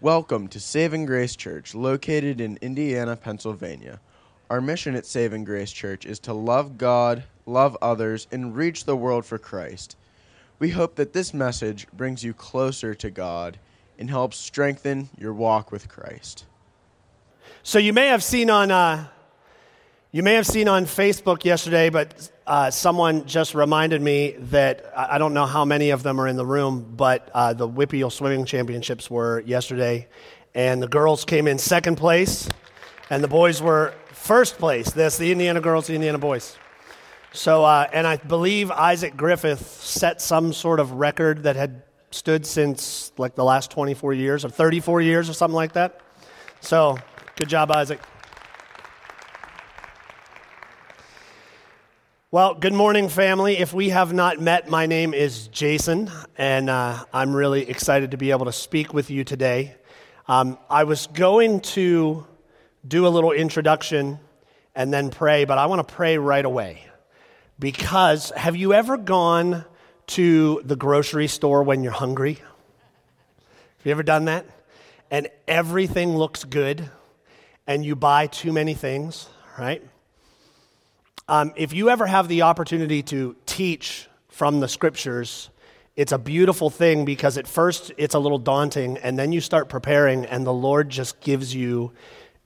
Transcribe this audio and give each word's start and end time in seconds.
Welcome 0.00 0.46
to 0.50 0.60
Saving 0.60 1.06
Grace 1.06 1.34
Church, 1.34 1.74
located 1.74 2.40
in 2.40 2.56
Indiana, 2.62 3.16
Pennsylvania. 3.16 3.98
Our 4.48 4.60
mission 4.60 4.94
at 4.94 5.04
Saving 5.04 5.42
Grace 5.42 5.72
Church 5.72 6.06
is 6.06 6.20
to 6.20 6.32
love 6.32 6.78
God, 6.78 7.24
love 7.46 7.76
others, 7.82 8.28
and 8.30 8.54
reach 8.54 8.84
the 8.84 8.94
world 8.94 9.26
for 9.26 9.38
Christ. 9.38 9.96
We 10.60 10.70
hope 10.70 10.94
that 10.94 11.14
this 11.14 11.34
message 11.34 11.88
brings 11.92 12.22
you 12.22 12.32
closer 12.32 12.94
to 12.94 13.10
God 13.10 13.58
and 13.98 14.08
helps 14.08 14.36
strengthen 14.36 15.08
your 15.18 15.34
walk 15.34 15.72
with 15.72 15.88
Christ. 15.88 16.44
So 17.64 17.80
you 17.80 17.92
may 17.92 18.06
have 18.06 18.22
seen 18.22 18.50
on 18.50 18.70
uh, 18.70 19.08
you 20.12 20.22
may 20.22 20.34
have 20.34 20.46
seen 20.46 20.68
on 20.68 20.84
Facebook 20.84 21.44
yesterday, 21.44 21.90
but 21.90 22.30
uh, 22.48 22.70
someone 22.70 23.26
just 23.26 23.54
reminded 23.54 24.00
me 24.00 24.34
that 24.38 24.90
I 24.96 25.18
don't 25.18 25.34
know 25.34 25.44
how 25.44 25.66
many 25.66 25.90
of 25.90 26.02
them 26.02 26.18
are 26.18 26.26
in 26.26 26.36
the 26.36 26.46
room, 26.46 26.94
but 26.96 27.30
uh, 27.34 27.52
the 27.52 27.68
WPIAL 27.68 28.10
Swimming 28.10 28.46
Championships 28.46 29.10
were 29.10 29.40
yesterday, 29.40 30.08
and 30.54 30.82
the 30.82 30.88
girls 30.88 31.26
came 31.26 31.46
in 31.46 31.58
second 31.58 31.96
place, 31.96 32.48
and 33.10 33.22
the 33.22 33.28
boys 33.28 33.60
were 33.60 33.92
first 34.12 34.56
place. 34.56 34.90
That's 34.90 35.18
the 35.18 35.30
Indiana 35.30 35.60
girls, 35.60 35.88
the 35.88 35.94
Indiana 35.94 36.16
boys. 36.16 36.56
So, 37.34 37.66
uh, 37.66 37.86
and 37.92 38.06
I 38.06 38.16
believe 38.16 38.70
Isaac 38.70 39.14
Griffith 39.14 39.82
set 39.82 40.22
some 40.22 40.54
sort 40.54 40.80
of 40.80 40.92
record 40.92 41.42
that 41.42 41.54
had 41.54 41.82
stood 42.12 42.46
since 42.46 43.12
like 43.18 43.34
the 43.34 43.44
last 43.44 43.70
24 43.70 44.14
years 44.14 44.46
or 44.46 44.48
34 44.48 45.02
years 45.02 45.28
or 45.28 45.34
something 45.34 45.54
like 45.54 45.74
that. 45.74 46.00
So, 46.62 46.96
good 47.36 47.50
job, 47.50 47.70
Isaac. 47.70 48.00
Well, 52.30 52.52
good 52.52 52.74
morning, 52.74 53.08
family. 53.08 53.56
If 53.56 53.72
we 53.72 53.88
have 53.88 54.12
not 54.12 54.38
met, 54.38 54.68
my 54.68 54.84
name 54.84 55.14
is 55.14 55.48
Jason, 55.48 56.10
and 56.36 56.68
uh, 56.68 57.02
I'm 57.10 57.34
really 57.34 57.70
excited 57.70 58.10
to 58.10 58.18
be 58.18 58.32
able 58.32 58.44
to 58.44 58.52
speak 58.52 58.92
with 58.92 59.08
you 59.08 59.24
today. 59.24 59.76
Um, 60.26 60.58
I 60.68 60.84
was 60.84 61.06
going 61.06 61.60
to 61.60 62.26
do 62.86 63.06
a 63.06 63.08
little 63.08 63.32
introduction 63.32 64.18
and 64.74 64.92
then 64.92 65.08
pray, 65.08 65.46
but 65.46 65.56
I 65.56 65.64
want 65.64 65.88
to 65.88 65.94
pray 65.94 66.18
right 66.18 66.44
away. 66.44 66.84
Because 67.58 68.28
have 68.36 68.56
you 68.56 68.74
ever 68.74 68.98
gone 68.98 69.64
to 70.08 70.60
the 70.66 70.76
grocery 70.76 71.28
store 71.28 71.62
when 71.62 71.82
you're 71.82 71.92
hungry? 71.92 72.34
Have 72.34 73.86
you 73.86 73.90
ever 73.90 74.02
done 74.02 74.26
that? 74.26 74.44
And 75.10 75.28
everything 75.46 76.14
looks 76.14 76.44
good, 76.44 76.90
and 77.66 77.86
you 77.86 77.96
buy 77.96 78.26
too 78.26 78.52
many 78.52 78.74
things, 78.74 79.30
right? 79.58 79.82
Um, 81.28 81.52
if 81.56 81.74
you 81.74 81.90
ever 81.90 82.06
have 82.06 82.26
the 82.26 82.42
opportunity 82.42 83.02
to 83.04 83.36
teach 83.44 84.08
from 84.28 84.60
the 84.60 84.68
scriptures, 84.68 85.50
it's 85.94 86.12
a 86.12 86.18
beautiful 86.18 86.70
thing 86.70 87.04
because 87.04 87.36
at 87.36 87.46
first 87.46 87.92
it's 87.98 88.14
a 88.14 88.18
little 88.18 88.38
daunting, 88.38 88.96
and 88.96 89.18
then 89.18 89.32
you 89.32 89.42
start 89.42 89.68
preparing, 89.68 90.24
and 90.24 90.46
the 90.46 90.52
Lord 90.54 90.88
just 90.88 91.20
gives 91.20 91.54
you 91.54 91.92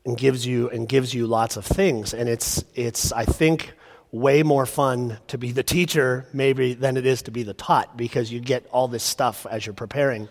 and 0.04 0.18
gives 0.18 0.44
you 0.44 0.68
and 0.68 0.88
gives 0.88 1.14
you 1.14 1.28
lots 1.28 1.56
of 1.56 1.64
things. 1.64 2.12
And 2.12 2.28
it's, 2.28 2.64
it's 2.74 3.12
I 3.12 3.24
think, 3.24 3.72
way 4.10 4.42
more 4.42 4.66
fun 4.66 5.18
to 5.28 5.38
be 5.38 5.52
the 5.52 5.62
teacher 5.62 6.26
maybe 6.32 6.74
than 6.74 6.96
it 6.96 7.06
is 7.06 7.22
to 7.22 7.30
be 7.30 7.44
the 7.44 7.54
taught 7.54 7.96
because 7.96 8.32
you 8.32 8.40
get 8.40 8.66
all 8.72 8.88
this 8.88 9.04
stuff 9.04 9.46
as 9.48 9.64
you're 9.64 9.74
preparing. 9.74 10.28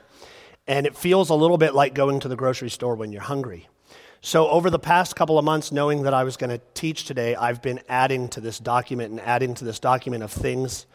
And 0.68 0.86
it 0.86 0.98
feels 0.98 1.30
a 1.30 1.36
little 1.36 1.58
bit 1.58 1.74
like 1.74 1.94
going 1.94 2.20
to 2.20 2.28
the 2.28 2.36
grocery 2.36 2.70
store 2.70 2.96
when 2.96 3.14
you're 3.14 3.22
hungry. 3.22 3.70
So, 4.24 4.48
over 4.50 4.70
the 4.70 4.78
past 4.78 5.16
couple 5.16 5.40
of 5.40 5.46
months, 5.46 5.72
knowing 5.72 6.04
that 6.04 6.14
I 6.14 6.24
was 6.24 6.38
going 6.38 6.52
to 6.52 6.62
teach 6.76 7.06
today, 7.06 7.36
I've 7.36 7.60
been 7.60 7.80
adding 7.90 8.30
to 8.30 8.40
this 8.40 8.60
document 8.60 9.10
and 9.10 9.20
adding 9.20 9.56
to 9.56 9.66
this 9.66 9.80
document 9.80 10.22
of 10.22 10.32
things 10.32 10.86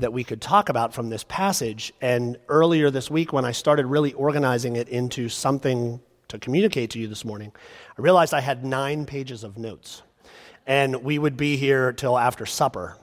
that 0.00 0.12
we 0.12 0.24
could 0.24 0.40
talk 0.40 0.68
about 0.68 0.92
from 0.92 1.08
this 1.08 1.22
passage. 1.22 1.92
And 2.00 2.38
earlier 2.48 2.90
this 2.90 3.08
week, 3.08 3.32
when 3.32 3.44
I 3.44 3.52
started 3.52 3.86
really 3.86 4.12
organizing 4.14 4.74
it 4.74 4.88
into 4.88 5.28
something 5.28 6.00
to 6.26 6.40
communicate 6.40 6.90
to 6.90 6.98
you 6.98 7.06
this 7.06 7.24
morning, 7.24 7.52
I 7.96 8.02
realized 8.02 8.34
I 8.34 8.40
had 8.40 8.64
nine 8.64 9.06
pages 9.06 9.44
of 9.44 9.56
notes. 9.56 10.02
And 10.66 11.04
we 11.04 11.20
would 11.20 11.36
be 11.36 11.56
here 11.56 11.92
till 11.92 12.18
after 12.18 12.46
supper. 12.46 12.96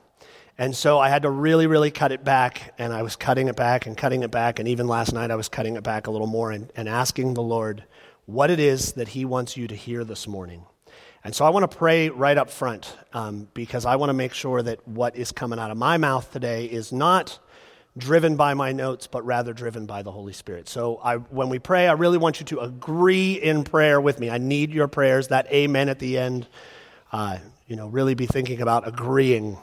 And 0.58 0.76
so 0.76 1.00
I 1.00 1.08
had 1.08 1.22
to 1.22 1.30
really, 1.30 1.68
really 1.68 1.90
cut 1.90 2.12
it 2.12 2.26
back. 2.26 2.74
And 2.78 2.92
I 2.92 3.02
was 3.02 3.16
cutting 3.16 3.48
it 3.48 3.56
back 3.56 3.86
and 3.86 3.96
cutting 3.96 4.24
it 4.24 4.32
back. 4.32 4.60
And 4.60 4.68
even 4.68 4.90
last 4.90 5.14
night, 5.14 5.32
I 5.32 5.36
was 5.36 5.48
cutting 5.48 5.78
it 5.78 5.84
back 5.84 6.08
a 6.08 6.12
little 6.12 6.28
more 6.28 6.52
and, 6.52 6.70
and 6.76 6.90
asking 6.90 7.36
the 7.36 7.42
Lord 7.42 7.86
what 8.30 8.52
it 8.52 8.60
is 8.60 8.94
that 8.94 9.10
He 9.10 9.26
wants 9.26 9.58
you 9.58 9.68
to 9.68 9.76
hear 9.76 10.04
this 10.04 10.28
morning. 10.28 10.64
And 11.24 11.36
so 11.36 11.46
I 11.46 11.50
want 11.50 11.70
to 11.70 11.78
pray 11.78 12.10
right 12.10 12.38
up 12.38 12.50
front 12.50 12.96
um, 13.12 13.48
because 13.54 13.86
I 13.86 13.96
want 13.98 14.10
to 14.10 14.14
make 14.14 14.34
sure 14.34 14.62
that 14.62 14.88
what 14.88 15.16
is 15.16 15.32
coming 15.32 15.60
out 15.60 15.72
of 15.72 15.78
my 15.78 15.98
mouth 15.98 16.32
today 16.32 16.66
is 16.66 16.94
not 16.94 17.40
driven 17.98 18.36
by 18.38 18.54
my 18.54 18.72
notes, 18.72 19.08
but 19.08 19.26
rather 19.26 19.52
driven 19.52 19.86
by 19.86 20.04
the 20.04 20.12
Holy 20.12 20.32
Spirit. 20.32 20.70
So 20.70 21.02
I, 21.04 21.18
when 21.18 21.50
we 21.50 21.60
pray, 21.60 21.88
I 21.88 21.94
really 21.94 22.18
want 22.18 22.40
you 22.40 22.46
to 22.48 22.60
agree 22.60 23.34
in 23.34 23.64
prayer 23.64 24.00
with 24.00 24.20
me. 24.20 24.30
I 24.30 24.38
need 24.38 24.72
your 24.72 24.88
prayers, 24.88 25.30
that 25.30 25.52
amen 25.52 25.90
at 25.90 26.00
the 26.00 26.18
end. 26.18 26.48
Uh, 27.12 27.40
you 27.68 27.76
know, 27.76 27.88
really 27.88 28.14
be 28.14 28.28
thinking 28.28 28.62
about 28.62 28.88
agreeing 28.88 29.58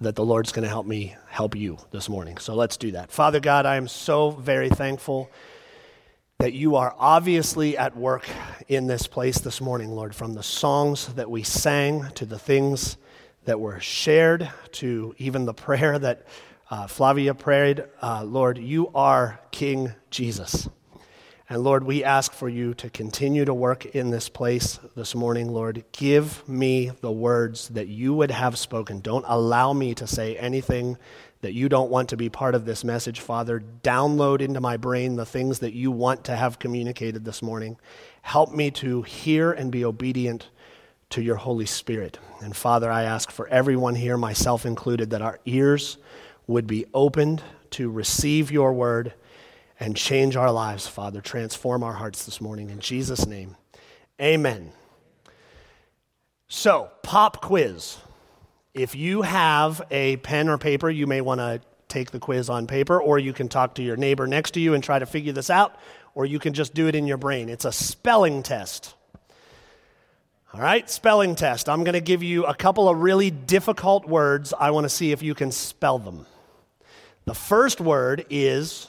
that 0.00 0.16
the 0.16 0.24
Lord's 0.24 0.50
going 0.50 0.64
to 0.64 0.68
help 0.68 0.86
me 0.86 1.14
help 1.28 1.54
you 1.54 1.78
this 1.90 2.08
morning. 2.08 2.38
So 2.38 2.54
let's 2.54 2.76
do 2.76 2.92
that. 2.92 3.10
Father 3.10 3.38
God, 3.38 3.66
I 3.66 3.76
am 3.76 3.86
so 3.86 4.30
very 4.30 4.68
thankful 4.68 5.30
that 6.38 6.52
you 6.52 6.76
are 6.76 6.94
obviously 6.98 7.78
at 7.78 7.96
work 7.96 8.28
in 8.68 8.86
this 8.86 9.06
place 9.06 9.38
this 9.38 9.58
morning, 9.58 9.92
Lord, 9.92 10.14
from 10.14 10.34
the 10.34 10.42
songs 10.42 11.06
that 11.14 11.30
we 11.30 11.42
sang 11.42 12.10
to 12.14 12.26
the 12.26 12.38
things 12.38 12.98
that 13.46 13.58
were 13.58 13.80
shared 13.80 14.50
to 14.72 15.14
even 15.16 15.46
the 15.46 15.54
prayer 15.54 15.98
that 15.98 16.26
uh, 16.70 16.88
Flavia 16.88 17.32
prayed. 17.32 17.84
Uh, 18.02 18.22
Lord, 18.22 18.58
you 18.58 18.90
are 18.94 19.40
King 19.50 19.94
Jesus. 20.10 20.68
And 21.48 21.62
Lord, 21.62 21.84
we 21.84 22.04
ask 22.04 22.32
for 22.32 22.50
you 22.50 22.74
to 22.74 22.90
continue 22.90 23.46
to 23.46 23.54
work 23.54 23.86
in 23.86 24.10
this 24.10 24.28
place 24.28 24.78
this 24.94 25.14
morning, 25.14 25.48
Lord. 25.48 25.84
Give 25.92 26.46
me 26.46 26.90
the 27.00 27.12
words 27.12 27.68
that 27.68 27.88
you 27.88 28.12
would 28.12 28.32
have 28.32 28.58
spoken. 28.58 29.00
Don't 29.00 29.24
allow 29.26 29.72
me 29.72 29.94
to 29.94 30.06
say 30.06 30.36
anything 30.36 30.98
that 31.40 31.52
you 31.52 31.68
don't 31.68 31.90
want 31.90 32.08
to 32.08 32.16
be 32.16 32.28
part 32.28 32.54
of 32.54 32.64
this 32.64 32.82
message, 32.84 33.20
Father. 33.20 33.62
Download 33.82 34.40
into 34.40 34.60
my 34.60 34.76
brain 34.76 35.16
the 35.16 35.26
things 35.26 35.58
that 35.60 35.74
you 35.74 35.90
want 35.90 36.24
to 36.24 36.36
have 36.36 36.58
communicated 36.58 37.24
this 37.24 37.42
morning. 37.42 37.76
Help 38.22 38.52
me 38.52 38.70
to 38.72 39.02
hear 39.02 39.52
and 39.52 39.70
be 39.70 39.84
obedient 39.84 40.48
to 41.10 41.22
your 41.22 41.36
Holy 41.36 41.66
Spirit. 41.66 42.18
And 42.40 42.56
Father, 42.56 42.90
I 42.90 43.04
ask 43.04 43.30
for 43.30 43.46
everyone 43.48 43.94
here, 43.94 44.16
myself 44.16 44.66
included, 44.66 45.10
that 45.10 45.22
our 45.22 45.38
ears 45.44 45.98
would 46.46 46.66
be 46.66 46.86
opened 46.94 47.42
to 47.70 47.90
receive 47.90 48.50
your 48.50 48.72
word 48.72 49.12
and 49.78 49.96
change 49.96 50.36
our 50.36 50.50
lives, 50.50 50.86
Father. 50.86 51.20
Transform 51.20 51.82
our 51.82 51.92
hearts 51.92 52.24
this 52.24 52.40
morning. 52.40 52.70
In 52.70 52.80
Jesus' 52.80 53.26
name, 53.26 53.56
amen. 54.20 54.72
So, 56.48 56.90
pop 57.02 57.42
quiz. 57.42 57.98
If 58.76 58.94
you 58.94 59.22
have 59.22 59.80
a 59.90 60.18
pen 60.18 60.50
or 60.50 60.58
paper, 60.58 60.90
you 60.90 61.06
may 61.06 61.22
want 61.22 61.40
to 61.40 61.62
take 61.88 62.10
the 62.10 62.18
quiz 62.18 62.50
on 62.50 62.66
paper, 62.66 63.00
or 63.00 63.18
you 63.18 63.32
can 63.32 63.48
talk 63.48 63.76
to 63.76 63.82
your 63.82 63.96
neighbor 63.96 64.26
next 64.26 64.50
to 64.50 64.60
you 64.60 64.74
and 64.74 64.84
try 64.84 64.98
to 64.98 65.06
figure 65.06 65.32
this 65.32 65.48
out, 65.48 65.78
or 66.14 66.26
you 66.26 66.38
can 66.38 66.52
just 66.52 66.74
do 66.74 66.86
it 66.86 66.94
in 66.94 67.06
your 67.06 67.16
brain. 67.16 67.48
It's 67.48 67.64
a 67.64 67.72
spelling 67.72 68.42
test. 68.42 68.94
All 70.52 70.60
right, 70.60 70.90
spelling 70.90 71.36
test. 71.36 71.70
I'm 71.70 71.84
going 71.84 71.94
to 71.94 72.02
give 72.02 72.22
you 72.22 72.44
a 72.44 72.54
couple 72.54 72.86
of 72.86 72.98
really 72.98 73.30
difficult 73.30 74.06
words. 74.06 74.52
I 74.52 74.72
want 74.72 74.84
to 74.84 74.90
see 74.90 75.10
if 75.10 75.22
you 75.22 75.34
can 75.34 75.52
spell 75.52 75.98
them. 75.98 76.26
The 77.24 77.34
first 77.34 77.80
word 77.80 78.26
is 78.28 78.88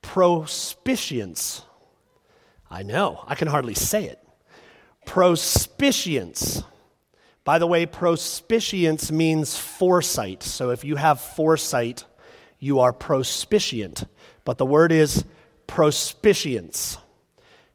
prospicience. 0.00 1.62
I 2.70 2.84
know, 2.84 3.24
I 3.26 3.34
can 3.34 3.48
hardly 3.48 3.74
say 3.74 4.04
it. 4.04 4.20
Prospicience. 5.06 6.62
By 7.46 7.60
the 7.60 7.66
way, 7.68 7.86
prospicience 7.86 9.12
means 9.12 9.56
foresight. 9.56 10.42
So 10.42 10.70
if 10.70 10.84
you 10.84 10.96
have 10.96 11.20
foresight, 11.20 12.04
you 12.58 12.80
are 12.80 12.92
prospicient. 12.92 14.04
But 14.44 14.58
the 14.58 14.66
word 14.66 14.90
is 14.90 15.24
prospicience. 15.68 16.98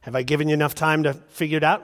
Have 0.02 0.14
I 0.14 0.24
given 0.24 0.50
you 0.50 0.56
enough 0.56 0.76
time 0.76 1.04
to 1.04 1.14
figure 1.14 1.56
it 1.56 1.64
out? 1.64 1.84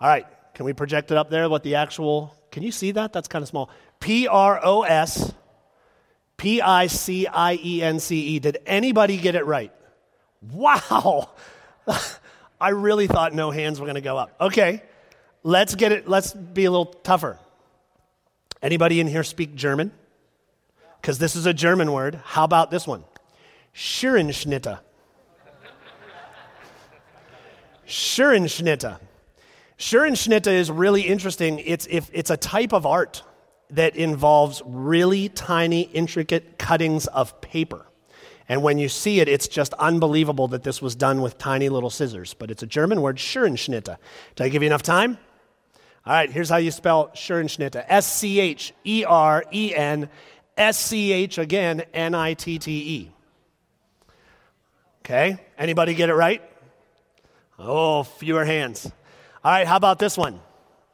All 0.00 0.08
right, 0.08 0.24
can 0.54 0.64
we 0.64 0.72
project 0.72 1.10
it 1.10 1.18
up 1.18 1.28
there? 1.28 1.50
What 1.50 1.64
the 1.64 1.74
actual, 1.74 2.34
can 2.50 2.62
you 2.62 2.72
see 2.72 2.92
that? 2.92 3.12
That's 3.12 3.28
kind 3.28 3.42
of 3.42 3.48
small. 3.50 3.68
P 4.00 4.26
R 4.26 4.58
O 4.64 4.84
S 4.84 5.34
P 6.38 6.62
I 6.62 6.86
C 6.86 7.26
I 7.26 7.58
E 7.62 7.82
N 7.82 8.00
C 8.00 8.20
E. 8.20 8.38
Did 8.38 8.56
anybody 8.64 9.18
get 9.18 9.34
it 9.34 9.44
right? 9.44 9.72
Wow. 10.40 11.28
I 12.58 12.70
really 12.70 13.06
thought 13.06 13.34
no 13.34 13.50
hands 13.50 13.80
were 13.80 13.86
going 13.86 13.96
to 13.96 14.00
go 14.00 14.16
up. 14.16 14.34
Okay. 14.40 14.82
Let's 15.42 15.74
get 15.74 15.92
it, 15.92 16.08
let's 16.08 16.32
be 16.32 16.64
a 16.64 16.70
little 16.70 16.86
tougher. 16.86 17.38
Anybody 18.60 19.00
in 19.00 19.06
here 19.06 19.22
speak 19.22 19.54
German? 19.54 19.92
Because 21.00 21.18
this 21.18 21.36
is 21.36 21.46
a 21.46 21.54
German 21.54 21.92
word. 21.92 22.20
How 22.24 22.44
about 22.44 22.70
this 22.70 22.86
one? 22.86 23.04
Scherenschnitte. 23.74 24.80
Scherenschnitte. 27.86 28.98
Scherenschnitte 29.78 30.52
is 30.52 30.70
really 30.70 31.02
interesting. 31.02 31.60
It's, 31.60 31.86
if, 31.88 32.10
it's 32.12 32.30
a 32.30 32.36
type 32.36 32.72
of 32.72 32.84
art 32.84 33.22
that 33.70 33.96
involves 33.96 34.60
really 34.66 35.28
tiny, 35.28 35.82
intricate 35.82 36.58
cuttings 36.58 37.06
of 37.06 37.40
paper. 37.40 37.86
And 38.48 38.62
when 38.62 38.78
you 38.78 38.88
see 38.88 39.20
it, 39.20 39.28
it's 39.28 39.46
just 39.46 39.74
unbelievable 39.74 40.48
that 40.48 40.64
this 40.64 40.82
was 40.82 40.96
done 40.96 41.20
with 41.20 41.38
tiny 41.38 41.68
little 41.68 41.90
scissors. 41.90 42.34
But 42.34 42.50
it's 42.50 42.62
a 42.62 42.66
German 42.66 43.02
word, 43.02 43.16
Scherenschnitte. 43.16 43.96
Did 44.36 44.44
I 44.44 44.48
give 44.48 44.62
you 44.62 44.66
enough 44.66 44.82
time? 44.82 45.18
All 46.08 46.14
right, 46.14 46.30
here's 46.30 46.48
how 46.48 46.56
you 46.56 46.70
spell 46.70 47.08
Scherenschnitte 47.08 47.84
S 47.86 48.10
C 48.10 48.40
H 48.40 48.72
E 48.82 49.04
R 49.06 49.44
E 49.52 49.74
N 49.74 50.08
S 50.56 50.78
C 50.78 51.12
H 51.12 51.36
again, 51.36 51.82
N 51.92 52.14
I 52.14 52.32
T 52.32 52.58
T 52.58 52.72
E. 52.72 53.12
Okay, 55.00 55.36
anybody 55.58 55.92
get 55.92 56.08
it 56.08 56.14
right? 56.14 56.40
Oh, 57.58 58.04
fewer 58.04 58.46
hands. 58.46 58.90
All 59.44 59.52
right, 59.52 59.66
how 59.66 59.76
about 59.76 59.98
this 59.98 60.16
one? 60.16 60.40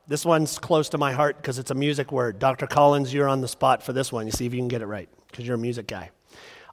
This 0.08 0.24
one's 0.24 0.58
close 0.58 0.88
to 0.88 0.98
my 0.98 1.12
heart 1.12 1.36
because 1.36 1.60
it's 1.60 1.70
a 1.70 1.76
music 1.76 2.10
word. 2.10 2.40
Dr. 2.40 2.66
Collins, 2.66 3.14
you're 3.14 3.28
on 3.28 3.40
the 3.40 3.46
spot 3.46 3.84
for 3.84 3.92
this 3.92 4.10
one. 4.10 4.26
You 4.26 4.32
see 4.32 4.46
if 4.46 4.52
you 4.52 4.58
can 4.58 4.66
get 4.66 4.82
it 4.82 4.86
right 4.86 5.08
because 5.30 5.46
you're 5.46 5.54
a 5.54 5.58
music 5.58 5.86
guy. 5.86 6.10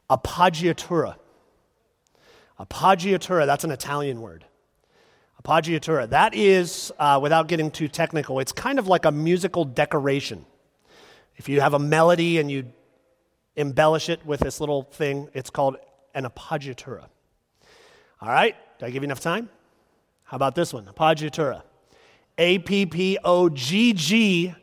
Appoggiatura. 0.09 1.15
Appoggiatura, 2.59 3.45
that's 3.45 3.65
an 3.65 3.71
Italian 3.71 4.19
word. 4.19 4.45
Appoggiatura. 5.41 6.09
That 6.09 6.35
is, 6.35 6.91
uh, 6.99 7.19
without 7.21 7.47
getting 7.47 7.71
too 7.71 7.87
technical, 7.87 8.39
it's 8.39 8.51
kind 8.51 8.79
of 8.79 8.87
like 8.87 9.05
a 9.05 9.11
musical 9.11 9.65
decoration. 9.65 10.45
If 11.37 11.49
you 11.49 11.61
have 11.61 11.73
a 11.73 11.79
melody 11.79 12.37
and 12.39 12.51
you 12.51 12.65
embellish 13.55 14.09
it 14.09 14.25
with 14.25 14.41
this 14.41 14.59
little 14.59 14.83
thing, 14.83 15.29
it's 15.33 15.49
called 15.49 15.77
an 16.13 16.25
appoggiatura. 16.25 17.05
All 18.21 18.29
right, 18.29 18.55
did 18.77 18.85
I 18.85 18.89
give 18.91 19.01
you 19.01 19.07
enough 19.07 19.19
time? 19.19 19.49
How 20.23 20.35
about 20.35 20.53
this 20.53 20.73
one? 20.73 20.85
Appoggiatura. 20.85 21.63
A 22.37 22.59
P 22.59 22.85
P 22.85 23.17
O 23.23 23.49
G 23.49 23.93
G 23.93 24.53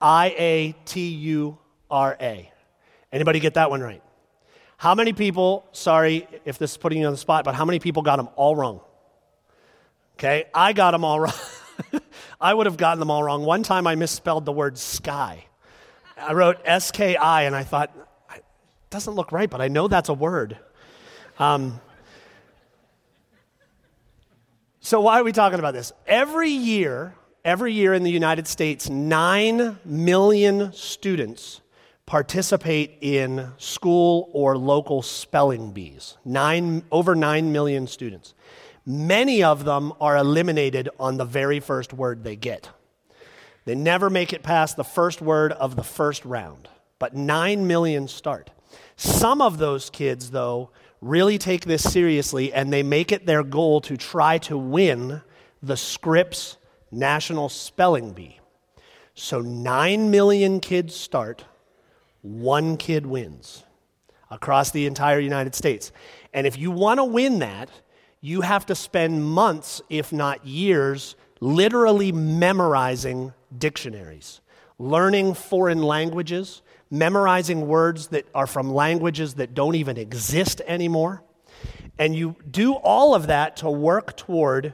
I 0.00 0.34
A 0.36 0.74
T 0.84 1.08
U 1.08 1.58
R 1.90 2.16
A. 2.20 2.52
Anybody 3.12 3.40
get 3.40 3.54
that 3.54 3.70
one 3.70 3.80
right? 3.80 4.02
How 4.76 4.94
many 4.94 5.12
people, 5.12 5.64
sorry 5.72 6.26
if 6.44 6.58
this 6.58 6.72
is 6.72 6.76
putting 6.76 7.00
you 7.00 7.06
on 7.06 7.12
the 7.12 7.18
spot, 7.18 7.44
but 7.44 7.54
how 7.54 7.64
many 7.64 7.78
people 7.78 8.02
got 8.02 8.16
them 8.16 8.28
all 8.34 8.56
wrong? 8.56 8.80
Okay, 10.14 10.44
I 10.54 10.72
got 10.72 10.92
them 10.92 11.04
all 11.04 11.20
wrong. 11.20 11.34
I 12.40 12.54
would 12.54 12.66
have 12.66 12.76
gotten 12.76 12.98
them 12.98 13.10
all 13.10 13.22
wrong. 13.22 13.44
One 13.44 13.62
time 13.62 13.86
I 13.86 13.94
misspelled 13.94 14.44
the 14.44 14.52
word 14.52 14.78
sky. 14.78 15.46
I 16.16 16.32
wrote 16.34 16.58
S 16.64 16.90
K 16.90 17.16
I, 17.16 17.42
and 17.42 17.56
I 17.56 17.64
thought, 17.64 17.90
it 18.34 18.44
doesn't 18.90 19.14
look 19.14 19.32
right, 19.32 19.48
but 19.48 19.60
I 19.60 19.68
know 19.68 19.88
that's 19.88 20.08
a 20.08 20.14
word. 20.14 20.58
Um, 21.38 21.80
so, 24.80 25.00
why 25.00 25.20
are 25.20 25.24
we 25.24 25.32
talking 25.32 25.60
about 25.60 25.74
this? 25.74 25.92
Every 26.06 26.50
year, 26.50 27.14
every 27.44 27.72
year 27.72 27.94
in 27.94 28.02
the 28.02 28.10
United 28.10 28.46
States, 28.48 28.90
9 28.90 29.78
million 29.84 30.72
students 30.72 31.60
participate 32.04 32.98
in 33.00 33.52
school 33.58 34.28
or 34.32 34.58
local 34.58 35.02
spelling 35.02 35.72
bees. 35.72 36.16
Nine, 36.24 36.82
over 36.90 37.14
9 37.14 37.52
million 37.52 37.86
students. 37.86 38.34
Many 38.84 39.42
of 39.42 39.64
them 39.64 39.92
are 40.00 40.16
eliminated 40.16 40.88
on 40.98 41.16
the 41.16 41.24
very 41.24 41.60
first 41.60 41.92
word 41.92 42.24
they 42.24 42.36
get. 42.36 42.70
They 43.64 43.74
never 43.74 44.10
make 44.10 44.32
it 44.32 44.42
past 44.42 44.76
the 44.76 44.84
first 44.84 45.20
word 45.20 45.52
of 45.52 45.76
the 45.76 45.84
first 45.84 46.24
round, 46.24 46.68
but 46.98 47.14
9 47.14 47.66
million 47.66 48.08
start. 48.08 48.50
Some 48.96 49.40
of 49.40 49.58
those 49.58 49.88
kids, 49.88 50.30
though, 50.30 50.70
really 51.00 51.38
take 51.38 51.64
this 51.64 51.82
seriously 51.82 52.52
and 52.52 52.72
they 52.72 52.82
make 52.82 53.12
it 53.12 53.26
their 53.26 53.42
goal 53.42 53.80
to 53.82 53.96
try 53.96 54.38
to 54.38 54.58
win 54.58 55.22
the 55.62 55.76
Scripps 55.76 56.56
National 56.90 57.48
Spelling 57.48 58.12
Bee. 58.12 58.40
So 59.14 59.40
9 59.40 60.10
million 60.10 60.58
kids 60.58 60.96
start, 60.96 61.44
one 62.22 62.76
kid 62.76 63.06
wins 63.06 63.64
across 64.30 64.70
the 64.70 64.86
entire 64.86 65.20
United 65.20 65.54
States. 65.54 65.92
And 66.32 66.46
if 66.46 66.58
you 66.58 66.70
want 66.70 66.98
to 66.98 67.04
win 67.04 67.40
that, 67.40 67.68
you 68.24 68.40
have 68.40 68.64
to 68.66 68.74
spend 68.74 69.24
months, 69.24 69.82
if 69.90 70.12
not 70.12 70.46
years, 70.46 71.16
literally 71.40 72.12
memorizing 72.12 73.34
dictionaries, 73.58 74.40
learning 74.78 75.34
foreign 75.34 75.82
languages, 75.82 76.62
memorizing 76.88 77.66
words 77.66 78.06
that 78.08 78.24
are 78.32 78.46
from 78.46 78.72
languages 78.72 79.34
that 79.34 79.54
don't 79.54 79.74
even 79.74 79.96
exist 79.96 80.62
anymore. 80.66 81.22
And 81.98 82.14
you 82.14 82.36
do 82.48 82.74
all 82.74 83.14
of 83.14 83.26
that 83.26 83.56
to 83.58 83.70
work 83.70 84.16
toward 84.16 84.72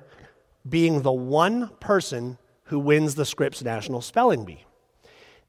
being 0.69 1.01
the 1.01 1.13
one 1.13 1.71
person 1.81 2.37
who 2.65 2.79
wins 2.79 3.15
the 3.15 3.25
Scripps 3.25 3.65
National 3.65 4.03
Spelling 4.03 4.45
Bee. 4.45 4.65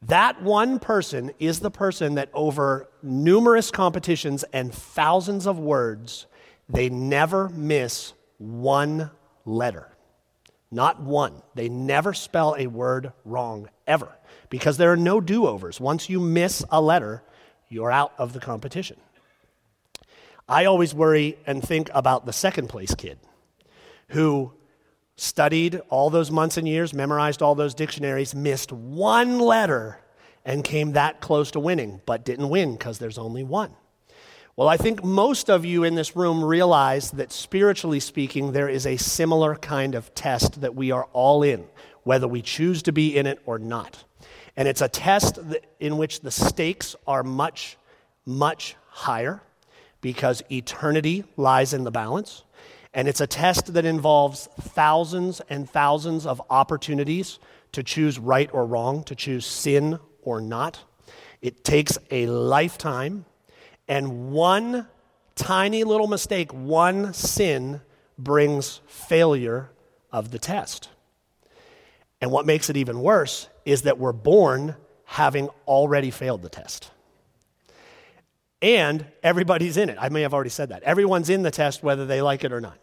That 0.02 0.42
one 0.42 0.80
person 0.80 1.32
is 1.38 1.60
the 1.60 1.70
person 1.70 2.16
that, 2.16 2.30
over 2.34 2.90
numerous 3.04 3.72
competitions 3.72 4.46
and 4.54 4.74
thousands 4.74 5.46
of 5.46 5.60
words, 5.60 6.28
they 6.70 6.90
never 6.90 7.50
miss 7.50 8.14
one 8.38 9.12
letter. 9.46 9.90
Not 10.72 11.02
one. 11.02 11.42
They 11.56 11.68
never 11.68 12.14
spell 12.14 12.56
a 12.58 12.68
word 12.68 13.12
wrong, 13.26 13.70
ever, 13.88 14.16
because 14.50 14.78
there 14.78 14.92
are 14.92 14.98
no 14.98 15.20
do 15.20 15.48
overs. 15.48 15.80
Once 15.82 16.10
you 16.10 16.20
miss 16.20 16.64
a 16.70 16.80
letter, 16.80 17.24
you're 17.70 17.92
out 17.92 18.14
of 18.20 18.34
the 18.34 18.40
competition. 18.40 18.98
I 20.48 20.66
always 20.66 20.94
worry 20.94 21.38
and 21.46 21.64
think 21.64 21.90
about 21.94 22.26
the 22.26 22.34
second 22.34 22.70
place 22.70 22.94
kid 22.96 23.20
who 24.10 24.54
studied 25.16 25.82
all 25.90 26.10
those 26.10 26.32
months 26.32 26.58
and 26.58 26.68
years, 26.68 26.94
memorized 26.94 27.42
all 27.42 27.56
those 27.56 27.74
dictionaries, 27.74 28.34
missed 28.34 28.72
one 28.72 29.40
letter, 29.40 30.00
and 30.46 30.64
came 30.64 30.94
that 30.94 31.20
close 31.20 31.52
to 31.52 31.60
winning, 31.60 32.02
but 32.06 32.26
didn't 32.26 32.50
win 32.50 32.74
because 32.74 33.00
there's 33.00 33.18
only 33.18 33.44
one. 33.44 33.74
Well, 34.60 34.68
I 34.68 34.76
think 34.76 35.06
most 35.06 35.50
of 35.50 35.64
you 35.64 35.86
in 35.86 35.96
this 35.96 36.18
room 36.18 36.44
realize 36.44 37.12
that 37.12 37.32
spiritually 37.32 38.02
speaking, 38.02 38.52
there 38.52 38.68
is 38.68 38.86
a 38.86 38.98
similar 38.98 39.56
kind 39.56 39.96
of 39.96 40.14
test 40.14 40.60
that 40.60 40.76
we 40.76 40.92
are 40.92 41.06
all 41.14 41.44
in, 41.44 41.64
whether 42.04 42.28
we 42.28 42.42
choose 42.42 42.84
to 42.84 42.92
be 42.92 43.16
in 43.16 43.26
it 43.26 43.40
or 43.46 43.58
not. 43.58 44.04
And 44.58 44.68
it's 44.68 44.82
a 44.82 44.90
test 44.90 45.40
in 45.80 45.98
which 45.98 46.20
the 46.20 46.30
stakes 46.30 46.94
are 47.08 47.24
much, 47.24 47.78
much 48.26 48.76
higher 48.90 49.42
because 50.02 50.44
eternity 50.52 51.24
lies 51.38 51.72
in 51.72 51.86
the 51.86 51.92
balance. 51.92 52.44
And 52.94 53.08
it's 53.08 53.22
a 53.22 53.28
test 53.28 53.74
that 53.76 53.86
involves 53.86 54.50
thousands 54.60 55.40
and 55.50 55.70
thousands 55.70 56.26
of 56.26 56.42
opportunities 56.50 57.40
to 57.72 57.82
choose 57.82 58.20
right 58.20 58.50
or 58.52 58.66
wrong, 58.66 59.06
to 59.06 59.16
choose 59.16 59.46
sin 59.46 60.00
or 60.22 60.42
not. 60.42 60.82
It 61.42 61.64
takes 61.64 61.98
a 62.12 62.26
lifetime, 62.26 63.24
and 63.90 64.32
one 64.32 64.88
tiny 65.36 65.84
little 65.84 66.08
mistake, 66.08 66.54
one 66.54 67.14
sin, 67.14 67.82
brings 68.18 68.82
failure 68.86 69.72
of 70.12 70.32
the 70.32 70.40
test. 70.40 70.90
And 72.22 72.32
what 72.32 72.46
makes 72.46 72.70
it 72.70 72.78
even 72.78 73.02
worse 73.02 73.50
is 73.66 73.82
that 73.84 73.98
we're 73.98 74.14
born 74.14 74.76
having 75.06 75.50
already 75.68 76.12
failed 76.12 76.44
the 76.44 76.50
test. 76.50 76.92
And 78.62 79.06
everybody's 79.24 79.78
in 79.78 79.90
it. 79.90 79.98
I 80.00 80.10
may 80.10 80.22
have 80.22 80.34
already 80.34 80.50
said 80.50 80.70
that. 80.70 80.84
Everyone's 80.84 81.30
in 81.30 81.44
the 81.44 81.52
test 81.52 81.82
whether 81.82 82.06
they 82.06 82.22
like 82.22 82.44
it 82.44 82.52
or 82.52 82.62
not. 82.62 82.78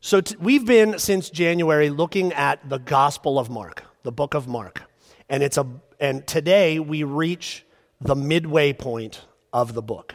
So 0.00 0.20
t- 0.20 0.36
we've 0.38 0.66
been 0.66 0.98
since 0.98 1.30
January 1.30 1.88
looking 1.88 2.32
at 2.32 2.68
the 2.68 2.78
Gospel 2.78 3.38
of 3.38 3.48
Mark, 3.48 3.84
the 4.02 4.12
book 4.12 4.34
of 4.34 4.46
Mark. 4.46 4.82
And 5.28 5.42
it's 5.42 5.56
a 5.56 5.66
and 5.98 6.26
today 6.26 6.78
we 6.78 7.04
reach 7.04 7.64
the 8.00 8.16
midway 8.16 8.72
point 8.72 9.22
of 9.52 9.74
the 9.74 9.82
book. 9.82 10.14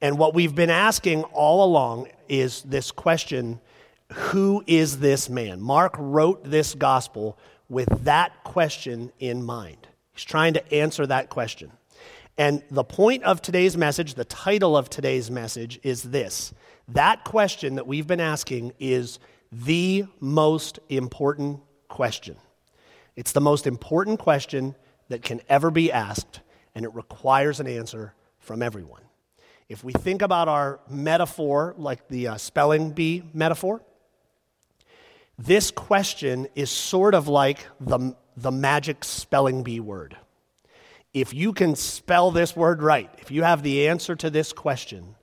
And 0.00 0.18
what 0.18 0.34
we've 0.34 0.54
been 0.54 0.70
asking 0.70 1.24
all 1.24 1.64
along 1.64 2.08
is 2.28 2.62
this 2.62 2.90
question, 2.90 3.60
who 4.12 4.64
is 4.66 4.98
this 4.98 5.28
man? 5.28 5.60
Mark 5.60 5.94
wrote 5.98 6.42
this 6.44 6.74
gospel 6.74 7.38
with 7.68 8.04
that 8.04 8.44
question 8.44 9.12
in 9.18 9.42
mind. 9.42 9.86
He's 10.12 10.24
trying 10.24 10.54
to 10.54 10.74
answer 10.74 11.06
that 11.06 11.30
question. 11.30 11.72
And 12.38 12.62
the 12.70 12.84
point 12.84 13.22
of 13.24 13.42
today's 13.42 13.76
message, 13.76 14.14
the 14.14 14.24
title 14.24 14.76
of 14.76 14.90
today's 14.90 15.30
message 15.30 15.78
is 15.82 16.02
this 16.02 16.52
that 16.88 17.24
question 17.24 17.76
that 17.76 17.86
we've 17.86 18.06
been 18.06 18.20
asking 18.20 18.72
is 18.78 19.18
the 19.50 20.04
most 20.18 20.78
important 20.88 21.60
question. 21.88 22.36
It's 23.16 23.32
the 23.32 23.40
most 23.40 23.66
important 23.66 24.18
question 24.18 24.74
that 25.08 25.22
can 25.22 25.40
ever 25.48 25.70
be 25.70 25.92
asked, 25.92 26.40
and 26.74 26.84
it 26.84 26.94
requires 26.94 27.60
an 27.60 27.66
answer 27.66 28.14
from 28.38 28.62
everyone. 28.62 29.02
If 29.68 29.84
we 29.84 29.92
think 29.92 30.22
about 30.22 30.48
our 30.48 30.80
metaphor, 30.88 31.74
like 31.78 32.08
the 32.08 32.28
uh, 32.28 32.36
spelling 32.36 32.90
bee 32.90 33.22
metaphor, 33.32 33.80
this 35.38 35.70
question 35.70 36.46
is 36.54 36.70
sort 36.70 37.14
of 37.14 37.28
like 37.28 37.66
the, 37.80 38.14
the 38.36 38.50
magic 38.50 39.02
spelling 39.04 39.62
bee 39.62 39.80
word. 39.80 40.16
If 41.14 41.34
you 41.34 41.52
can 41.52 41.74
spell 41.76 42.30
this 42.30 42.56
word 42.56 42.82
right, 42.82 43.10
if 43.18 43.30
you 43.30 43.42
have 43.42 43.62
the 43.62 43.88
answer 43.88 44.16
to 44.16 44.30
this 44.30 44.52
question, 44.52 45.14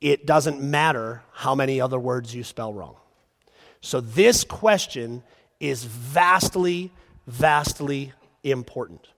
it 0.00 0.26
doesn't 0.26 0.60
matter 0.60 1.22
how 1.32 1.54
many 1.54 1.80
other 1.80 1.98
words 1.98 2.34
you 2.34 2.42
spell 2.44 2.72
wrong. 2.72 2.96
So, 3.82 4.00
this 4.00 4.44
question 4.44 5.22
is 5.58 5.84
vastly, 5.84 6.90
vastly 7.26 8.12
important. 8.42 9.08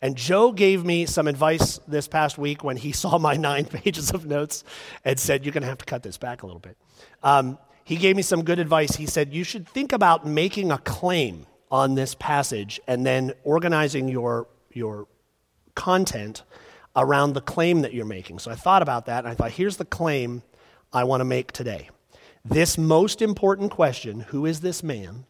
And 0.00 0.16
Joe 0.16 0.52
gave 0.52 0.84
me 0.84 1.06
some 1.06 1.26
advice 1.26 1.80
this 1.88 2.08
past 2.08 2.38
week 2.38 2.62
when 2.62 2.76
he 2.76 2.92
saw 3.02 3.18
my 3.18 3.34
nine 3.36 3.64
pages 3.66 4.10
of 4.10 4.26
notes 4.26 4.64
and 5.04 5.18
said, 5.18 5.44
You're 5.44 5.52
going 5.52 5.62
to 5.62 5.68
have 5.68 5.78
to 5.78 5.84
cut 5.84 6.02
this 6.02 6.18
back 6.18 6.42
a 6.42 6.46
little 6.46 6.60
bit. 6.60 6.76
Um, 7.22 7.58
he 7.84 7.96
gave 7.96 8.16
me 8.16 8.22
some 8.22 8.44
good 8.44 8.58
advice. 8.58 8.96
He 8.96 9.06
said, 9.06 9.32
You 9.32 9.44
should 9.44 9.68
think 9.68 9.92
about 9.92 10.26
making 10.26 10.70
a 10.70 10.78
claim 10.78 11.46
on 11.70 11.94
this 11.94 12.14
passage 12.14 12.80
and 12.86 13.04
then 13.04 13.32
organizing 13.44 14.08
your, 14.08 14.48
your 14.72 15.06
content 15.74 16.42
around 16.96 17.34
the 17.34 17.40
claim 17.40 17.82
that 17.82 17.92
you're 17.92 18.06
making. 18.06 18.38
So 18.38 18.50
I 18.50 18.54
thought 18.54 18.82
about 18.82 19.06
that 19.06 19.20
and 19.20 19.28
I 19.28 19.34
thought, 19.34 19.52
Here's 19.52 19.76
the 19.76 19.84
claim 19.84 20.42
I 20.92 21.04
want 21.04 21.20
to 21.20 21.24
make 21.24 21.52
today. 21.52 21.90
This 22.44 22.78
most 22.78 23.20
important 23.20 23.70
question, 23.70 24.20
who 24.20 24.46
is 24.46 24.60
this 24.60 24.82
man, 24.82 25.26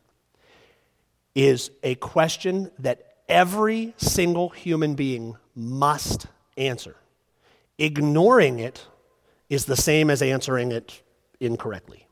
is 1.35 1.71
a 1.83 1.95
question 1.97 2.71
that 2.78 3.08
every 3.29 3.95
single 3.97 4.49
human 4.51 4.95
being 4.95 5.37
must 5.55 6.27
answer. 6.57 6.97
Ignoring 7.79 8.59
it 8.59 8.87
is 9.49 9.67
the 9.67 9.77
same 9.77 10.11
as 10.11 10.23
answering 10.23 10.73
it 10.73 11.03
incorrectly. 11.41 12.07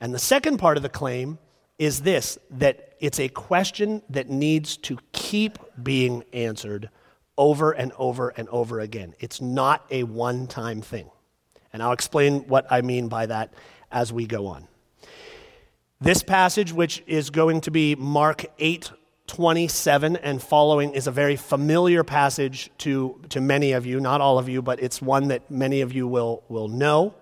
And 0.00 0.14
the 0.14 0.18
second 0.18 0.58
part 0.58 0.76
of 0.76 0.82
the 0.82 0.88
claim 0.88 1.38
is 1.78 2.02
this 2.02 2.38
that 2.50 2.94
it's 3.00 3.18
a 3.18 3.28
question 3.28 4.02
that 4.10 4.28
needs 4.28 4.76
to 4.76 4.98
keep 5.12 5.58
being 5.82 6.24
answered 6.32 6.90
over 7.38 7.72
and 7.72 7.92
over 7.98 8.28
and 8.30 8.48
over 8.50 8.80
again. 8.80 9.14
It's 9.18 9.40
not 9.40 9.86
a 9.90 10.04
one 10.04 10.46
time 10.46 10.82
thing. 10.82 11.10
And 11.72 11.82
I'll 11.82 11.92
explain 11.92 12.40
what 12.48 12.66
I 12.70 12.82
mean 12.82 13.08
by 13.08 13.26
that 13.26 13.54
as 13.90 14.12
we 14.12 14.26
go 14.26 14.46
on. 14.48 14.68
This 16.00 16.22
passage, 16.22 16.72
which 16.72 17.02
is 17.06 17.30
going 17.30 17.62
to 17.62 17.70
be 17.70 17.94
Mark 17.94 18.44
8 18.58 18.90
27 19.30 20.16
and 20.16 20.42
following 20.42 20.92
is 20.92 21.06
a 21.06 21.12
very 21.12 21.36
familiar 21.36 22.02
passage 22.02 22.68
to, 22.78 23.20
to 23.28 23.40
many 23.40 23.70
of 23.70 23.86
you, 23.86 24.00
not 24.00 24.20
all 24.20 24.40
of 24.40 24.48
you, 24.48 24.60
but 24.60 24.82
it's 24.82 25.00
one 25.00 25.28
that 25.28 25.48
many 25.48 25.82
of 25.82 25.92
you 25.92 26.08
will, 26.08 26.42
will 26.48 26.66
know. 26.66 27.14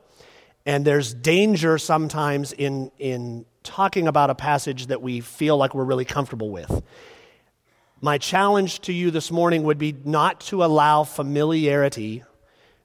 And 0.64 0.86
there's 0.86 1.12
danger 1.12 1.76
sometimes 1.76 2.52
in, 2.52 2.90
in 2.98 3.44
talking 3.62 4.08
about 4.08 4.30
a 4.30 4.34
passage 4.34 4.86
that 4.86 5.02
we 5.02 5.20
feel 5.20 5.58
like 5.58 5.74
we're 5.74 5.84
really 5.84 6.06
comfortable 6.06 6.48
with. 6.48 6.82
My 8.00 8.16
challenge 8.16 8.80
to 8.80 8.92
you 8.94 9.10
this 9.10 9.30
morning 9.30 9.64
would 9.64 9.78
be 9.78 9.94
not 10.02 10.40
to 10.42 10.64
allow 10.64 11.04
familiarity 11.04 12.24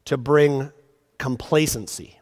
to 0.04 0.18
bring 0.18 0.70
complacency. 1.18 2.20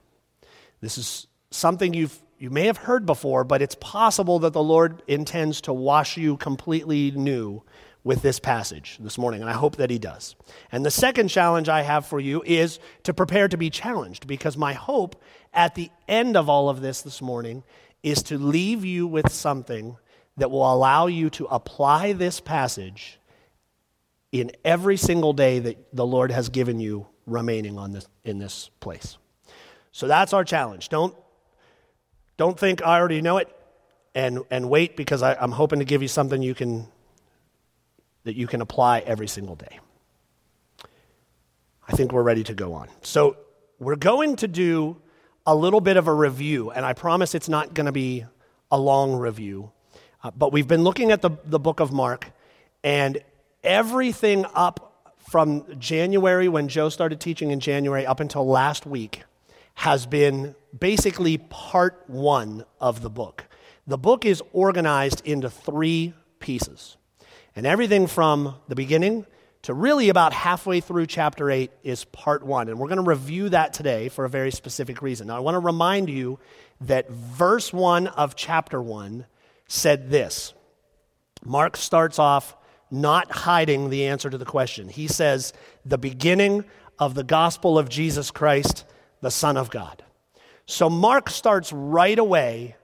This 0.81 0.99
is 0.99 1.25
something 1.49 1.95
you've 1.95 2.21
you 2.41 2.49
may 2.49 2.65
have 2.65 2.77
heard 2.77 3.05
before, 3.05 3.43
but 3.43 3.61
it's 3.61 3.75
possible 3.75 4.39
that 4.39 4.53
the 4.53 4.63
Lord 4.63 5.03
intends 5.07 5.61
to 5.61 5.73
wash 5.73 6.17
you 6.17 6.37
completely 6.37 7.11
new 7.11 7.61
with 8.03 8.23
this 8.23 8.39
passage 8.39 8.97
this 8.99 9.19
morning, 9.19 9.41
and 9.41 9.49
I 9.49 9.53
hope 9.53 9.75
that 9.75 9.91
He 9.91 9.99
does. 9.99 10.35
And 10.71 10.83
the 10.83 10.89
second 10.89 11.27
challenge 11.27 11.69
I 11.69 11.83
have 11.83 12.03
for 12.07 12.19
you 12.19 12.41
is 12.43 12.79
to 13.03 13.13
prepare 13.13 13.47
to 13.47 13.57
be 13.57 13.69
challenged, 13.69 14.25
because 14.25 14.57
my 14.57 14.73
hope 14.73 15.21
at 15.53 15.75
the 15.75 15.91
end 16.07 16.35
of 16.35 16.49
all 16.49 16.67
of 16.67 16.81
this 16.81 17.03
this 17.03 17.21
morning 17.21 17.63
is 18.01 18.23
to 18.23 18.39
leave 18.39 18.83
you 18.83 19.05
with 19.05 19.31
something 19.31 19.97
that 20.37 20.49
will 20.49 20.73
allow 20.73 21.05
you 21.05 21.29
to 21.29 21.45
apply 21.45 22.13
this 22.13 22.39
passage 22.39 23.19
in 24.31 24.51
every 24.65 24.97
single 24.97 25.33
day 25.33 25.59
that 25.59 25.95
the 25.95 26.07
Lord 26.07 26.31
has 26.31 26.49
given 26.49 26.79
you 26.79 27.05
remaining 27.27 27.77
on 27.77 27.91
this, 27.91 28.07
in 28.23 28.39
this 28.39 28.71
place. 28.79 29.19
So 29.91 30.07
that's 30.07 30.33
our 30.33 30.43
challenge. 30.43 30.89
Don't 30.89 31.15
don't 32.41 32.57
think 32.57 32.81
I 32.81 32.97
already 32.97 33.21
know 33.21 33.37
it 33.37 33.55
and, 34.15 34.39
and 34.49 34.67
wait 34.67 34.97
because 34.97 35.21
I, 35.21 35.35
I'm 35.35 35.51
hoping 35.51 35.77
to 35.77 35.85
give 35.85 36.01
you 36.01 36.07
something 36.07 36.41
you 36.41 36.55
can, 36.55 36.87
that 38.23 38.35
you 38.35 38.47
can 38.47 38.61
apply 38.61 39.01
every 39.01 39.27
single 39.27 39.55
day. 39.55 39.79
I 41.87 41.91
think 41.91 42.11
we're 42.11 42.23
ready 42.23 42.43
to 42.45 42.55
go 42.55 42.73
on. 42.73 42.87
So 43.03 43.37
we're 43.77 43.95
going 43.95 44.37
to 44.37 44.47
do 44.47 44.97
a 45.45 45.55
little 45.55 45.81
bit 45.81 45.97
of 45.97 46.07
a 46.07 46.13
review, 46.15 46.71
and 46.71 46.83
I 46.83 46.93
promise 46.93 47.35
it's 47.35 47.47
not 47.47 47.75
going 47.75 47.85
to 47.85 47.91
be 47.91 48.25
a 48.71 48.79
long 48.79 49.13
review. 49.13 49.71
Uh, 50.23 50.31
but 50.31 50.51
we've 50.51 50.67
been 50.67 50.83
looking 50.83 51.11
at 51.11 51.21
the, 51.21 51.29
the 51.45 51.59
book 51.59 51.79
of 51.79 51.91
Mark, 51.91 52.31
and 52.83 53.23
everything 53.63 54.47
up 54.55 55.13
from 55.29 55.63
January, 55.77 56.47
when 56.49 56.67
Joe 56.67 56.89
started 56.89 57.19
teaching 57.19 57.51
in 57.51 57.59
January, 57.59 58.03
up 58.03 58.19
until 58.19 58.47
last 58.47 58.87
week, 58.87 59.25
has 59.75 60.05
been 60.05 60.55
basically 60.77 61.37
part 61.37 62.03
one 62.07 62.65
of 62.79 63.01
the 63.01 63.09
book. 63.09 63.45
The 63.87 63.97
book 63.97 64.25
is 64.25 64.41
organized 64.53 65.25
into 65.25 65.49
three 65.49 66.13
pieces. 66.39 66.97
And 67.55 67.65
everything 67.65 68.07
from 68.07 68.55
the 68.67 68.75
beginning 68.75 69.25
to 69.63 69.73
really 69.73 70.09
about 70.09 70.33
halfway 70.33 70.79
through 70.79 71.05
chapter 71.05 71.51
8 71.51 71.71
is 71.83 72.05
part 72.05 72.43
one. 72.43 72.69
And 72.69 72.79
we're 72.79 72.87
going 72.87 73.03
to 73.03 73.09
review 73.09 73.49
that 73.49 73.73
today 73.73 74.09
for 74.09 74.25
a 74.25 74.29
very 74.29 74.51
specific 74.51 75.01
reason. 75.01 75.27
Now, 75.27 75.37
I 75.37 75.39
want 75.39 75.55
to 75.55 75.59
remind 75.59 76.09
you 76.09 76.39
that 76.81 77.09
verse 77.09 77.71
1 77.71 78.07
of 78.07 78.35
chapter 78.35 78.81
1 78.81 79.25
said 79.67 80.09
this 80.09 80.53
Mark 81.43 81.77
starts 81.77 82.19
off 82.19 82.55
not 82.89 83.31
hiding 83.31 83.89
the 83.89 84.07
answer 84.07 84.29
to 84.29 84.37
the 84.37 84.45
question. 84.45 84.89
He 84.89 85.07
says, 85.07 85.53
The 85.85 85.97
beginning 85.97 86.65
of 86.99 87.13
the 87.13 87.23
gospel 87.23 87.77
of 87.77 87.89
Jesus 87.89 88.31
Christ, 88.31 88.85
the 89.21 89.31
Son 89.31 89.57
of 89.57 89.69
God. 89.69 90.03
So 90.65 90.89
Mark 90.89 91.29
starts 91.29 91.71
right 91.73 92.17
away 92.17 92.75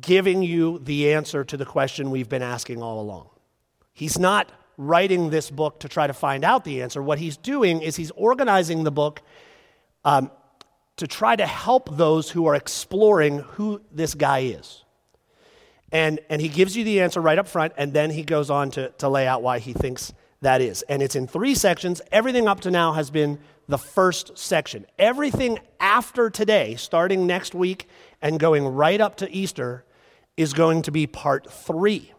giving 0.00 0.42
you 0.42 0.78
the 0.78 1.12
answer 1.12 1.44
to 1.44 1.56
the 1.56 1.64
question 1.64 2.10
we've 2.10 2.28
been 2.28 2.42
asking 2.42 2.82
all 2.82 3.00
along. 3.00 3.28
He's 3.92 4.18
not 4.18 4.50
writing 4.76 5.30
this 5.30 5.50
book 5.50 5.80
to 5.80 5.88
try 5.88 6.06
to 6.06 6.12
find 6.12 6.44
out 6.44 6.64
the 6.64 6.82
answer. 6.82 7.02
What 7.02 7.18
he's 7.18 7.36
doing 7.36 7.82
is 7.82 7.96
he's 7.96 8.12
organizing 8.12 8.84
the 8.84 8.92
book 8.92 9.22
um, 10.04 10.30
to 10.96 11.06
try 11.06 11.34
to 11.34 11.46
help 11.46 11.96
those 11.96 12.30
who 12.30 12.46
are 12.46 12.54
exploring 12.54 13.38
who 13.38 13.80
this 13.90 14.14
guy 14.14 14.40
is. 14.40 14.84
And, 15.90 16.20
and 16.28 16.40
he 16.40 16.48
gives 16.48 16.76
you 16.76 16.84
the 16.84 17.00
answer 17.00 17.20
right 17.20 17.38
up 17.38 17.48
front, 17.48 17.72
and 17.76 17.92
then 17.92 18.10
he 18.10 18.22
goes 18.22 18.50
on 18.50 18.70
to, 18.72 18.90
to 18.98 19.08
lay 19.08 19.26
out 19.26 19.42
why 19.42 19.58
he 19.58 19.72
thinks 19.72 20.12
that 20.42 20.60
is. 20.60 20.82
And 20.82 21.02
it's 21.02 21.16
in 21.16 21.26
three 21.26 21.54
sections. 21.54 22.00
Everything 22.12 22.46
up 22.46 22.60
to 22.60 22.70
now 22.70 22.92
has 22.92 23.10
been 23.10 23.38
the 23.68 23.78
first 23.78 24.36
section. 24.38 24.86
Everything 24.98 25.58
after 25.78 26.30
today, 26.30 26.74
starting 26.76 27.26
next 27.26 27.54
week 27.54 27.88
and 28.20 28.40
going 28.40 28.66
right 28.66 29.00
up 29.00 29.16
to 29.16 29.30
Easter, 29.30 29.84
is 30.36 30.52
going 30.52 30.82
to 30.82 30.90
be 30.90 31.06
part 31.06 31.50
three. 31.50 32.12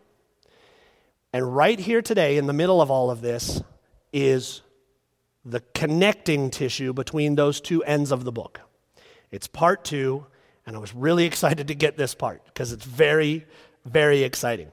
And 1.33 1.55
right 1.55 1.79
here 1.79 2.01
today, 2.01 2.37
in 2.37 2.47
the 2.47 2.53
middle 2.53 2.81
of 2.81 2.91
all 2.91 3.09
of 3.09 3.21
this, 3.21 3.61
is 4.11 4.61
the 5.45 5.61
connecting 5.73 6.49
tissue 6.49 6.93
between 6.93 7.35
those 7.35 7.61
two 7.61 7.83
ends 7.83 8.11
of 8.11 8.23
the 8.23 8.31
book. 8.31 8.61
It's 9.31 9.47
part 9.47 9.83
two, 9.83 10.25
and 10.65 10.75
I 10.75 10.79
was 10.79 10.93
really 10.93 11.25
excited 11.25 11.67
to 11.67 11.75
get 11.75 11.97
this 11.97 12.13
part 12.13 12.45
because 12.45 12.71
it's 12.71 12.85
very, 12.85 13.45
very 13.85 14.23
exciting. 14.23 14.71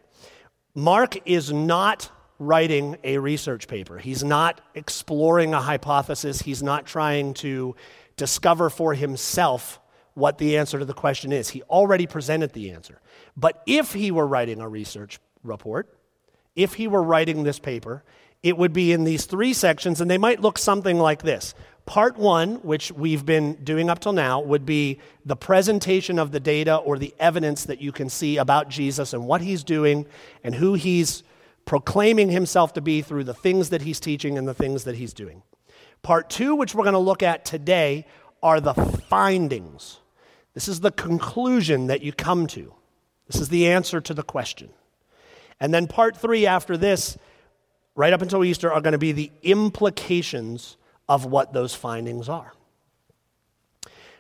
Mark 0.75 1.17
is 1.27 1.53
not 1.53 2.11
writing 2.39 2.97
a 3.05 3.19
research 3.19 3.69
paper. 3.69 3.99
He's 3.99 4.23
not 4.23 4.61
exploring 4.75 5.55
a 5.55 5.61
hypothesis. 5.61 6.43
He's 6.43 6.63
not 6.63 6.87
trying 6.87 7.35
to 7.35 7.75
discover 8.17 8.71
for 8.71 8.95
himself 8.95 9.81
what 10.15 10.39
the 10.39 10.57
answer 10.57 10.79
to 10.79 10.85
the 10.85 10.95
question 10.95 11.33
is. 11.33 11.51
He 11.51 11.63
already 11.65 12.07
presented 12.07 12.53
the 12.53 12.71
answer. 12.71 13.01
But 13.37 13.63
if 13.67 13.93
he 13.93 14.11
were 14.11 14.27
writing 14.27 14.61
a 14.61 14.69
research 14.69 15.19
report, 15.43 15.95
if 16.55 16.75
he 16.75 16.89
were 16.89 17.03
writing 17.03 17.45
this 17.45 17.59
paper, 17.59 18.03
it 18.43 18.57
would 18.57 18.73
be 18.73 18.93
in 18.93 19.05
these 19.05 19.27
three 19.27 19.53
sections, 19.53 20.01
and 20.01 20.11
they 20.11 20.19
might 20.19 20.41
look 20.41 20.59
something 20.59 20.99
like 20.99 21.23
this. 21.23 21.55
Part 21.85 22.17
one, 22.17 22.57
which 22.57 22.91
we've 22.91 23.25
been 23.25 23.55
doing 23.63 23.89
up 23.91 24.01
till 24.01 24.13
now, 24.13 24.41
would 24.41 24.67
be 24.67 24.99
the 25.25 25.37
presentation 25.37 26.19
of 26.19 26.33
the 26.33 26.41
data 26.41 26.77
or 26.77 26.99
the 26.99 27.15
evidence 27.19 27.65
that 27.65 27.81
you 27.81 27.93
can 27.93 28.09
see 28.09 28.39
about 28.39 28.69
Jesus 28.69 29.13
and 29.13 29.27
what 29.27 29.41
he's 29.41 29.63
doing 29.63 30.07
and 30.43 30.55
who 30.55 30.75
he's 30.75 31.23
proclaiming 31.67 32.31
himself 32.31 32.73
to 32.73 32.81
be 32.81 33.03
through 33.03 33.25
the 33.25 33.35
things 33.35 33.69
that 33.69 33.83
he's 33.83 34.01
teaching 34.01 34.39
and 34.39 34.49
the 34.49 34.55
things 34.55 34.85
that 34.85 34.97
he's 34.97 35.13
doing. 35.13 35.43
Part 36.03 36.31
two, 36.31 36.55
which 36.55 36.75
we're 36.75 36.85
going 36.85 36.95
to 36.95 36.99
look 36.99 37.23
at 37.23 37.45
today, 37.45 38.07
are 38.43 38.61
the 38.61 38.75
findings. 38.75 39.99
This 40.55 40.69
is 40.69 40.81
the 40.81 40.93
conclusion 40.93 41.89
that 41.89 42.03
you 42.03 42.13
come 42.13 42.47
to. 42.49 42.73
This 43.27 43.41
is 43.41 43.49
the 43.49 43.67
answer 43.67 44.01
to 44.01 44.15
the 44.15 44.23
question. 44.23 44.71
And 45.59 45.75
then 45.75 45.87
part 45.87 46.17
three, 46.17 46.47
after 46.47 46.77
this, 46.77 47.19
right 47.95 48.13
up 48.13 48.23
until 48.23 48.45
Easter, 48.45 48.73
are 48.73 48.81
going 48.81 48.93
to 48.93 48.99
be 48.99 49.13
the 49.13 49.33
implications 49.43 50.77
of 51.09 51.27
what 51.27 51.53
those 51.53 51.75
findings 51.75 52.29
are. 52.29 52.53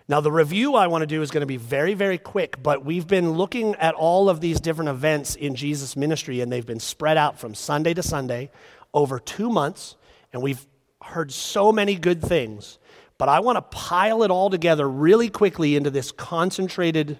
Now, 0.09 0.21
the 0.21 0.31
review 0.31 0.77
I 0.77 0.87
want 0.87 1.03
to 1.03 1.07
do 1.07 1.21
is 1.21 1.33
going 1.33 1.41
to 1.41 1.47
be 1.47 1.57
very, 1.57 1.95
very 1.95 2.17
quick, 2.17 2.63
but 2.63 2.85
we've 2.85 3.09
been 3.09 3.33
looking 3.33 3.75
at 3.75 3.95
all 3.95 4.29
of 4.29 4.41
these 4.41 4.61
different 4.61 4.89
events 4.89 5.35
in 5.35 5.57
Jesus' 5.57 5.97
ministry, 5.97 6.41
and 6.41 6.53
they've 6.53 6.65
been 6.65 6.79
spread 6.79 7.17
out 7.17 7.41
from 7.41 7.57
Sunday 7.57 7.93
to 7.93 8.05
Sunday 8.05 8.51
over 8.95 9.19
two 9.19 9.51
months, 9.51 9.97
and 10.33 10.43
we've 10.43 10.65
heard 11.03 11.33
so 11.33 11.73
many 11.73 11.97
good 11.97 12.23
things. 12.23 12.79
But 13.19 13.29
I 13.29 13.41
want 13.41 13.57
to 13.57 13.63
pile 13.63 14.23
it 14.23 14.31
all 14.31 14.49
together 14.49 14.89
really 14.89 15.29
quickly 15.29 15.75
into 15.75 15.91
this 15.91 16.13
concentrated 16.13 17.19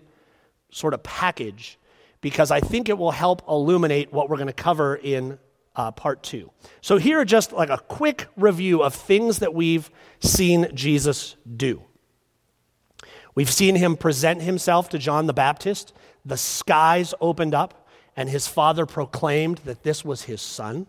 sort 0.71 0.95
of 0.95 1.03
package 1.03 1.79
because 2.21 2.53
I 2.53 2.61
think 2.61 2.89
it 2.89 2.97
will 2.99 3.11
help 3.11 3.43
illuminate 3.49 4.13
what 4.13 4.29
we're 4.29 4.37
going 4.37 4.47
to 4.47 4.53
cover 4.53 4.95
in 4.95 5.39
uh, 5.75 5.91
part 5.91 6.23
two. 6.23 6.53
So, 6.83 6.99
here 6.99 7.19
are 7.19 7.25
just 7.25 7.53
like 7.53 7.71
a 7.71 7.79
quick 7.79 8.29
review 8.37 8.83
of 8.83 8.95
things 8.95 9.41
that 9.41 9.55
we've 9.55 9.91
seen 10.21 10.69
Jesus 10.75 11.37
do. 11.57 11.83
We've 13.37 13.51
seen 13.51 13.77
him 13.77 13.97
present 13.97 14.43
himself 14.43 14.89
to 14.89 14.99
John 14.99 15.27
the 15.27 15.33
Baptist, 15.33 15.93
the 16.25 16.39
skies 16.39 17.15
opened 17.21 17.55
up, 17.55 17.87
and 18.17 18.29
his 18.31 18.49
father 18.49 18.87
proclaimed 18.87 19.59
that 19.59 19.83
this 19.83 20.05
was 20.05 20.23
his 20.23 20.41
son. 20.41 20.87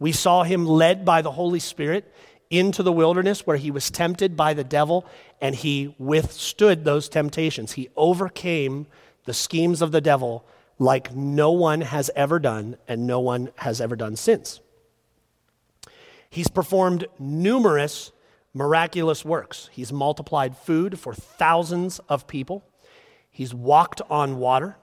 We 0.00 0.10
saw 0.10 0.42
him 0.42 0.66
led 0.66 1.04
by 1.04 1.20
the 1.22 1.32
Holy 1.32 1.60
Spirit 1.60 2.12
into 2.50 2.82
the 2.82 2.92
wilderness 2.92 3.46
where 3.46 3.58
he 3.58 3.70
was 3.70 3.90
tempted 3.90 4.36
by 4.36 4.54
the 4.54 4.64
devil 4.64 5.04
and 5.40 5.54
he 5.54 5.94
withstood 5.98 6.84
those 6.84 7.08
temptations. 7.08 7.72
He 7.72 7.90
overcame 7.94 8.86
the 9.24 9.34
schemes 9.34 9.82
of 9.82 9.92
the 9.92 10.00
devil 10.00 10.44
like 10.78 11.14
no 11.14 11.52
one 11.52 11.82
has 11.82 12.10
ever 12.16 12.38
done 12.38 12.76
and 12.88 13.06
no 13.06 13.20
one 13.20 13.50
has 13.56 13.80
ever 13.80 13.96
done 13.96 14.16
since. 14.16 14.60
He's 16.30 16.48
performed 16.48 17.06
numerous 17.18 18.12
miraculous 18.54 19.24
works. 19.24 19.68
He's 19.72 19.92
multiplied 19.92 20.56
food 20.56 20.98
for 20.98 21.12
thousands 21.12 21.98
of 22.08 22.26
people. 22.26 22.64
He's 23.30 23.52
walked 23.52 24.00
on 24.08 24.38
water. 24.38 24.76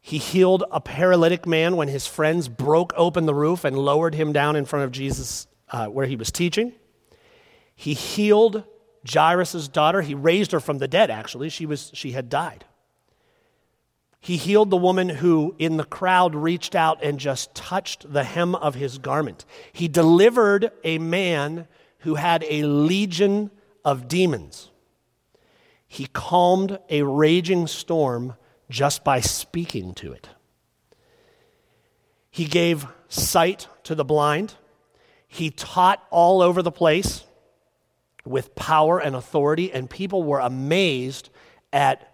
He 0.00 0.18
healed 0.18 0.62
a 0.70 0.80
paralytic 0.80 1.46
man 1.46 1.74
when 1.74 1.88
his 1.88 2.06
friends 2.06 2.48
broke 2.48 2.92
open 2.96 3.26
the 3.26 3.34
roof 3.34 3.64
and 3.64 3.76
lowered 3.76 4.14
him 4.14 4.32
down 4.32 4.54
in 4.54 4.64
front 4.64 4.84
of 4.84 4.92
Jesus 4.92 5.48
uh, 5.70 5.86
where 5.86 6.06
he 6.06 6.14
was 6.14 6.30
teaching. 6.30 6.72
He 7.74 7.92
healed 7.92 8.62
Jairus' 9.12 9.66
daughter. 9.66 10.02
He 10.02 10.14
raised 10.14 10.52
her 10.52 10.60
from 10.60 10.78
the 10.78 10.86
dead, 10.86 11.10
actually. 11.10 11.48
She, 11.48 11.66
was, 11.66 11.90
she 11.92 12.12
had 12.12 12.28
died. 12.28 12.64
He 14.20 14.36
healed 14.36 14.70
the 14.70 14.76
woman 14.76 15.08
who, 15.08 15.54
in 15.58 15.76
the 15.76 15.84
crowd, 15.84 16.34
reached 16.34 16.74
out 16.74 17.02
and 17.02 17.18
just 17.18 17.54
touched 17.54 18.12
the 18.12 18.24
hem 18.24 18.54
of 18.54 18.74
his 18.74 18.98
garment. 18.98 19.44
He 19.72 19.88
delivered 19.88 20.70
a 20.82 20.98
man 20.98 21.68
who 22.06 22.14
had 22.14 22.44
a 22.48 22.62
legion 22.62 23.50
of 23.84 24.06
demons. 24.06 24.70
He 25.88 26.06
calmed 26.06 26.78
a 26.88 27.02
raging 27.02 27.66
storm 27.66 28.34
just 28.70 29.02
by 29.02 29.18
speaking 29.18 29.92
to 29.94 30.12
it. 30.12 30.28
He 32.30 32.44
gave 32.44 32.86
sight 33.08 33.66
to 33.82 33.96
the 33.96 34.04
blind. 34.04 34.54
He 35.26 35.50
taught 35.50 36.00
all 36.10 36.42
over 36.42 36.62
the 36.62 36.70
place 36.70 37.24
with 38.24 38.54
power 38.54 39.00
and 39.00 39.16
authority, 39.16 39.72
and 39.72 39.90
people 39.90 40.22
were 40.22 40.38
amazed 40.38 41.28
at 41.72 42.08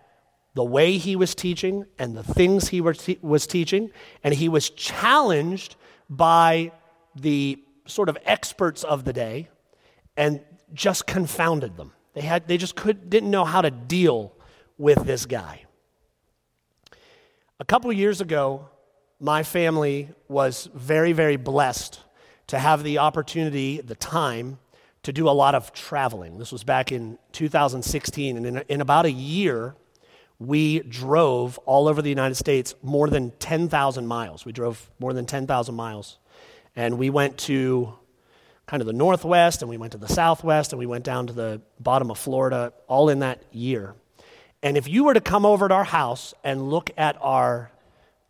the 0.55 0.65
way 0.65 0.97
he 0.97 1.17
was 1.17 1.35
teaching 1.35 1.85
and 1.99 2.17
the 2.17 2.25
things 2.25 2.69
he 2.69 2.81
was 2.81 3.47
teaching, 3.47 3.91
and 4.25 4.33
he 4.33 4.49
was 4.49 4.71
challenged 4.71 5.77
by 6.09 6.73
the 7.15 7.63
sort 7.85 8.09
of 8.09 8.17
experts 8.25 8.85
of 8.85 9.05
the 9.05 9.13
day 9.13 9.51
and 10.17 10.41
just 10.73 11.07
confounded 11.07 11.77
them. 11.77 11.93
They, 12.15 12.23
had, 12.23 12.47
they 12.47 12.59
just 12.59 12.77
could, 12.77 13.09
didn't 13.09 13.31
know 13.31 13.45
how 13.45 13.63
to 13.63 13.71
deal 13.71 14.35
with 14.79 15.05
this 15.05 15.27
guy. 15.27 15.65
A 17.59 17.65
couple 17.65 17.93
years 17.93 18.21
ago, 18.21 18.69
my 19.21 19.43
family 19.43 20.09
was 20.29 20.69
very, 20.75 21.13
very 21.13 21.37
blessed 21.37 22.01
to 22.49 22.59
have 22.59 22.83
the 22.83 22.99
opportunity, 22.99 23.81
the 23.81 23.95
time, 23.95 24.59
to 25.05 25.13
do 25.13 25.29
a 25.29 25.31
lot 25.31 25.55
of 25.55 25.73
traveling. 25.73 26.39
This 26.39 26.53
was 26.53 26.65
back 26.65 26.93
in 26.93 27.19
2016, 27.33 28.37
and 28.37 28.47
in, 28.47 28.59
in 28.69 28.81
about 28.81 29.07
a 29.07 29.11
year, 29.11 29.75
we 30.39 30.81
drove 30.81 31.59
all 31.59 31.89
over 31.89 32.03
the 32.03 32.09
United 32.09 32.35
States 32.35 32.75
more 32.83 33.09
than 33.09 33.31
10,000 33.39 34.07
miles. 34.07 34.45
We 34.45 34.53
drove 34.53 34.91
more 34.99 35.13
than 35.13 35.25
10,000 35.25 35.75
miles. 35.75 36.19
And 36.75 36.99
we 36.99 37.11
went 37.11 37.39
to 37.39 37.95
kind 38.67 38.81
of 38.81 38.87
the 38.87 38.93
northwest, 38.93 39.63
and 39.63 39.69
we 39.69 39.77
went 39.77 39.93
to 39.93 39.99
the 39.99 40.09
southwest, 40.09 40.73
and 40.73 40.79
we 40.79 40.87
went 40.87 41.05
down 41.05 41.27
to 41.27 41.33
the 41.33 41.61
bottom 41.81 42.11
of 42.11 42.19
Florida, 42.19 42.73
all 42.89 43.09
in 43.09 43.21
that 43.21 43.43
year. 43.53 43.95
And 44.63 44.77
if 44.77 44.89
you 44.89 45.05
were 45.05 45.15
to 45.15 45.21
come 45.21 45.45
over 45.45 45.69
to 45.69 45.75
our 45.75 45.85
house 45.85 46.35
and 46.45 46.71
look 46.71 46.91
at 46.97 47.17
our 47.21 47.73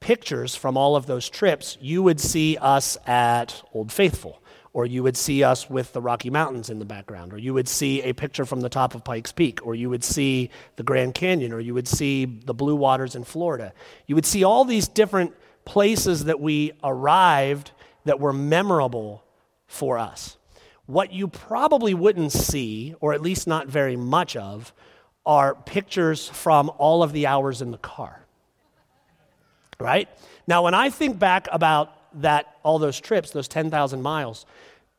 pictures 0.01 0.55
from 0.55 0.77
all 0.77 0.97
of 0.97 1.07
those 1.07 1.29
trips, 1.29 1.77
you 1.81 2.03
would 2.03 2.21
see 2.21 2.57
us 2.57 2.97
at 3.07 3.63
Old 3.73 3.93
Faithful 3.93 4.43
or 4.75 4.87
you 4.87 5.03
would 5.03 5.17
see 5.17 5.45
us 5.45 5.69
with 5.69 5.93
the 5.93 6.01
Rocky 6.01 6.31
Mountains 6.31 6.71
in 6.71 6.79
the 6.79 6.85
background, 6.85 7.33
or 7.33 7.39
you 7.39 7.53
would 7.53 7.69
see 7.69 8.01
a 8.03 8.15
picture 8.15 8.47
from 8.47 8.63
the 8.63 8.69
top 8.69 8.95
of 8.95 9.05
Pikes 9.05 9.33
Peak, 9.33 9.65
or 9.67 9.75
you 9.75 9.91
would 9.91 10.03
see 10.03 10.51
the 10.77 10.83
Grand 10.83 11.15
Canyon, 11.15 11.53
or 11.53 11.61
you 11.61 11.75
would 11.75 11.89
see 11.89 12.25
the 12.25 12.55
Blue 12.55 12.75
Waters 12.75 13.15
in 13.15 13.25
Florida. 13.25 13.75
You 14.07 14.15
would 14.15 14.25
see 14.25 14.45
all 14.45 14.65
these 14.65 14.89
different 14.89 15.35
places 15.65 16.25
that 16.25 16.41
we 16.41 16.73
arrived 16.83 17.73
that 18.05 18.19
were 18.19 18.33
memorable 18.33 19.23
for 19.73 19.99
us. 19.99 20.37
What 20.87 21.13
you 21.13 21.29
probably 21.29 21.95
wouldn't 21.95 22.33
see, 22.33 22.95
or 23.01 23.15
at 23.15 23.23
least 23.23 23.47
not 23.47 23.69
very 23.69 23.97
much 23.97 24.37
of, 24.37 24.73
are 25.25 25.55
pictures 25.55 26.29
from 26.29 26.71
all 26.77 27.03
of 27.03 27.13
the 27.13 27.27
hours 27.27 27.63
in 27.63 27.71
the 27.71 27.79
car. 27.79 28.27
Right? 29.81 30.09
Now, 30.47 30.65
when 30.65 30.75
I 30.75 30.91
think 30.91 31.19
back 31.19 31.49
about 31.51 31.97
that 32.21 32.57
all 32.63 32.79
those 32.79 33.01
trips, 33.01 33.31
those 33.31 33.49
10,000 33.49 34.03
miles, 34.03 34.45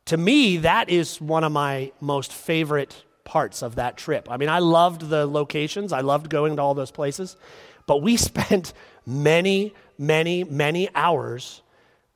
to 0.06 0.16
me, 0.16 0.58
that 0.58 0.90
is 0.90 1.20
one 1.20 1.44
of 1.44 1.52
my 1.52 1.92
most 2.00 2.32
favorite 2.32 3.04
parts 3.24 3.62
of 3.62 3.76
that 3.76 3.96
trip. 3.96 4.30
I 4.30 4.36
mean, 4.36 4.48
I 4.48 4.58
loved 4.58 5.08
the 5.08 5.26
locations, 5.26 5.92
I 5.92 6.00
loved 6.00 6.28
going 6.28 6.56
to 6.56 6.62
all 6.62 6.74
those 6.74 6.90
places, 6.90 7.36
but 7.86 8.02
we 8.02 8.16
spent 8.30 8.72
many, 9.06 9.72
many, 9.98 10.42
many 10.44 10.88
hours 10.94 11.62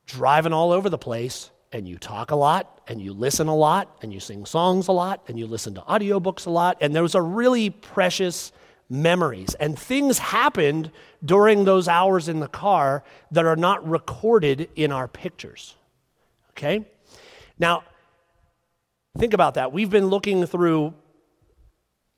driving 0.07 0.53
all 0.53 0.73
over 0.73 0.91
the 0.91 0.99
place. 0.99 1.51
And 1.71 1.87
you 1.87 1.99
talk 1.99 2.31
a 2.31 2.37
lot, 2.37 2.81
and 2.89 3.01
you 3.01 3.13
listen 3.13 3.47
a 3.47 3.55
lot, 3.55 3.99
and 4.01 4.13
you 4.13 4.21
sing 4.21 4.47
songs 4.47 4.89
a 4.89 4.93
lot, 4.93 5.23
and 5.29 5.39
you 5.39 5.47
listen 5.47 5.75
to 5.75 5.83
audiobooks 5.83 6.47
a 6.47 6.51
lot. 6.51 6.79
And 6.81 6.95
those 6.95 7.15
are 7.15 7.23
really 7.23 7.69
precious 7.69 8.53
memories. 8.89 9.55
And 9.55 9.79
things 9.79 10.19
happened 10.19 10.91
during 11.23 11.65
those 11.65 11.89
hours 11.89 12.29
in 12.29 12.41
the 12.41 12.49
car 12.49 13.05
that 13.31 13.45
are 13.45 13.57
not 13.57 13.87
recorded 13.87 14.71
in 14.77 14.93
our 14.93 15.09
pictures. 15.09 15.77
Okay? 16.51 16.87
Now, 17.59 17.85
think 19.19 19.35
about 19.35 19.55
that. 19.55 19.73
We've 19.73 19.91
been 19.91 20.07
looking 20.07 20.47
through 20.47 20.95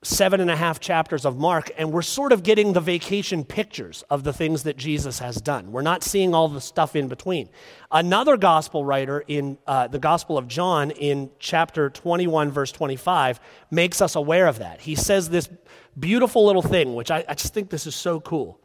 seven 0.03 0.41
and 0.41 0.51
a 0.51 0.57
half 0.57 0.81
chapters 0.81 1.27
of 1.27 1.37
Mark, 1.37 1.71
and 1.77 1.93
we're 1.93 2.01
sort 2.01 2.33
of 2.33 2.43
getting 2.43 2.73
the 2.73 2.81
vacation 2.81 3.45
pictures 3.45 4.03
of 4.09 4.25
the 4.25 4.33
things 4.33 4.63
that 4.63 4.79
Jesus 4.79 5.19
has 5.19 5.37
done. 5.37 5.73
We're 5.73 5.83
not 5.83 6.03
seeing 6.03 6.35
all 6.35 6.49
the 6.49 6.61
stuff 6.61 6.97
in 6.97 7.09
between. 7.09 7.51
Another 7.91 8.39
gospel 8.39 8.83
writer 8.83 9.23
in 9.29 9.59
uh, 9.67 9.89
the 9.89 9.99
Gospel 9.99 10.39
of 10.39 10.49
John, 10.49 10.91
in 10.91 11.31
chapter 11.39 11.91
21, 11.91 12.51
verse 12.51 12.73
25, 12.73 13.41
makes 13.71 14.01
us 14.01 14.17
aware 14.17 14.47
of 14.47 14.61
that. 14.61 14.81
He 14.81 14.95
says 14.95 15.29
this 15.29 15.51
beautiful 15.99 16.47
little 16.47 16.63
thing, 16.63 16.95
which 16.95 17.11
I, 17.11 17.23
I 17.29 17.35
just 17.35 17.53
think 17.53 17.69
this 17.69 17.87
is 17.87 17.95
so 17.95 18.21
cool. 18.21 18.59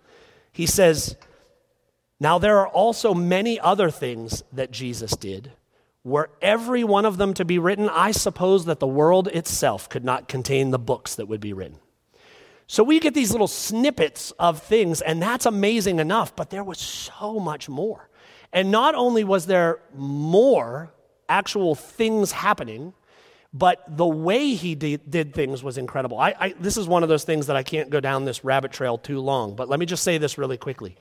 He 0.53 0.65
says, 0.65 1.17
Now 2.17 2.39
there 2.39 2.59
are 2.59 2.67
also 2.69 3.13
many 3.13 3.59
other 3.59 3.89
things 3.89 4.41
that 4.53 4.71
Jesus 4.71 5.17
did 5.17 5.51
were 6.05 6.29
every 6.39 6.83
one 6.83 7.03
of 7.03 7.17
them 7.17 7.33
to 7.33 7.43
be 7.43 7.57
written, 7.57 7.89
I 7.89 8.11
suppose 8.11 8.65
that 8.65 8.79
the 8.79 8.87
world 8.87 9.27
itself 9.29 9.89
could 9.89 10.05
not 10.05 10.27
contain 10.27 10.69
the 10.69 10.79
books 10.79 11.15
that 11.15 11.25
would 11.25 11.41
be 11.41 11.51
written. 11.51 11.79
So 12.67 12.83
we 12.83 12.99
get 12.99 13.15
these 13.15 13.31
little 13.31 13.47
snippets 13.47 14.31
of 14.39 14.61
things, 14.61 15.01
and 15.01 15.21
that's 15.21 15.47
amazing 15.47 15.99
enough, 15.99 16.35
but 16.35 16.51
there 16.51 16.63
was 16.63 16.77
so 16.77 17.39
much 17.39 17.67
more. 17.67 18.07
And 18.53 18.69
not 18.71 18.93
only 18.93 19.23
was 19.23 19.47
there 19.47 19.79
more 19.95 20.93
actual 21.27 21.73
things 21.73 22.31
happening, 22.31 22.93
but 23.51 23.83
the 23.87 24.05
way 24.05 24.53
he 24.53 24.75
did, 24.75 25.09
did 25.09 25.33
things 25.33 25.63
was 25.63 25.77
incredible. 25.77 26.19
I, 26.19 26.35
I, 26.39 26.49
this 26.59 26.77
is 26.77 26.87
one 26.87 27.01
of 27.03 27.09
those 27.09 27.23
things 27.23 27.47
that 27.47 27.55
I 27.55 27.63
can't 27.63 27.89
go 27.89 27.99
down 27.99 28.25
this 28.25 28.43
rabbit 28.43 28.71
trail 28.71 28.97
too 28.97 29.21
long, 29.21 29.55
but 29.55 29.69
let 29.69 29.79
me 29.79 29.87
just 29.87 30.03
say 30.03 30.19
this 30.19 30.37
really 30.37 30.57
quickly. 30.57 30.97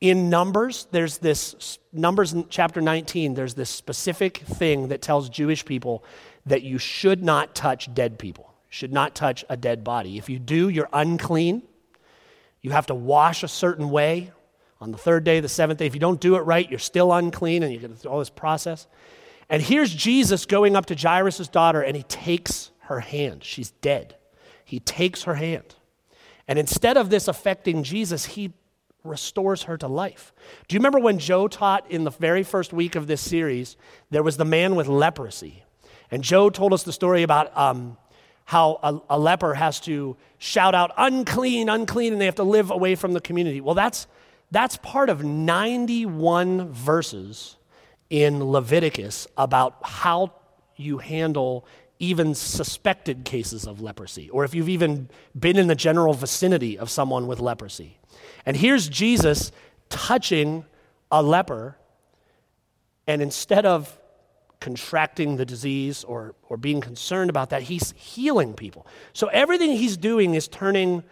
In 0.00 0.28
Numbers, 0.28 0.86
there's 0.90 1.18
this, 1.18 1.78
Numbers 1.92 2.34
chapter 2.50 2.80
19, 2.80 3.34
there's 3.34 3.54
this 3.54 3.70
specific 3.70 4.38
thing 4.38 4.88
that 4.88 5.00
tells 5.00 5.28
Jewish 5.28 5.64
people 5.64 6.04
that 6.46 6.62
you 6.62 6.78
should 6.78 7.22
not 7.22 7.54
touch 7.54 7.92
dead 7.94 8.18
people, 8.18 8.52
should 8.68 8.92
not 8.92 9.14
touch 9.14 9.44
a 9.48 9.56
dead 9.56 9.82
body. 9.82 10.18
If 10.18 10.28
you 10.28 10.38
do, 10.38 10.68
you're 10.68 10.88
unclean. 10.92 11.62
You 12.60 12.72
have 12.72 12.86
to 12.86 12.94
wash 12.94 13.42
a 13.42 13.48
certain 13.48 13.90
way 13.90 14.32
on 14.80 14.92
the 14.92 14.98
third 14.98 15.24
day, 15.24 15.40
the 15.40 15.48
seventh 15.48 15.78
day. 15.78 15.86
If 15.86 15.94
you 15.94 16.00
don't 16.00 16.20
do 16.20 16.36
it 16.36 16.40
right, 16.40 16.68
you're 16.68 16.78
still 16.78 17.12
unclean, 17.12 17.62
and 17.62 17.72
you 17.72 17.78
get 17.78 17.96
through 17.96 18.10
all 18.10 18.18
this 18.18 18.30
process. 18.30 18.86
And 19.48 19.62
here's 19.62 19.94
Jesus 19.94 20.46
going 20.46 20.76
up 20.76 20.86
to 20.86 20.94
Jairus' 20.94 21.48
daughter, 21.48 21.82
and 21.82 21.96
he 21.96 22.02
takes 22.02 22.70
her 22.80 23.00
hand. 23.00 23.44
She's 23.44 23.70
dead. 23.70 24.16
He 24.64 24.80
takes 24.80 25.22
her 25.22 25.34
hand. 25.34 25.74
And 26.46 26.58
instead 26.58 26.96
of 26.96 27.10
this 27.10 27.28
affecting 27.28 27.82
Jesus, 27.82 28.24
he 28.26 28.52
restores 29.04 29.64
her 29.64 29.76
to 29.76 29.86
life. 29.86 30.32
Do 30.66 30.74
you 30.74 30.80
remember 30.80 30.98
when 30.98 31.18
Joe 31.18 31.46
taught 31.46 31.88
in 31.90 32.04
the 32.04 32.10
very 32.10 32.42
first 32.42 32.72
week 32.72 32.96
of 32.96 33.06
this 33.06 33.20
series? 33.20 33.76
There 34.10 34.22
was 34.22 34.38
the 34.38 34.44
man 34.44 34.74
with 34.74 34.88
leprosy. 34.88 35.62
And 36.10 36.24
Joe 36.24 36.50
told 36.50 36.72
us 36.72 36.82
the 36.82 36.92
story 36.92 37.22
about 37.22 37.56
um, 37.56 37.98
how 38.46 38.80
a, 38.82 39.16
a 39.16 39.18
leper 39.18 39.54
has 39.54 39.78
to 39.80 40.16
shout 40.38 40.74
out, 40.74 40.92
unclean, 40.96 41.68
unclean, 41.68 42.12
and 42.12 42.20
they 42.20 42.26
have 42.26 42.34
to 42.36 42.44
live 42.44 42.70
away 42.70 42.94
from 42.94 43.12
the 43.12 43.20
community. 43.20 43.60
Well, 43.60 43.74
that's, 43.74 44.06
that's 44.50 44.78
part 44.78 45.10
of 45.10 45.22
91 45.22 46.72
verses 46.72 47.56
in 48.08 48.42
Leviticus 48.42 49.26
about 49.36 49.78
how 49.82 50.32
you 50.76 50.98
handle 50.98 51.66
even 51.98 52.34
suspected 52.34 53.24
cases 53.24 53.66
of 53.66 53.80
leprosy, 53.80 54.28
or 54.30 54.44
if 54.44 54.54
you've 54.54 54.68
even 54.68 55.08
been 55.38 55.56
in 55.56 55.68
the 55.68 55.74
general 55.74 56.12
vicinity 56.12 56.78
of 56.78 56.90
someone 56.90 57.26
with 57.26 57.38
leprosy. 57.38 57.98
And 58.46 58.56
here's 58.56 58.88
Jesus 58.88 59.52
touching 59.88 60.64
a 61.10 61.22
leper, 61.22 61.76
and 63.06 63.22
instead 63.22 63.66
of 63.66 63.98
contracting 64.60 65.36
the 65.36 65.44
disease 65.44 66.04
or, 66.04 66.34
or 66.48 66.56
being 66.56 66.80
concerned 66.80 67.30
about 67.30 67.50
that, 67.50 67.62
he's 67.62 67.92
healing 67.96 68.54
people. 68.54 68.86
So 69.12 69.26
everything 69.28 69.72
he's 69.72 69.96
doing 69.96 70.34
is 70.34 70.48
turning 70.48 71.04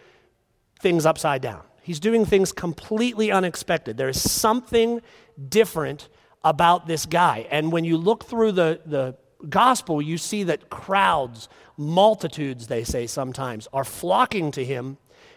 things 0.81 1.05
upside 1.07 1.43
down. 1.43 1.63
He's 1.83 2.01
doing 2.01 2.25
things 2.25 2.53
completely 2.53 3.31
unexpected. 3.31 3.97
There 3.97 4.09
is 4.09 4.31
something 4.31 5.03
different 5.49 6.09
about 6.45 6.87
this 6.87 7.07
guy. 7.07 7.47
And 7.51 7.73
when 7.73 7.85
you 7.85 7.97
look 7.97 8.25
through 8.25 8.53
the, 8.53 8.81
the 8.87 9.17
gospel, 9.49 10.01
you 10.01 10.17
see 10.17 10.45
that 10.45 10.71
crowds, 10.71 11.49
multitudes, 11.77 12.69
they 12.69 12.85
say 12.85 13.07
sometimes, 13.07 13.69
are 13.73 13.85
flocking 13.85 14.51
to 14.53 14.65
him 14.65 14.97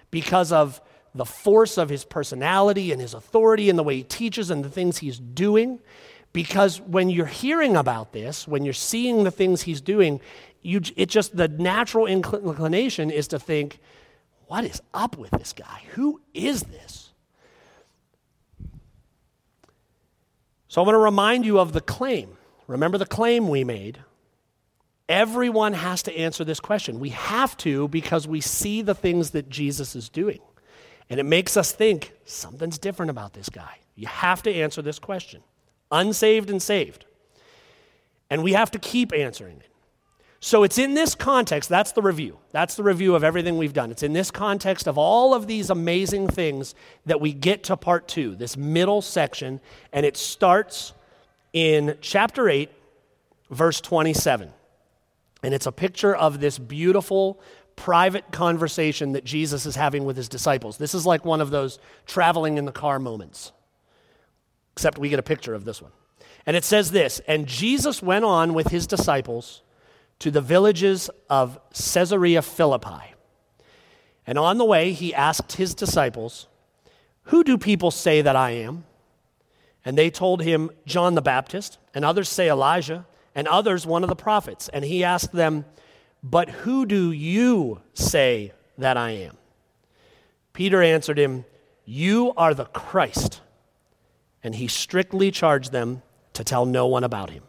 because 0.10 0.52
of 0.52 0.82
the 1.16 1.26
force 1.26 1.78
of 1.78 1.90
his 1.90 2.04
personality 2.04 2.92
and 2.92 3.02
his 3.02 3.14
authority 3.14 3.70
and 3.70 3.80
the 3.80 3.84
way 3.84 3.98
he 3.98 4.04
teaches 4.04 4.52
and 4.52 4.64
the 4.64 4.70
things 4.70 4.98
he's 4.98 5.18
doing. 5.18 5.80
Because 6.34 6.82
when 6.82 7.10
you're 7.10 7.26
hearing 7.26 7.78
about 7.78 8.12
this, 8.12 8.46
when 8.48 8.66
you're 8.66 8.74
seeing 8.74 9.24
the 9.24 9.32
things 9.32 9.62
he's 9.62 9.80
doing, 9.80 10.20
you, 10.62 10.82
it 10.98 11.08
just 11.08 11.36
the 11.36 11.48
natural 11.48 12.06
inclination 12.06 13.10
is 13.10 13.30
to 13.30 13.40
think, 13.40 13.80
what 14.48 14.66
is 14.66 14.82
up 14.94 15.18
with 15.18 15.32
this 15.32 15.54
guy? 15.54 15.84
Who 15.94 16.20
is 16.34 16.64
this? 16.64 17.14
So 20.68 20.82
I 20.82 20.86
want 20.86 20.96
to 20.96 21.00
remind 21.00 21.46
you 21.46 21.58
of 21.58 21.72
the 21.72 21.80
claim. 21.80 22.38
Remember 22.68 22.98
the 22.98 23.06
claim 23.06 23.48
we 23.48 23.64
made? 23.64 24.00
Everyone 25.08 25.72
has 25.72 26.04
to 26.04 26.18
answer 26.18 26.44
this 26.44 26.60
question. 26.60 27.00
We 27.00 27.10
have 27.12 27.56
to 27.58 27.88
because 27.88 28.28
we 28.28 28.42
see 28.42 28.82
the 28.82 28.96
things 28.96 29.30
that 29.30 29.50
Jesus 29.50 29.96
is 29.96 30.10
doing. 30.10 30.42
And 31.10 31.20
it 31.20 31.26
makes 31.26 31.56
us 31.56 31.72
think 31.72 32.14
something's 32.26 32.78
different 32.78 33.10
about 33.10 33.34
this 33.34 33.50
guy. 33.50 33.80
You 33.96 34.08
have 34.08 34.44
to 34.44 34.54
answer 34.54 34.82
this 34.82 35.00
question 35.00 35.42
unsaved 35.92 36.50
and 36.50 36.62
saved. 36.62 37.06
And 38.30 38.44
we 38.44 38.54
have 38.54 38.72
to 38.72 38.80
keep 38.80 39.14
answering 39.14 39.58
it. 39.58 39.70
So 40.40 40.64
it's 40.64 40.78
in 40.78 40.94
this 40.94 41.16
context, 41.16 41.70
that's 41.70 41.92
the 41.94 42.02
review. 42.02 42.38
That's 42.52 42.76
the 42.76 42.84
review 42.84 43.16
of 43.16 43.24
everything 43.24 43.58
we've 43.58 43.74
done. 43.74 43.90
It's 43.90 44.04
in 44.04 44.14
this 44.14 44.30
context 44.30 44.88
of 44.88 44.98
all 44.98 45.34
of 45.34 45.48
these 45.48 45.70
amazing 45.70 46.28
things 46.28 46.76
that 47.06 47.20
we 47.20 47.34
get 47.34 47.64
to 47.64 47.78
part 47.78 48.08
two, 48.08 48.36
this 48.36 48.56
middle 48.56 49.02
section, 49.02 49.60
and 49.92 50.06
it 50.06 50.18
starts 50.18 50.94
in 51.54 51.98
chapter 52.02 52.48
8, 52.50 52.70
verse 53.50 53.82
27. 53.82 54.52
And 55.42 55.54
it's 55.54 55.66
a 55.66 55.72
picture 55.72 56.16
of 56.16 56.40
this 56.40 56.60
beautiful 56.60 57.40
private 57.76 58.32
conversation 58.32 59.14
that 59.14 59.24
Jesus 59.24 59.66
is 59.66 59.76
having 59.76 60.06
with 60.06 60.18
his 60.18 60.30
disciples. 60.30 60.78
This 60.78 60.94
is 60.94 61.06
like 61.06 61.26
one 61.26 61.42
of 61.42 61.50
those 61.50 61.80
traveling 62.06 62.58
in 62.58 62.66
the 62.66 62.72
car 62.72 63.00
moments, 63.00 63.52
except 64.74 64.98
we 64.98 65.10
get 65.10 65.20
a 65.20 65.24
picture 65.24 65.54
of 65.54 65.66
this 65.66 65.82
one. 65.82 65.92
And 66.46 66.56
it 66.56 66.64
says 66.64 66.92
this 66.92 67.22
And 67.28 67.48
Jesus 67.48 68.02
went 68.02 68.26
on 68.26 68.54
with 68.54 68.68
his 68.68 68.88
disciples 68.88 69.62
to 70.20 70.32
the 70.32 70.42
villages 70.42 71.10
of 71.30 71.60
Caesarea 71.74 72.42
Philippi. 72.42 73.14
And 74.28 74.40
on 74.40 74.58
the 74.58 74.66
way, 74.66 74.92
he 74.92 75.14
asked 75.14 75.54
his 75.54 75.76
disciples, 75.76 76.48
Who 77.24 77.44
do 77.44 77.58
people 77.58 77.92
say 77.92 78.22
that 78.22 78.36
I 78.36 78.52
am? 78.52 78.86
And 79.84 79.98
they 79.98 80.10
told 80.10 80.42
him, 80.42 80.72
John 80.86 81.14
the 81.14 81.22
Baptist, 81.22 81.78
and 81.94 82.04
others 82.04 82.28
say 82.28 82.50
Elijah, 82.50 83.06
and 83.36 83.48
others 83.48 83.86
one 83.86 84.04
of 84.04 84.10
the 84.10 84.16
prophets. 84.16 84.68
And 84.70 84.84
he 84.84 85.04
asked 85.04 85.32
them, 85.32 85.66
But 86.28 86.50
who 86.50 86.88
do 86.88 87.12
you 87.12 87.82
say 87.94 88.52
that 88.80 88.98
I 88.98 89.12
am? 89.12 89.38
Peter 90.54 90.82
answered 90.82 91.20
him, 91.20 91.46
You 91.86 92.34
are 92.36 92.56
the 92.56 92.66
Christ. 92.66 93.42
And 94.44 94.56
he 94.56 94.68
strictly 94.68 95.30
charged 95.30 95.72
them 95.72 96.02
to 96.34 96.44
tell 96.44 96.66
no 96.66 96.88
one 96.88 97.04
about 97.04 97.30
him. 97.30 97.44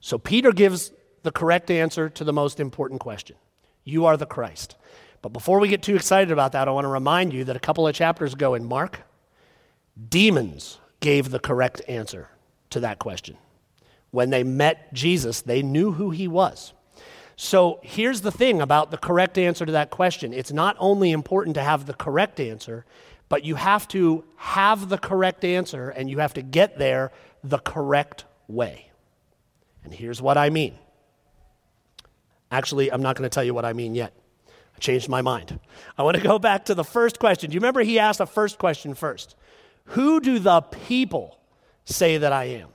So 0.00 0.18
Peter 0.18 0.52
gives 0.52 0.92
the 1.22 1.32
correct 1.32 1.70
answer 1.70 2.10
to 2.10 2.22
the 2.22 2.34
most 2.34 2.60
important 2.60 3.00
question 3.00 3.36
You 3.84 4.04
are 4.04 4.18
the 4.18 4.26
Christ. 4.26 4.76
But 5.22 5.30
before 5.30 5.60
we 5.60 5.68
get 5.68 5.82
too 5.82 5.96
excited 5.96 6.30
about 6.30 6.52
that, 6.52 6.68
I 6.68 6.70
want 6.70 6.84
to 6.84 6.88
remind 6.88 7.32
you 7.32 7.44
that 7.44 7.56
a 7.56 7.60
couple 7.60 7.88
of 7.88 7.94
chapters 7.94 8.34
ago 8.34 8.52
in 8.52 8.66
Mark, 8.66 9.00
demons 10.10 10.78
gave 11.00 11.30
the 11.30 11.40
correct 11.40 11.80
answer 11.88 12.28
to 12.70 12.80
that 12.80 12.98
question. 12.98 13.38
When 14.10 14.30
they 14.30 14.42
met 14.42 14.92
Jesus, 14.92 15.42
they 15.42 15.62
knew 15.62 15.92
who 15.92 16.10
he 16.10 16.28
was. 16.28 16.72
So 17.36 17.78
here's 17.82 18.22
the 18.22 18.32
thing 18.32 18.60
about 18.60 18.90
the 18.90 18.98
correct 18.98 19.38
answer 19.38 19.64
to 19.64 19.72
that 19.72 19.90
question 19.90 20.32
it's 20.32 20.50
not 20.50 20.76
only 20.80 21.12
important 21.12 21.54
to 21.54 21.62
have 21.62 21.86
the 21.86 21.94
correct 21.94 22.40
answer, 22.40 22.84
but 23.28 23.44
you 23.44 23.54
have 23.54 23.86
to 23.88 24.24
have 24.36 24.88
the 24.88 24.98
correct 24.98 25.44
answer 25.44 25.90
and 25.90 26.10
you 26.10 26.18
have 26.18 26.34
to 26.34 26.42
get 26.42 26.78
there 26.78 27.12
the 27.44 27.58
correct 27.58 28.24
way. 28.48 28.90
And 29.84 29.94
here's 29.94 30.20
what 30.20 30.36
I 30.36 30.50
mean. 30.50 30.74
Actually, 32.50 32.90
I'm 32.90 33.02
not 33.02 33.16
going 33.16 33.28
to 33.28 33.32
tell 33.32 33.44
you 33.44 33.54
what 33.54 33.64
I 33.64 33.72
mean 33.72 33.94
yet. 33.94 34.14
I 34.74 34.78
changed 34.80 35.08
my 35.08 35.22
mind. 35.22 35.60
I 35.96 36.02
want 36.02 36.16
to 36.16 36.22
go 36.22 36.38
back 36.38 36.64
to 36.66 36.74
the 36.74 36.84
first 36.84 37.18
question. 37.18 37.50
Do 37.50 37.54
you 37.54 37.60
remember 37.60 37.82
he 37.82 37.98
asked 37.98 38.18
the 38.18 38.26
first 38.26 38.58
question 38.58 38.94
first? 38.94 39.36
Who 39.84 40.20
do 40.20 40.38
the 40.38 40.62
people 40.62 41.38
say 41.84 42.18
that 42.18 42.32
I 42.32 42.44
am? 42.44 42.68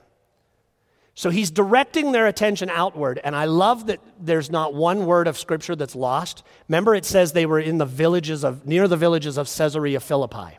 So 1.16 1.30
he's 1.30 1.50
directing 1.50 2.10
their 2.10 2.26
attention 2.26 2.68
outward, 2.68 3.20
and 3.22 3.36
I 3.36 3.44
love 3.44 3.86
that 3.86 4.00
there's 4.18 4.50
not 4.50 4.74
one 4.74 5.06
word 5.06 5.28
of 5.28 5.38
scripture 5.38 5.76
that's 5.76 5.94
lost. 5.94 6.42
Remember, 6.68 6.94
it 6.94 7.04
says 7.04 7.32
they 7.32 7.46
were 7.46 7.60
in 7.60 7.78
the 7.78 7.86
villages 7.86 8.44
of 8.44 8.66
near 8.66 8.88
the 8.88 8.96
villages 8.96 9.38
of 9.38 9.46
Caesarea 9.46 10.00
Philippi. 10.00 10.58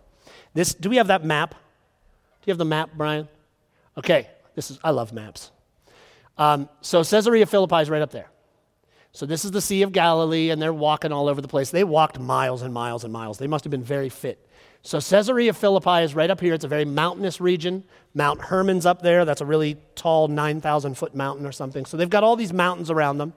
This, 0.53 0.73
do 0.73 0.89
we 0.89 0.95
have 0.95 1.07
that 1.07 1.25
map? 1.25 1.51
Do 1.51 1.57
you 2.45 2.51
have 2.51 2.57
the 2.57 2.65
map, 2.65 2.91
Brian? 2.95 3.27
Okay, 3.97 4.29
this 4.55 4.71
is 4.71 4.79
I 4.81 4.91
love 4.91 5.11
maps. 5.11 5.51
Um, 6.37 6.69
so 6.81 7.03
Caesarea 7.03 7.45
Philippi 7.45 7.77
is 7.77 7.89
right 7.89 8.01
up 8.01 8.11
there. 8.11 8.29
So 9.11 9.25
this 9.25 9.45
is 9.45 9.51
the 9.51 9.61
Sea 9.61 9.81
of 9.81 9.91
Galilee, 9.91 10.49
and 10.49 10.61
they're 10.61 10.73
walking 10.73 11.11
all 11.11 11.27
over 11.27 11.41
the 11.41 11.47
place. 11.47 11.69
They 11.69 11.83
walked 11.83 12.19
miles 12.19 12.61
and 12.61 12.73
miles 12.73 13.03
and 13.03 13.11
miles. 13.11 13.37
They 13.37 13.47
must 13.47 13.63
have 13.65 13.71
been 13.71 13.83
very 13.83 14.09
fit. 14.09 14.44
So 14.85 14.99
Caesarea 14.99 15.51
Philippi 15.51 16.03
is 16.03 16.13
right 16.13 16.29
up 16.29 16.39
here. 16.39 16.53
It's 16.53 16.63
a 16.63 16.67
very 16.67 16.85
mountainous 16.85 17.41
region. 17.41 17.83
Mount 18.13 18.39
Hermon's 18.39 18.85
up 18.85 19.01
there. 19.01 19.25
That's 19.25 19.41
a 19.41 19.45
really 19.45 19.77
tall 19.95 20.27
9,000 20.27 20.95
foot 20.95 21.15
mountain 21.15 21.47
or 21.47 21.51
something. 21.51 21.85
So 21.85 21.97
they've 21.97 22.07
got 22.07 22.23
all 22.23 22.35
these 22.35 22.53
mountains 22.53 22.91
around 22.91 23.17
them, 23.17 23.33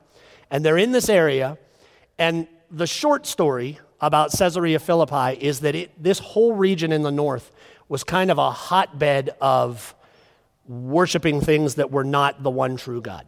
and 0.50 0.62
they're 0.62 0.76
in 0.76 0.92
this 0.92 1.08
area. 1.08 1.56
And 2.18 2.48
the 2.70 2.86
short 2.86 3.24
story 3.24 3.80
about 3.98 4.30
Caesarea 4.32 4.78
Philippi 4.78 5.40
is 5.42 5.60
that 5.60 5.74
it, 5.74 6.02
this 6.02 6.18
whole 6.18 6.52
region 6.52 6.92
in 6.92 7.02
the 7.02 7.10
north 7.10 7.50
was 7.88 8.04
kind 8.04 8.30
of 8.30 8.36
a 8.36 8.50
hotbed 8.50 9.30
of 9.40 9.94
worshiping 10.66 11.40
things 11.40 11.76
that 11.76 11.90
were 11.90 12.04
not 12.04 12.42
the 12.42 12.50
one 12.50 12.76
true 12.76 13.00
God. 13.00 13.26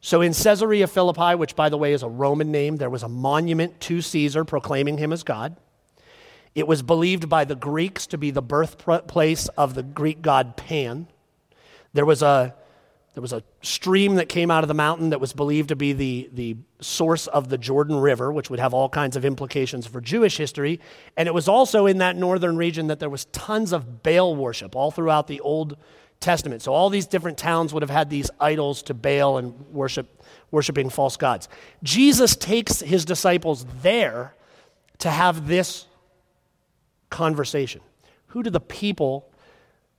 So 0.00 0.22
in 0.22 0.32
Caesarea 0.32 0.86
Philippi, 0.86 1.34
which 1.34 1.54
by 1.54 1.68
the 1.68 1.76
way 1.76 1.92
is 1.92 2.02
a 2.02 2.08
Roman 2.08 2.50
name, 2.50 2.78
there 2.78 2.88
was 2.88 3.02
a 3.02 3.08
monument 3.08 3.80
to 3.80 4.00
Caesar 4.00 4.46
proclaiming 4.46 4.96
him 4.96 5.12
as 5.12 5.22
God. 5.22 5.58
It 6.54 6.66
was 6.66 6.82
believed 6.82 7.28
by 7.28 7.44
the 7.44 7.56
Greeks 7.56 8.06
to 8.08 8.18
be 8.18 8.30
the 8.30 8.42
birthplace 8.42 9.48
of 9.48 9.74
the 9.74 9.82
Greek 9.82 10.22
god 10.22 10.56
Pan. 10.56 11.08
There 11.92 12.06
was 12.06 12.22
a 12.22 12.54
there 13.14 13.22
was 13.22 13.32
a 13.32 13.44
stream 13.62 14.16
that 14.16 14.28
came 14.28 14.50
out 14.50 14.64
of 14.64 14.68
the 14.68 14.74
mountain 14.74 15.10
that 15.10 15.20
was 15.20 15.32
believed 15.32 15.68
to 15.68 15.76
be 15.76 15.92
the, 15.92 16.28
the 16.32 16.56
source 16.80 17.28
of 17.28 17.48
the 17.48 17.56
Jordan 17.56 17.94
River, 17.94 18.32
which 18.32 18.50
would 18.50 18.58
have 18.58 18.74
all 18.74 18.88
kinds 18.88 19.14
of 19.14 19.24
implications 19.24 19.86
for 19.86 20.00
Jewish 20.00 20.36
history. 20.36 20.80
And 21.16 21.28
it 21.28 21.32
was 21.32 21.46
also 21.46 21.86
in 21.86 21.98
that 21.98 22.16
northern 22.16 22.56
region 22.56 22.88
that 22.88 22.98
there 22.98 23.08
was 23.08 23.26
tons 23.26 23.72
of 23.72 24.02
Baal 24.02 24.34
worship 24.34 24.74
all 24.74 24.90
throughout 24.90 25.28
the 25.28 25.38
Old 25.40 25.76
Testament. 26.18 26.62
So 26.62 26.72
all 26.72 26.90
these 26.90 27.06
different 27.06 27.38
towns 27.38 27.72
would 27.72 27.84
have 27.84 27.90
had 27.90 28.10
these 28.10 28.32
idols 28.40 28.82
to 28.84 28.94
Baal 28.94 29.38
and 29.38 29.54
worship, 29.68 30.24
worshiping 30.50 30.90
false 30.90 31.16
gods. 31.16 31.48
Jesus 31.84 32.34
takes 32.34 32.80
his 32.80 33.04
disciples 33.04 33.64
there 33.80 34.34
to 34.98 35.10
have 35.10 35.46
this 35.46 35.86
conversation. 37.10 37.80
Who 38.28 38.42
do 38.42 38.50
the 38.50 38.60
people 38.60 39.30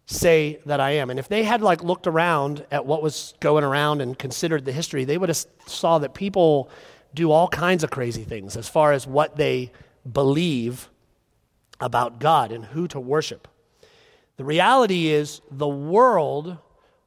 say 0.06 0.60
that 0.65 0.80
I 0.80 0.91
am? 0.91 1.10
And 1.10 1.20
if 1.20 1.28
they 1.28 1.44
had 1.44 1.62
like 1.62 1.84
looked 1.84 2.08
around 2.08 2.65
at 2.72 2.86
what 2.86 3.02
was 3.02 3.34
going 3.39 3.63
around 3.63 4.02
and 4.02 4.18
considered 4.18 4.65
the 4.65 4.72
history, 4.72 5.06
they 5.06 5.18
would 5.18 5.30
have 5.30 5.46
saw 5.65 6.00
that 6.00 6.13
people 6.13 6.70
do 7.13 7.32
all 7.32 7.48
kinds 7.48 7.84
of 7.84 7.89
crazy 7.89 8.24
things 8.24 8.58
as 8.58 8.68
far 8.68 8.91
as 8.91 9.08
what 9.08 9.38
they 9.38 9.72
believe 10.12 10.89
about 11.80 12.20
God 12.20 12.52
and 12.52 12.65
who 12.65 12.88
to 12.89 13.00
worship. 13.00 13.48
The 14.38 14.44
reality 14.44 15.08
is, 15.08 15.41
the 15.50 15.68
world 15.68 16.58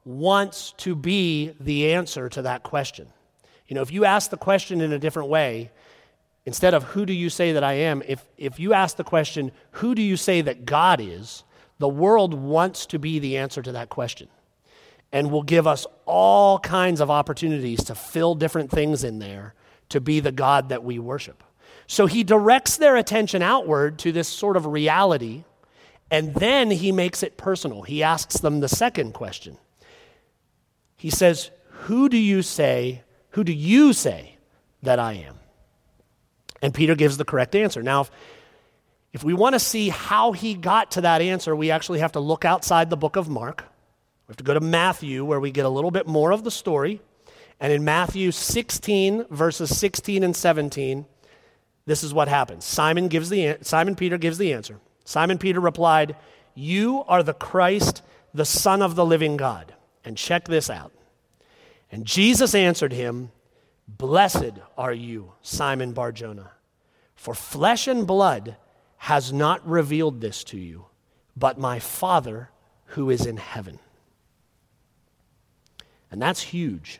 wants 0.03 0.73
to 0.77 0.95
be 0.95 1.53
the 1.59 1.93
answer 1.93 2.27
to 2.29 2.41
that 2.41 2.63
question. 2.63 3.07
You 3.67 3.75
know, 3.75 3.81
if 3.81 3.91
you 3.91 4.03
ask 4.03 4.31
the 4.31 4.37
question 4.37 4.81
in 4.81 4.91
a 4.91 4.99
different 4.99 5.29
way, 5.29 5.71
instead 6.49 6.73
of 6.73 6.83
who 6.83 7.05
do 7.05 7.13
you 7.13 7.29
say 7.29 7.51
that 7.51 7.63
I 7.63 7.73
am, 7.73 8.01
if, 8.07 8.25
if 8.35 8.59
you 8.59 8.73
ask 8.73 8.97
the 8.97 9.03
question, 9.03 9.51
who 9.73 9.93
do 9.93 10.01
you 10.01 10.17
say 10.17 10.41
that 10.41 10.65
God 10.65 10.99
is, 10.99 11.43
The 11.77 11.87
world 11.87 12.33
wants 12.33 12.87
to 12.87 12.97
be 12.97 13.19
the 13.19 13.37
answer 13.37 13.61
to 13.61 13.71
that 13.73 13.89
question 13.89 14.29
and 15.11 15.29
will 15.29 15.43
give 15.43 15.67
us 15.67 15.85
all 16.07 16.57
kinds 16.57 17.01
of 17.01 17.11
opportunities 17.11 17.83
to 17.83 17.93
fill 17.93 18.33
different 18.33 18.71
things 18.71 19.03
in 19.03 19.19
there 19.19 19.53
to 19.89 20.01
be 20.01 20.19
the 20.19 20.31
God 20.31 20.69
that 20.69 20.83
we 20.83 20.97
worship. 20.97 21.43
So 21.85 22.07
he 22.07 22.23
directs 22.23 22.77
their 22.77 22.95
attention 22.95 23.43
outward 23.43 23.99
to 23.99 24.11
this 24.11 24.27
sort 24.27 24.57
of 24.57 24.65
reality, 24.65 25.43
and 26.09 26.33
then 26.33 26.71
he 26.71 26.91
makes 26.91 27.21
it 27.21 27.37
personal. 27.37 27.83
He 27.83 28.01
asks 28.01 28.39
them 28.39 28.59
the 28.59 28.67
second 28.67 29.13
question. 29.13 29.59
He 30.97 31.11
says, 31.11 31.51
Who 31.85 32.09
do 32.09 32.17
you 32.17 32.41
say, 32.41 33.03
who 33.29 33.43
do 33.43 33.53
you 33.53 33.93
say 33.93 34.37
that 34.81 34.97
I 34.97 35.13
am? 35.13 35.38
And 36.61 36.73
Peter 36.73 36.95
gives 36.95 37.17
the 37.17 37.25
correct 37.25 37.55
answer. 37.55 37.81
Now, 37.81 38.07
if 39.11 39.23
we 39.23 39.33
want 39.33 39.53
to 39.53 39.59
see 39.59 39.89
how 39.89 40.33
he 40.33 40.53
got 40.53 40.91
to 40.91 41.01
that 41.01 41.21
answer, 41.21 41.55
we 41.55 41.71
actually 41.71 41.99
have 41.99 42.11
to 42.13 42.19
look 42.19 42.45
outside 42.45 42.89
the 42.89 42.97
book 42.97 43.15
of 43.15 43.27
Mark. 43.27 43.65
We 44.27 44.33
have 44.33 44.37
to 44.37 44.43
go 44.43 44.53
to 44.53 44.59
Matthew, 44.59 45.25
where 45.25 45.39
we 45.39 45.51
get 45.51 45.65
a 45.65 45.69
little 45.69 45.91
bit 45.91 46.05
more 46.05 46.31
of 46.31 46.43
the 46.43 46.51
story. 46.51 47.01
And 47.59 47.73
in 47.73 47.83
Matthew 47.83 48.31
16, 48.31 49.25
verses 49.29 49.75
16 49.77 50.23
and 50.23 50.35
17, 50.35 51.05
this 51.85 52.03
is 52.03 52.13
what 52.13 52.27
happens. 52.27 52.65
Simon, 52.65 53.07
gives 53.07 53.29
the, 53.29 53.57
Simon 53.61 53.95
Peter 53.95 54.17
gives 54.17 54.37
the 54.37 54.53
answer. 54.53 54.79
Simon 55.05 55.39
Peter 55.39 55.59
replied, 55.59 56.15
You 56.53 57.03
are 57.07 57.23
the 57.23 57.33
Christ, 57.33 58.03
the 58.33 58.45
Son 58.45 58.83
of 58.83 58.95
the 58.95 59.05
living 59.05 59.37
God. 59.37 59.73
And 60.05 60.15
check 60.15 60.45
this 60.45 60.69
out. 60.69 60.91
And 61.91 62.05
Jesus 62.05 62.53
answered 62.53 62.93
him, 62.93 63.31
Blessed 63.97 64.53
are 64.77 64.93
you, 64.93 65.33
Simon 65.41 65.93
Barjona, 65.93 66.51
for 67.15 67.33
flesh 67.33 67.87
and 67.87 68.05
blood 68.05 68.55
has 68.97 69.33
not 69.33 69.67
revealed 69.67 70.21
this 70.21 70.43
to 70.45 70.57
you, 70.57 70.85
but 71.35 71.57
my 71.57 71.79
Father 71.79 72.51
who 72.85 73.09
is 73.09 73.25
in 73.25 73.37
heaven. 73.37 73.79
And 76.11 76.21
that's 76.21 76.41
huge. 76.41 76.99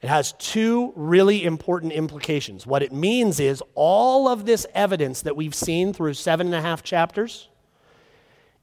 It 0.00 0.08
has 0.08 0.32
two 0.32 0.92
really 0.94 1.44
important 1.44 1.92
implications. 1.92 2.66
What 2.66 2.82
it 2.82 2.92
means 2.92 3.40
is 3.40 3.62
all 3.74 4.28
of 4.28 4.46
this 4.46 4.66
evidence 4.74 5.22
that 5.22 5.36
we've 5.36 5.54
seen 5.54 5.92
through 5.92 6.14
seven 6.14 6.48
and 6.48 6.56
a 6.56 6.62
half 6.62 6.82
chapters, 6.82 7.48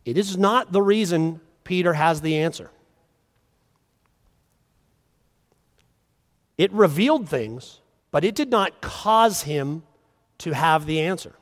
it 0.06 0.18
is 0.18 0.38
not 0.38 0.72
the 0.72 0.82
reason 0.82 1.42
Peter 1.64 1.94
has 1.94 2.22
the 2.22 2.38
answer. 2.38 2.72
It 6.60 6.74
revealed 6.74 7.30
things, 7.30 7.80
but 8.12 8.26
it 8.26 8.36
did 8.36 8.52
not 8.52 8.82
cause 8.82 9.44
him 9.44 9.84
to 10.40 10.52
have 10.52 10.86
the 10.86 11.00
answer. 11.00 11.34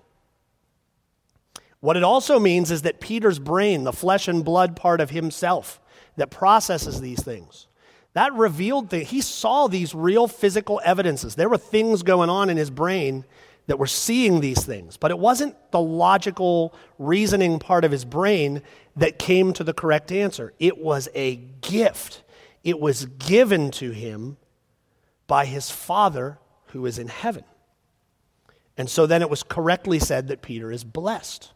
What 1.80 1.98
it 1.98 2.04
also 2.04 2.40
means 2.40 2.70
is 2.70 2.84
that 2.84 3.02
Peter's 3.02 3.40
brain, 3.40 3.84
the 3.84 3.92
flesh 3.92 4.28
and 4.28 4.46
blood 4.46 4.76
part 4.76 5.02
of 5.02 5.10
himself 5.10 5.82
that 6.18 6.30
processes 6.30 7.02
these 7.02 7.24
things, 7.24 7.66
that 8.14 8.32
revealed 8.36 8.92
that 8.92 9.06
he 9.06 9.22
saw 9.22 9.66
these 9.66 9.96
real 9.96 10.28
physical 10.28 10.80
evidences. 10.86 11.34
There 11.34 11.50
were 11.50 11.58
things 11.58 12.04
going 12.04 12.30
on 12.30 12.52
in 12.52 12.58
his 12.58 12.70
brain 12.70 13.26
that 13.66 13.80
were 13.80 13.88
seeing 13.88 14.40
these 14.40 14.64
things, 14.64 14.98
but 14.98 15.10
it 15.10 15.18
wasn't 15.18 15.56
the 15.72 15.82
logical 15.82 16.76
reasoning 17.00 17.58
part 17.58 17.84
of 17.84 17.92
his 17.92 18.06
brain 18.06 18.62
that 18.96 19.18
came 19.18 19.52
to 19.54 19.64
the 19.64 19.74
correct 19.74 20.12
answer. 20.12 20.54
It 20.60 20.78
was 20.78 21.10
a 21.16 21.38
gift. 21.62 22.22
It 22.64 22.80
was 22.80 23.06
given 23.06 23.72
to 23.72 23.90
him 23.90 24.38
by 25.28 25.46
his 25.46 25.70
Father 25.70 26.40
who 26.68 26.86
is 26.86 26.98
in 26.98 27.08
heaven. 27.08 27.44
And 28.78 28.90
so 28.90 29.06
then 29.06 29.22
it 29.22 29.30
was 29.30 29.44
correctly 29.44 30.00
said 30.00 30.28
that 30.28 30.42
Peter 30.42 30.72
is 30.72 30.84
blessed. 30.84 31.52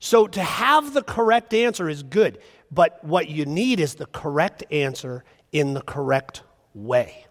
So 0.00 0.26
to 0.28 0.42
have 0.42 0.94
the 0.94 1.02
correct 1.02 1.52
answer 1.54 1.88
is 1.88 2.02
good, 2.02 2.38
but 2.70 3.02
what 3.04 3.28
you 3.28 3.46
need 3.46 3.80
is 3.80 3.94
the 3.94 4.06
correct 4.06 4.64
answer 4.70 5.24
in 5.52 5.74
the 5.74 5.80
correct 5.80 6.42
way. 6.74 7.26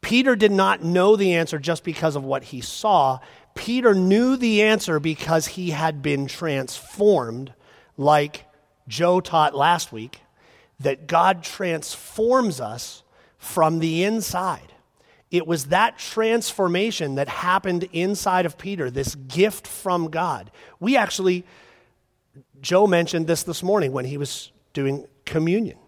Peter 0.00 0.34
did 0.34 0.52
not 0.52 0.82
know 0.82 1.16
the 1.16 1.34
answer 1.34 1.58
just 1.58 1.84
because 1.84 2.16
of 2.16 2.24
what 2.24 2.44
he 2.44 2.60
saw. 2.60 3.18
Peter 3.54 3.94
knew 3.94 4.36
the 4.36 4.62
answer 4.62 4.98
because 4.98 5.46
he 5.48 5.70
had 5.70 6.00
been 6.00 6.26
transformed, 6.26 7.52
like 7.96 8.46
Joe 8.88 9.20
taught 9.20 9.54
last 9.54 9.92
week, 9.92 10.20
that 10.78 11.06
God 11.06 11.42
transforms 11.42 12.60
us 12.60 13.02
from 13.40 13.80
the 13.80 14.04
inside. 14.04 14.72
It 15.30 15.46
was 15.46 15.66
that 15.66 15.98
transformation 15.98 17.14
that 17.16 17.28
happened 17.28 17.88
inside 17.92 18.46
of 18.46 18.58
Peter, 18.58 18.90
this 18.90 19.14
gift 19.14 19.66
from 19.66 20.10
God. 20.10 20.50
We 20.78 20.96
actually, 20.96 21.44
Joe 22.60 22.86
mentioned 22.86 23.26
this 23.26 23.42
this 23.42 23.62
morning 23.62 23.92
when 23.92 24.04
he 24.04 24.18
was 24.18 24.52
doing 24.72 25.06
communion, 25.24 25.78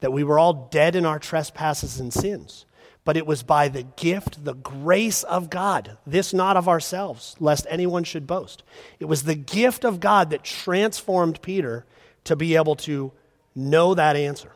that 0.00 0.12
we 0.12 0.24
were 0.24 0.38
all 0.38 0.68
dead 0.70 0.96
in 0.96 1.04
our 1.04 1.18
trespasses 1.18 2.00
and 2.00 2.12
sins. 2.12 2.64
But 3.04 3.18
it 3.18 3.26
was 3.26 3.42
by 3.42 3.68
the 3.68 3.82
gift, 3.82 4.44
the 4.44 4.54
grace 4.54 5.24
of 5.24 5.50
God, 5.50 5.98
this 6.06 6.32
not 6.32 6.56
of 6.56 6.68
ourselves, 6.68 7.36
lest 7.38 7.66
anyone 7.68 8.04
should 8.04 8.26
boast. 8.26 8.62
It 8.98 9.04
was 9.04 9.24
the 9.24 9.34
gift 9.34 9.84
of 9.84 10.00
God 10.00 10.30
that 10.30 10.42
transformed 10.42 11.42
Peter 11.42 11.84
to 12.24 12.34
be 12.34 12.56
able 12.56 12.76
to 12.76 13.12
know 13.54 13.92
that 13.92 14.16
answer. 14.16 14.52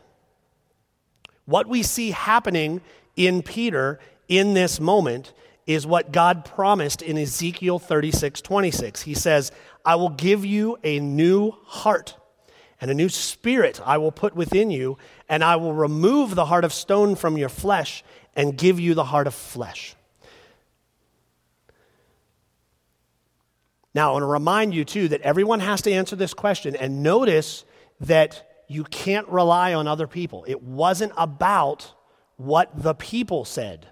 What 1.49 1.67
we 1.67 1.81
see 1.81 2.11
happening 2.11 2.79
in 3.15 3.41
Peter 3.41 3.99
in 4.27 4.53
this 4.53 4.79
moment 4.79 5.33
is 5.65 5.87
what 5.87 6.11
God 6.11 6.45
promised 6.45 7.01
in 7.01 7.17
Ezekiel 7.17 7.79
36 7.79 8.39
26. 8.39 9.01
He 9.01 9.15
says, 9.15 9.51
I 9.83 9.95
will 9.95 10.09
give 10.09 10.45
you 10.45 10.77
a 10.83 10.99
new 10.99 11.49
heart 11.63 12.15
and 12.79 12.91
a 12.91 12.93
new 12.93 13.09
spirit 13.09 13.81
I 13.83 13.97
will 13.97 14.11
put 14.11 14.35
within 14.35 14.69
you, 14.69 14.99
and 15.27 15.43
I 15.43 15.55
will 15.55 15.73
remove 15.73 16.35
the 16.35 16.45
heart 16.45 16.65
of 16.65 16.71
stone 16.71 17.15
from 17.15 17.35
your 17.35 17.49
flesh 17.49 18.03
and 18.35 18.55
give 18.55 18.79
you 18.79 18.93
the 18.93 19.03
heart 19.03 19.25
of 19.25 19.33
flesh. 19.33 19.95
Now, 23.95 24.09
I 24.09 24.13
want 24.13 24.21
to 24.21 24.27
remind 24.27 24.75
you, 24.75 24.85
too, 24.85 25.07
that 25.07 25.21
everyone 25.21 25.61
has 25.61 25.81
to 25.81 25.91
answer 25.91 26.15
this 26.15 26.35
question, 26.35 26.75
and 26.75 27.01
notice 27.01 27.65
that 28.01 28.48
you 28.69 28.85
can't 28.85 29.27
rely 29.27 29.73
on 29.73 29.87
other 29.87 30.07
people. 30.07 30.45
It 30.47 30.63
wasn't 30.63 31.11
about 31.17 31.91
what 32.37 32.71
the 32.81 32.93
people 32.93 33.43
said 33.43 33.87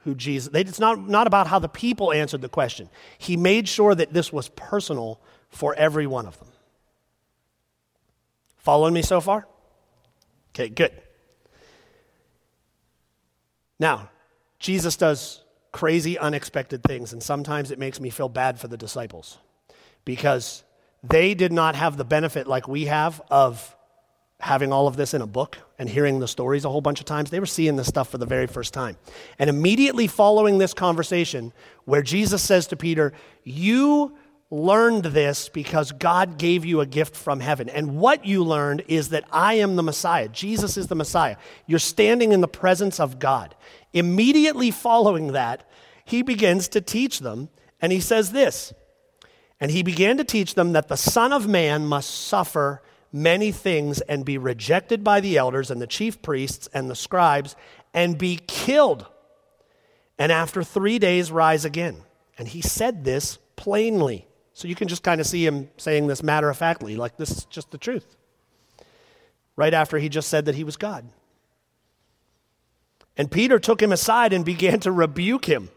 who 0.00 0.14
Jesus 0.14 0.50
it's 0.52 0.78
not, 0.78 1.08
not 1.08 1.26
about 1.26 1.46
how 1.46 1.58
the 1.58 1.68
people 1.68 2.12
answered 2.12 2.42
the 2.42 2.48
question. 2.48 2.90
He 3.16 3.38
made 3.38 3.66
sure 3.66 3.94
that 3.94 4.12
this 4.12 4.30
was 4.30 4.50
personal 4.50 5.18
for 5.48 5.74
every 5.74 6.06
one 6.06 6.26
of 6.26 6.38
them. 6.38 6.48
Following 8.58 8.92
me 8.92 9.00
so 9.00 9.20
far? 9.22 9.48
Okay, 10.50 10.68
good. 10.68 10.92
Now, 13.80 14.10
Jesus 14.58 14.96
does 14.96 15.42
crazy, 15.72 16.18
unexpected 16.18 16.82
things, 16.82 17.14
and 17.14 17.22
sometimes 17.22 17.70
it 17.70 17.78
makes 17.78 17.98
me 17.98 18.10
feel 18.10 18.28
bad 18.28 18.60
for 18.60 18.68
the 18.68 18.76
disciples 18.76 19.38
because 20.04 20.62
they 21.02 21.34
did 21.34 21.52
not 21.52 21.74
have 21.74 21.96
the 21.96 22.04
benefit 22.04 22.46
like 22.46 22.68
we 22.68 22.84
have 22.84 23.22
of 23.30 23.73
having 24.44 24.74
all 24.74 24.86
of 24.86 24.96
this 24.96 25.14
in 25.14 25.22
a 25.22 25.26
book 25.26 25.56
and 25.78 25.88
hearing 25.88 26.20
the 26.20 26.28
stories 26.28 26.66
a 26.66 26.68
whole 26.68 26.82
bunch 26.82 27.00
of 27.00 27.06
times. 27.06 27.30
They 27.30 27.40
were 27.40 27.46
seeing 27.46 27.76
this 27.76 27.86
stuff 27.86 28.10
for 28.10 28.18
the 28.18 28.26
very 28.26 28.46
first 28.46 28.74
time. 28.74 28.98
And 29.38 29.48
immediately 29.48 30.06
following 30.06 30.58
this 30.58 30.74
conversation, 30.74 31.54
where 31.86 32.02
Jesus 32.02 32.42
says 32.42 32.66
to 32.66 32.76
Peter, 32.76 33.14
You 33.42 34.18
learned 34.50 35.04
this 35.06 35.48
because 35.48 35.92
God 35.92 36.36
gave 36.36 36.66
you 36.66 36.82
a 36.82 36.86
gift 36.86 37.16
from 37.16 37.40
heaven. 37.40 37.70
And 37.70 37.96
what 37.96 38.26
you 38.26 38.44
learned 38.44 38.84
is 38.86 39.08
that 39.08 39.24
I 39.32 39.54
am 39.54 39.76
the 39.76 39.82
Messiah. 39.82 40.28
Jesus 40.28 40.76
is 40.76 40.88
the 40.88 40.94
Messiah. 40.94 41.36
You're 41.66 41.78
standing 41.78 42.32
in 42.32 42.42
the 42.42 42.46
presence 42.46 43.00
of 43.00 43.18
God. 43.18 43.54
Immediately 43.94 44.72
following 44.72 45.32
that, 45.32 45.66
he 46.04 46.20
begins 46.20 46.68
to 46.68 46.82
teach 46.82 47.20
them, 47.20 47.48
and 47.80 47.92
he 47.92 48.00
says 48.00 48.32
this. 48.32 48.74
And 49.58 49.70
he 49.70 49.82
began 49.82 50.18
to 50.18 50.24
teach 50.24 50.54
them 50.54 50.74
that 50.74 50.88
the 50.88 50.98
Son 50.98 51.32
of 51.32 51.48
Man 51.48 51.86
must 51.86 52.10
suffer 52.10 52.82
many 53.14 53.52
things 53.52 54.00
and 54.00 54.24
be 54.24 54.36
rejected 54.36 55.04
by 55.04 55.20
the 55.20 55.38
elders 55.38 55.70
and 55.70 55.80
the 55.80 55.86
chief 55.86 56.20
priests 56.20 56.68
and 56.74 56.90
the 56.90 56.96
scribes 56.96 57.54
and 57.94 58.18
be 58.18 58.40
killed, 58.48 59.06
and 60.18 60.32
after 60.32 60.64
three 60.64 60.98
days 60.98 61.30
rise 61.30 61.64
again. 61.64 62.02
And 62.36 62.48
he 62.48 62.60
said 62.60 63.04
this 63.04 63.38
plainly. 63.54 64.26
So 64.52 64.66
you 64.66 64.74
can 64.74 64.88
just 64.88 65.04
kind 65.04 65.20
of 65.20 65.26
see 65.28 65.46
him 65.46 65.70
saying 65.76 66.08
this 66.08 66.22
matter 66.22 66.50
of 66.50 66.58
factly, 66.58 66.96
like 66.96 67.16
this 67.16 67.30
is 67.30 67.44
just 67.44 67.70
the 67.70 67.78
truth. 67.78 68.16
Right 69.54 69.72
after 69.74 69.98
he 69.98 70.08
just 70.08 70.28
said 70.28 70.46
that 70.46 70.56
he 70.56 70.64
was 70.64 70.76
God. 70.76 71.06
And 73.16 73.30
Peter 73.30 73.60
took 73.60 73.80
him 73.80 73.92
aside 73.92 74.32
and 74.32 74.44
began 74.44 74.80
to 74.80 74.90
rebuke 74.90 75.44
him. 75.44 75.70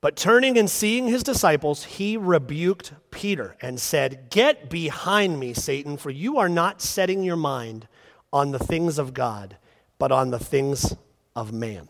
But 0.00 0.16
turning 0.16 0.56
and 0.56 0.70
seeing 0.70 1.08
his 1.08 1.22
disciples, 1.22 1.84
he 1.84 2.16
rebuked 2.16 2.92
Peter 3.10 3.56
and 3.60 3.78
said, 3.78 4.30
Get 4.30 4.70
behind 4.70 5.38
me, 5.38 5.52
Satan, 5.52 5.98
for 5.98 6.10
you 6.10 6.38
are 6.38 6.48
not 6.48 6.80
setting 6.80 7.22
your 7.22 7.36
mind 7.36 7.86
on 8.32 8.52
the 8.52 8.58
things 8.58 8.98
of 8.98 9.12
God, 9.12 9.58
but 9.98 10.10
on 10.10 10.30
the 10.30 10.38
things 10.38 10.96
of 11.36 11.52
man. 11.52 11.88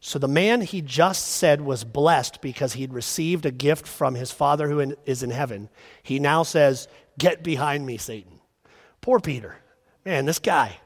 So 0.00 0.18
the 0.18 0.28
man 0.28 0.62
he 0.62 0.80
just 0.80 1.26
said 1.26 1.60
was 1.60 1.84
blessed 1.84 2.40
because 2.40 2.74
he'd 2.74 2.92
received 2.92 3.46
a 3.46 3.50
gift 3.50 3.86
from 3.86 4.14
his 4.14 4.30
Father 4.30 4.68
who 4.68 4.94
is 5.04 5.22
in 5.22 5.30
heaven. 5.30 5.68
He 6.02 6.18
now 6.18 6.42
says, 6.42 6.88
Get 7.18 7.42
behind 7.42 7.86
me, 7.86 7.98
Satan. 7.98 8.40
Poor 9.00 9.20
Peter. 9.20 9.56
Man, 10.04 10.24
this 10.24 10.38
guy. 10.38 10.78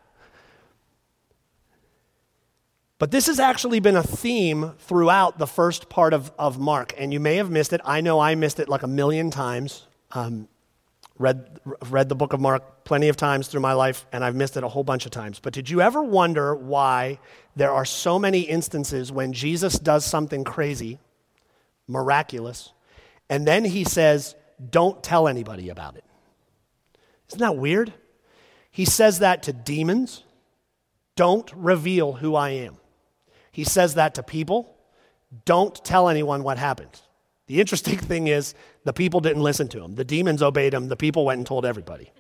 But 2.99 3.13
this 3.13 3.27
has 3.29 3.39
actually 3.39 3.79
been 3.79 3.95
a 3.95 4.03
theme 4.03 4.73
throughout 4.81 5.39
the 5.39 5.47
first 5.47 5.89
part 5.89 6.13
of, 6.13 6.33
of 6.37 6.59
Mark, 6.59 6.93
and 6.99 7.13
you 7.13 7.21
may 7.21 7.37
have 7.37 7.49
missed 7.49 7.73
it. 7.73 7.81
I 7.85 8.01
know 8.01 8.19
I 8.19 8.35
missed 8.35 8.59
it 8.59 8.69
like 8.69 8.83
a 8.83 8.89
million 8.89 9.31
times. 9.31 9.87
Um, 10.11 10.49
read, 11.17 11.61
read 11.89 12.09
the 12.09 12.17
book 12.17 12.33
of 12.33 12.41
Mark 12.41 12.85
plenty 12.85 13.09
of 13.09 13.17
times 13.17 13.47
through 13.47 13.61
my 13.61 13.73
life, 13.73 14.05
and 14.13 14.25
I've 14.25 14.35
missed 14.35 14.57
it 14.57 14.65
a 14.65 14.69
whole 14.69 14.83
bunch 14.83 15.07
of 15.07 15.13
times. 15.13 15.39
But 15.39 15.53
did 15.53 15.71
you 15.71 15.81
ever 15.81 16.03
wonder 16.03 16.57
why 16.57 17.21
there 17.55 17.71
are 17.71 17.85
so 17.85 18.19
many 18.19 18.41
instances 18.41 19.13
when 19.13 19.33
Jesus 19.33 19.79
does 19.79 20.05
something 20.05 20.43
crazy, 20.43 20.99
miraculous, 21.87 22.73
and 23.31 23.47
then 23.47 23.65
he 23.65 23.85
says, 23.85 24.35
Don't 24.71 25.05
tell 25.05 25.29
anybody 25.29 25.69
about 25.69 25.97
it? 25.97 26.05
Isn't 27.29 27.41
that 27.41 27.57
weird? 27.57 27.93
He 28.73 28.85
says 28.85 29.21
that 29.21 29.45
to 29.45 29.53
demons. 29.53 30.25
Don't 31.15 31.53
reveal 31.55 32.15
who 32.15 32.35
I 32.35 32.51
am. 32.51 32.77
He 33.59 33.65
says 33.65 33.95
that 33.95 34.15
to 34.15 34.23
people. 34.23 34.73
Don't 35.45 35.75
tell 35.85 36.09
anyone 36.09 36.45
what 36.45 36.59
happened. 36.59 37.03
The 37.49 37.59
interesting 37.59 37.99
thing 37.99 38.29
is, 38.29 38.55
the 38.85 38.93
people 38.93 39.19
didn't 39.19 39.43
listen 39.43 39.67
to 39.71 39.83
him. 39.83 39.97
The 39.97 40.05
demons 40.05 40.45
obeyed 40.45 40.73
him. 40.73 40.87
The 40.87 40.95
people 40.95 41.25
went 41.25 41.39
and 41.39 41.45
told 41.45 41.67
everybody. 41.67 42.13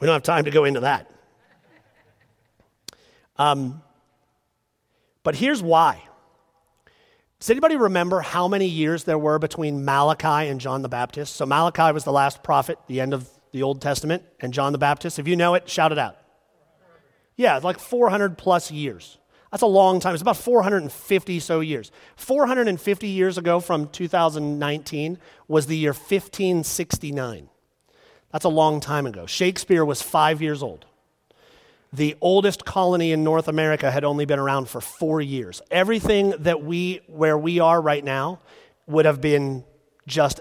We 0.00 0.06
don't 0.06 0.14
have 0.14 0.22
time 0.22 0.46
to 0.46 0.50
go 0.50 0.64
into 0.64 0.80
that. 0.80 1.10
Um, 3.36 3.82
but 5.24 5.34
here's 5.34 5.62
why. 5.62 6.02
Does 7.38 7.50
anybody 7.50 7.76
remember 7.76 8.22
how 8.22 8.48
many 8.48 8.66
years 8.66 9.04
there 9.04 9.18
were 9.18 9.38
between 9.38 9.84
Malachi 9.84 10.48
and 10.48 10.58
John 10.58 10.80
the 10.80 10.88
Baptist? 10.88 11.36
So, 11.36 11.44
Malachi 11.44 11.92
was 11.92 12.04
the 12.04 12.12
last 12.12 12.42
prophet, 12.42 12.78
the 12.86 13.02
end 13.02 13.12
of 13.12 13.28
the 13.52 13.62
Old 13.62 13.82
Testament, 13.82 14.22
and 14.40 14.54
John 14.54 14.72
the 14.72 14.78
Baptist. 14.78 15.18
If 15.18 15.28
you 15.28 15.36
know 15.36 15.52
it, 15.52 15.68
shout 15.68 15.92
it 15.92 15.98
out. 15.98 16.16
Yeah, 17.36 17.60
like 17.62 17.78
400 17.78 18.38
plus 18.38 18.70
years. 18.70 19.18
That's 19.50 19.62
a 19.62 19.66
long 19.66 19.98
time. 19.98 20.14
It's 20.14 20.22
about 20.22 20.36
450 20.36 21.40
so 21.40 21.60
years. 21.60 21.90
450 22.16 23.08
years 23.08 23.36
ago 23.36 23.58
from 23.58 23.88
2019 23.88 25.18
was 25.48 25.66
the 25.66 25.76
year 25.76 25.92
1569. 25.92 27.48
That's 28.30 28.44
a 28.44 28.48
long 28.48 28.80
time 28.80 29.06
ago. 29.06 29.26
Shakespeare 29.26 29.84
was 29.84 30.02
five 30.02 30.40
years 30.40 30.62
old. 30.62 30.86
The 31.92 32.16
oldest 32.20 32.64
colony 32.64 33.10
in 33.10 33.24
North 33.24 33.48
America 33.48 33.90
had 33.90 34.04
only 34.04 34.24
been 34.24 34.38
around 34.38 34.68
for 34.68 34.80
four 34.80 35.20
years. 35.20 35.60
Everything 35.72 36.30
that 36.40 36.62
we, 36.62 37.00
where 37.08 37.36
we 37.36 37.58
are 37.58 37.80
right 37.80 38.04
now, 38.04 38.38
would 38.86 39.04
have 39.04 39.20
been 39.20 39.64
just 40.06 40.38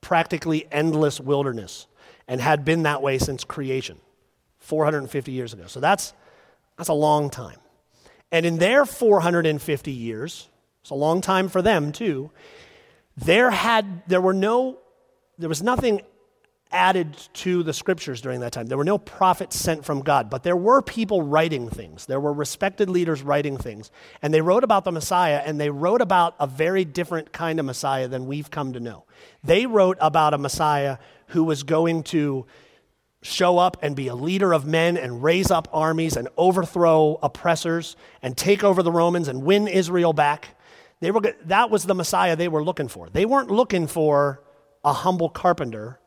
practically 0.00 0.66
endless 0.72 1.20
wilderness 1.20 1.86
and 2.26 2.40
had 2.40 2.64
been 2.64 2.84
that 2.84 3.02
way 3.02 3.18
since 3.18 3.44
creation 3.44 3.98
450 4.60 5.32
years 5.32 5.52
ago. 5.52 5.64
So 5.66 5.80
that's, 5.80 6.14
that's 6.78 6.88
a 6.88 6.94
long 6.94 7.28
time. 7.28 7.58
And 8.32 8.46
in 8.46 8.58
their 8.58 8.84
450 8.84 9.90
years, 9.90 10.48
it's 10.82 10.90
a 10.90 10.94
long 10.94 11.20
time 11.20 11.48
for 11.48 11.62
them 11.62 11.92
too, 11.92 12.30
there 13.16 13.50
had 13.50 14.02
there 14.06 14.20
were 14.20 14.34
no 14.34 14.78
there 15.38 15.48
was 15.48 15.62
nothing 15.62 16.02
added 16.72 17.16
to 17.32 17.62
the 17.62 17.72
scriptures 17.72 18.20
during 18.20 18.40
that 18.40 18.52
time. 18.52 18.66
There 18.66 18.78
were 18.78 18.84
no 18.84 18.98
prophets 18.98 19.56
sent 19.58 19.84
from 19.84 20.02
God, 20.02 20.30
but 20.30 20.42
there 20.42 20.56
were 20.56 20.82
people 20.82 21.22
writing 21.22 21.68
things. 21.68 22.06
There 22.06 22.20
were 22.20 22.32
respected 22.32 22.88
leaders 22.88 23.22
writing 23.22 23.56
things. 23.56 23.90
And 24.22 24.32
they 24.32 24.40
wrote 24.40 24.62
about 24.62 24.84
the 24.84 24.92
Messiah, 24.92 25.42
and 25.44 25.60
they 25.60 25.70
wrote 25.70 26.00
about 26.00 26.36
a 26.38 26.46
very 26.46 26.84
different 26.84 27.32
kind 27.32 27.58
of 27.58 27.66
Messiah 27.66 28.06
than 28.06 28.26
we've 28.26 28.50
come 28.50 28.72
to 28.74 28.80
know. 28.80 29.04
They 29.42 29.66
wrote 29.66 29.98
about 30.00 30.34
a 30.34 30.38
Messiah 30.38 30.98
who 31.28 31.44
was 31.44 31.62
going 31.64 32.04
to 32.04 32.46
show 33.22 33.58
up 33.58 33.76
and 33.82 33.94
be 33.94 34.08
a 34.08 34.14
leader 34.14 34.52
of 34.52 34.64
men 34.64 34.96
and 34.96 35.22
raise 35.22 35.50
up 35.50 35.68
armies 35.72 36.16
and 36.16 36.28
overthrow 36.36 37.18
oppressors 37.22 37.96
and 38.22 38.36
take 38.36 38.64
over 38.64 38.82
the 38.82 38.92
Romans 38.92 39.28
and 39.28 39.42
win 39.42 39.68
Israel 39.68 40.12
back. 40.12 40.56
They 41.00 41.10
were, 41.10 41.20
that 41.44 41.70
was 41.70 41.84
the 41.84 41.94
Messiah 41.94 42.36
they 42.36 42.48
were 42.48 42.64
looking 42.64 42.88
for. 42.88 43.08
They 43.10 43.26
weren't 43.26 43.50
looking 43.50 43.86
for 43.86 44.42
a 44.84 44.92
humble 44.92 45.28
carpenter 45.28 45.98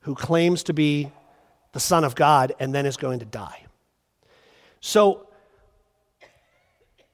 who 0.00 0.14
claims 0.14 0.62
to 0.64 0.72
be 0.72 1.10
the 1.72 1.80
Son 1.80 2.04
of 2.04 2.14
God 2.14 2.52
and 2.58 2.74
then 2.74 2.86
is 2.86 2.96
going 2.96 3.18
to 3.20 3.24
die. 3.24 3.66
So, 4.80 5.26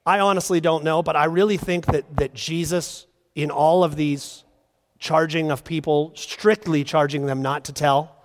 I 0.04 0.20
honestly 0.20 0.60
don't 0.60 0.84
know, 0.84 1.02
but 1.02 1.16
I 1.16 1.24
really 1.24 1.56
think 1.56 1.86
that, 1.86 2.04
that 2.16 2.32
Jesus, 2.32 3.06
in 3.34 3.50
all 3.50 3.82
of 3.82 3.96
these 3.96 4.44
charging 4.98 5.50
of 5.50 5.64
people, 5.64 6.12
strictly 6.14 6.84
charging 6.84 7.26
them 7.26 7.42
not 7.42 7.64
to 7.64 7.72
tell, 7.72 8.15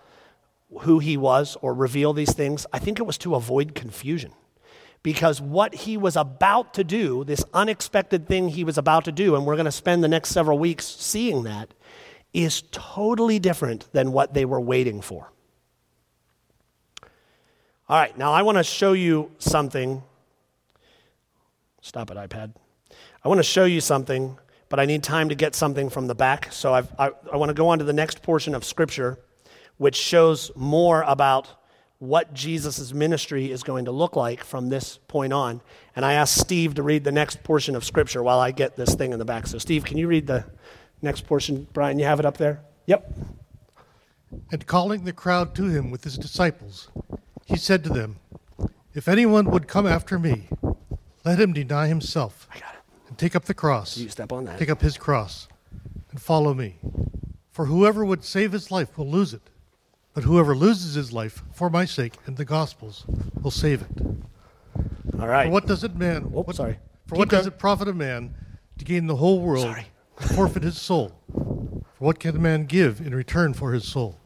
who 0.80 1.00
he 1.00 1.18
was 1.18 1.58
or 1.62 1.74
reveal 1.74 2.14
these 2.14 2.34
things, 2.34 2.66
I 2.72 2.80
think 2.80 3.00
it 3.00 3.04
was 3.04 3.18
to 3.20 3.36
avoid 3.36 3.76
confusion. 3.76 4.34
Because 5.04 5.42
what 5.42 5.74
he 5.74 5.98
was 5.98 6.16
about 6.16 6.74
to 6.76 6.84
do, 6.84 7.24
this 7.24 7.44
unexpected 7.54 8.28
thing 8.28 8.50
he 8.50 8.64
was 8.64 8.78
about 8.78 9.06
to 9.06 9.12
do, 9.12 9.36
and 9.36 9.46
we're 9.46 9.56
going 9.56 9.66
to 9.66 9.72
spend 9.72 10.04
the 10.04 10.08
next 10.08 10.30
several 10.30 10.60
weeks 10.60 10.86
seeing 10.86 11.44
that, 11.44 11.74
is 12.34 12.64
totally 12.72 13.40
different 13.40 13.92
than 13.94 14.12
what 14.12 14.34
they 14.34 14.46
were 14.46 14.62
waiting 14.62 15.02
for. 15.02 15.32
All 17.90 17.98
right, 17.98 18.18
now 18.18 18.32
I 18.32 18.44
want 18.44 18.58
to 18.58 18.64
show 18.64 18.94
you 18.94 19.32
something. 19.40 20.02
Stop 21.82 22.12
it, 22.12 22.18
iPad. 22.18 22.54
I 23.24 23.28
want 23.28 23.40
to 23.40 23.44
show 23.44 23.66
you 23.66 23.82
something, 23.82 24.38
but 24.70 24.80
I 24.80 24.86
need 24.86 25.04
time 25.04 25.30
to 25.30 25.36
get 25.36 25.56
something 25.56 25.90
from 25.90 26.08
the 26.08 26.16
back. 26.16 26.54
So 26.54 26.74
I've, 26.74 26.90
i 26.98 27.12
I 27.34 27.38
want 27.38 27.50
to 27.50 27.54
go 27.54 27.68
on 27.68 27.80
to 27.80 27.84
the 27.84 27.92
next 27.92 28.22
portion 28.22 28.56
of 28.56 28.64
Scripture 28.64 29.20
which 29.82 29.96
shows 29.96 30.52
more 30.56 31.02
about 31.08 31.48
what 31.98 32.36
Jesus' 32.36 32.94
ministry 32.94 33.52
is 33.52 33.64
going 33.64 33.86
to 33.86 33.92
look 33.92 34.16
like 34.16 34.44
from 34.44 34.70
this 34.70 35.00
point 35.08 35.34
on. 35.34 35.60
And 35.96 36.06
I 36.06 36.14
asked 36.14 36.38
Steve 36.38 36.76
to 36.76 36.84
read 36.84 37.04
the 37.04 37.12
next 37.12 37.42
portion 37.42 37.76
of 37.76 37.84
Scripture 37.84 38.22
while 38.22 38.40
I 38.40 38.52
get 38.52 38.76
this 38.76 38.94
thing 38.94 39.12
in 39.12 39.18
the 39.18 39.26
back. 39.26 39.48
So, 39.48 39.58
Steve, 39.58 39.84
can 39.84 39.98
you 39.98 40.08
read 40.08 40.28
the 40.28 40.46
next 41.02 41.26
portion? 41.26 41.66
Brian, 41.74 41.98
you 41.98 42.06
have 42.06 42.20
it 42.20 42.28
up 42.28 42.38
there? 42.38 42.62
Yep. 42.86 43.12
And 44.52 44.68
calling 44.68 45.04
the 45.04 45.14
crowd 45.14 45.56
to 45.56 45.66
him 45.66 45.90
with 45.90 46.04
his 46.04 46.16
disciples, 46.16 46.90
he 47.48 47.56
said 47.56 47.84
to 47.86 47.90
them, 47.90 48.18
If 48.94 49.08
anyone 49.08 49.50
would 49.50 49.68
come 49.68 49.88
after 49.88 50.20
me, 50.20 50.48
let 51.26 51.40
him 51.40 51.54
deny 51.54 51.88
himself. 51.88 52.48
And 53.08 53.18
take 53.18 53.36
up 53.36 53.46
the 53.46 53.56
cross. 53.56 53.98
You 53.98 54.10
step 54.10 54.32
on 54.32 54.46
that. 54.46 54.60
Take 54.60 54.70
up 54.70 54.82
his 54.82 55.00
cross 55.00 55.48
and 56.12 56.22
follow 56.22 56.54
me. 56.54 56.78
For 57.50 57.66
whoever 57.66 58.06
would 58.06 58.24
save 58.24 58.52
his 58.52 58.70
life 58.70 58.96
will 58.96 59.10
lose 59.10 59.34
it 59.34 59.42
but 60.14 60.24
whoever 60.24 60.56
loses 60.56 60.94
his 60.96 61.12
life 61.14 61.44
for 61.54 61.70
my 61.70 61.86
sake 61.86 62.14
and 62.26 62.38
the 62.38 62.46
gospel's 62.46 63.06
will 63.42 63.52
save 63.52 63.82
it. 63.82 63.88
All 65.20 65.28
right. 65.28 65.46
For 65.46 65.52
what 65.52 65.68
does 65.68 65.84
it 65.84 65.96
man? 65.96 66.32
Oh, 66.36 66.50
sorry. 66.52 66.80
For 67.08 67.16
Keep 67.16 67.20
what 67.20 67.30
going. 67.30 67.40
does 67.42 67.48
it 67.48 67.58
profit 67.60 67.88
a 67.88 67.94
man 67.94 68.34
to 68.78 68.86
gain 68.86 69.08
the 69.08 69.16
whole 69.18 69.42
world 69.42 69.64
sorry. 69.64 69.88
and 70.20 70.32
forfeit 70.32 70.64
his 70.64 70.80
soul? 70.80 71.12
For 71.34 72.06
what 72.06 72.20
can 72.20 72.36
a 72.36 72.40
man 72.40 72.66
give 72.66 73.00
in 73.02 73.14
return 73.16 73.54
for 73.54 73.74
his 73.74 73.88
soul? 73.88 74.18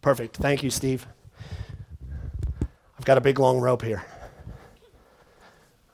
Perfect. 0.00 0.36
Thank 0.36 0.62
you, 0.62 0.70
Steve. 0.70 1.06
I've 2.98 3.04
got 3.04 3.18
a 3.18 3.20
big 3.20 3.38
long 3.38 3.58
rope 3.60 3.82
here. 3.82 4.04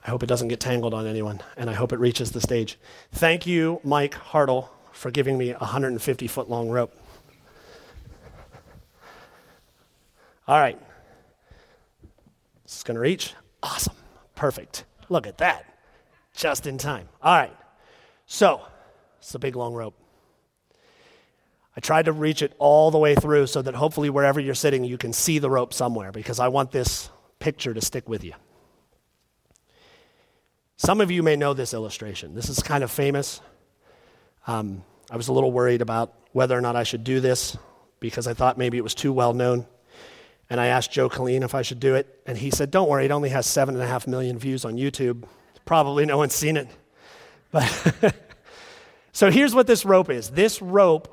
I 0.05 0.09
hope 0.11 0.23
it 0.23 0.27
doesn't 0.27 0.47
get 0.47 0.59
tangled 0.59 0.93
on 0.93 1.05
anyone, 1.05 1.41
and 1.57 1.69
I 1.69 1.73
hope 1.73 1.91
it 1.93 1.99
reaches 1.99 2.31
the 2.31 2.41
stage. 2.41 2.79
Thank 3.11 3.45
you, 3.45 3.79
Mike 3.83 4.13
Hartle, 4.15 4.69
for 4.91 5.11
giving 5.11 5.37
me 5.37 5.51
a 5.51 5.57
150 5.59 6.27
foot 6.27 6.49
long 6.49 6.69
rope. 6.69 6.93
All 10.49 10.59
right. 10.59 10.79
This 12.63 12.77
is 12.77 12.83
going 12.83 12.95
to 12.95 13.01
reach. 13.01 13.35
Awesome. 13.61 13.93
Perfect. 14.33 14.83
Look 15.07 15.27
at 15.27 15.37
that. 15.37 15.63
Just 16.35 16.65
in 16.65 16.79
time. 16.79 17.07
All 17.21 17.35
right. 17.35 17.55
So, 18.25 18.61
it's 19.19 19.35
a 19.35 19.37
big 19.37 19.55
long 19.55 19.75
rope. 19.75 19.93
I 21.77 21.81
tried 21.81 22.05
to 22.05 22.11
reach 22.11 22.41
it 22.41 22.55
all 22.57 22.89
the 22.89 22.97
way 22.97 23.13
through 23.13 23.45
so 23.45 23.61
that 23.61 23.75
hopefully 23.75 24.09
wherever 24.09 24.39
you're 24.39 24.55
sitting, 24.55 24.83
you 24.83 24.97
can 24.97 25.13
see 25.13 25.37
the 25.37 25.51
rope 25.51 25.71
somewhere 25.71 26.11
because 26.11 26.39
I 26.39 26.47
want 26.47 26.71
this 26.71 27.11
picture 27.37 27.75
to 27.75 27.81
stick 27.81 28.09
with 28.09 28.23
you. 28.23 28.33
Some 30.77 30.99
of 30.99 31.11
you 31.11 31.21
may 31.21 31.35
know 31.35 31.53
this 31.53 31.75
illustration. 31.75 32.33
This 32.33 32.49
is 32.49 32.63
kind 32.63 32.83
of 32.83 32.89
famous. 32.89 33.39
Um, 34.47 34.83
I 35.11 35.15
was 35.15 35.27
a 35.27 35.31
little 35.31 35.51
worried 35.51 35.83
about 35.83 36.15
whether 36.31 36.57
or 36.57 36.61
not 36.61 36.75
I 36.75 36.81
should 36.81 37.03
do 37.03 37.19
this 37.19 37.55
because 37.99 38.25
I 38.25 38.33
thought 38.33 38.57
maybe 38.57 38.79
it 38.79 38.83
was 38.83 38.95
too 38.95 39.13
well 39.13 39.33
known. 39.35 39.67
And 40.49 40.59
I 40.59 40.67
asked 40.67 40.91
Joe 40.91 41.09
Colleen 41.09 41.43
if 41.43 41.53
I 41.53 41.61
should 41.61 41.79
do 41.79 41.95
it, 41.95 42.21
and 42.25 42.37
he 42.37 42.49
said, 42.49 42.71
Don't 42.71 42.89
worry, 42.89 43.05
it 43.05 43.11
only 43.11 43.29
has 43.29 43.45
seven 43.45 43.75
and 43.75 43.83
a 43.83 43.87
half 43.87 44.07
million 44.07 44.39
views 44.39 44.65
on 44.65 44.75
YouTube. 44.75 45.25
Probably 45.65 46.05
no 46.05 46.17
one's 46.17 46.35
seen 46.35 46.57
it. 46.57 46.67
But 47.51 48.13
so 49.11 49.31
here's 49.31 49.55
what 49.55 49.65
this 49.65 49.83
rope 49.83 50.11
is 50.11 50.29
this 50.29 50.61
rope 50.61 51.11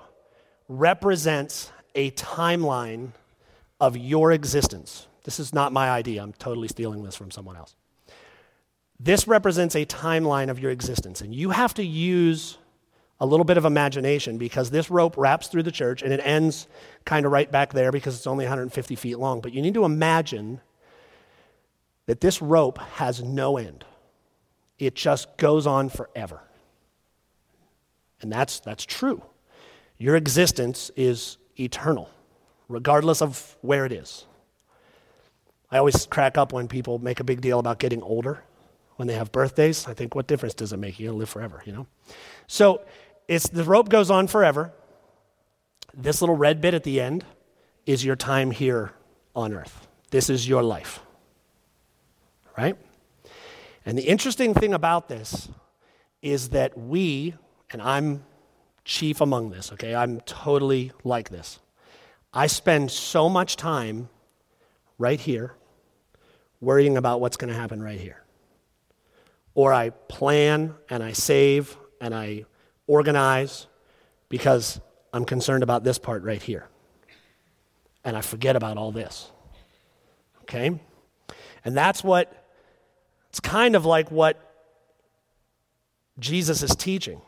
represents 0.69 1.73
a 1.95 2.11
timeline 2.11 3.13
of 3.81 3.97
your 3.97 4.33
existence. 4.33 5.07
This 5.25 5.41
is 5.41 5.55
not 5.55 5.73
my 5.73 5.91
idea, 5.91 6.23
I'm 6.23 6.35
totally 6.35 6.69
stealing 6.69 7.03
this 7.03 7.17
from 7.17 7.31
someone 7.31 7.57
else. 7.57 7.75
this 9.01 9.27
represents 9.27 9.75
a 9.75 9.85
timeline 9.87 10.51
of 10.51 10.59
your 10.59 10.71
existence. 10.71 11.21
And 11.21 11.35
you 11.35 11.51
have 11.51 11.75
to 11.75 11.85
use 11.85 12.59
a 13.19 13.27
little 13.27 13.45
bit 13.45 13.57
of 13.57 13.65
imagination 13.65 14.37
because 14.39 14.71
this 14.71 14.91
rope 14.91 15.17
wraps 15.17 15.49
through 15.49 15.63
the 15.63 15.73
church 15.73 16.03
and 16.03 16.13
it 16.13 16.21
ends 16.23 16.69
kind 17.05 17.25
of 17.25 17.33
right 17.33 17.51
back 17.51 17.73
there 17.73 17.91
because 17.91 18.15
it's 18.17 18.27
only 18.27 18.45
150 18.45 18.95
feet 18.95 19.19
long. 19.19 19.41
But 19.41 19.53
you 19.53 19.63
need 19.63 19.75
to 19.75 19.85
imagine 19.85 20.61
that 22.07 22.21
this 22.21 22.41
rope 22.41 22.79
has 22.79 23.23
no 23.23 23.57
end, 23.57 23.85
it 24.79 24.95
just 24.95 25.37
goes 25.39 25.67
on 25.67 25.89
forever. 25.89 26.41
And 28.21 28.33
that's, 28.33 28.61
that's 28.61 28.85
true. 28.85 29.23
Your 29.99 30.17
existence 30.17 30.91
is 30.97 31.37
eternal, 31.59 32.11
regardless 32.69 33.21
of 33.21 33.57
where 33.61 33.85
it 33.85 33.93
is. 33.93 34.27
I 35.71 35.79
always 35.79 36.07
crack 36.07 36.39
up 36.39 36.53
when 36.53 36.69
people 36.69 36.99
make 36.99 37.21
a 37.21 37.25
big 37.25 37.41
deal 37.41 37.59
about 37.59 37.79
getting 37.79 38.03
older 38.03 38.43
when 38.97 39.09
they 39.09 39.15
have 39.15 39.33
birthdays. 39.33 39.87
I 39.89 39.95
think, 39.95 40.15
what 40.15 40.27
difference 40.27 40.55
does 40.55 40.73
it 40.73 40.77
make? 40.79 40.99
You're 40.99 41.09
going 41.09 41.17
to 41.17 41.21
live 41.21 41.29
forever, 41.29 41.63
you 41.65 41.73
know? 41.73 41.87
So 42.47 42.83
it's, 43.29 43.49
the 43.49 43.65
rope 43.65 43.89
goes 43.89 44.11
on 44.11 44.27
forever. 44.27 44.73
This 45.95 46.21
little 46.21 46.37
red 46.37 46.61
bit 46.61 46.75
at 46.75 46.85
the 46.85 47.01
end 47.01 47.25
is 47.87 48.05
your 48.05 48.17
time 48.17 48.51
here 48.51 48.93
on 49.35 49.53
earth. 49.53 49.87
This 50.11 50.31
is 50.31 50.49
your 50.49 50.63
life. 50.63 51.01
Right? 52.57 52.77
And 53.85 53.97
the 53.97 54.03
interesting 54.03 54.55
thing 54.55 54.75
about 54.75 55.09
this 55.09 55.49
is 56.23 56.51
that 56.51 56.77
we, 56.77 57.35
and 57.71 57.81
I'm 57.81 58.25
chief 58.85 59.21
among 59.21 59.51
this, 59.51 59.73
okay? 59.73 59.95
I'm 59.95 60.21
totally 60.23 60.93
like 61.05 61.29
this. 61.29 61.59
I 62.33 62.47
spend 62.47 62.91
so 62.91 63.29
much 63.29 63.57
time 63.57 64.09
right 64.99 65.21
here 65.21 65.55
worrying 66.61 66.97
about 66.97 67.21
what's 67.21 67.37
going 67.37 67.53
to 67.53 67.59
happen 67.59 67.83
right 67.83 68.01
here. 68.01 68.23
Or 69.55 69.73
I 69.73 69.91
plan 69.91 70.75
and 70.91 71.03
I 71.03 71.13
save 71.13 71.77
and 72.01 72.15
I 72.15 72.45
organize 72.87 73.67
because 74.29 74.81
I'm 75.13 75.25
concerned 75.25 75.63
about 75.63 75.85
this 75.85 75.99
part 75.99 76.23
right 76.23 76.43
here. 76.43 76.67
And 78.05 78.17
I 78.17 78.21
forget 78.21 78.57
about 78.57 78.77
all 78.77 78.93
this. 78.93 79.31
Okay? 80.43 80.79
And 81.65 81.77
that's 81.77 82.05
what, 82.05 82.33
it's 83.31 83.41
kind 83.41 83.75
of 83.75 83.85
like 83.85 84.11
what 84.11 84.41
Jesus 86.19 86.63
is 86.63 86.77
teaching. 86.77 87.21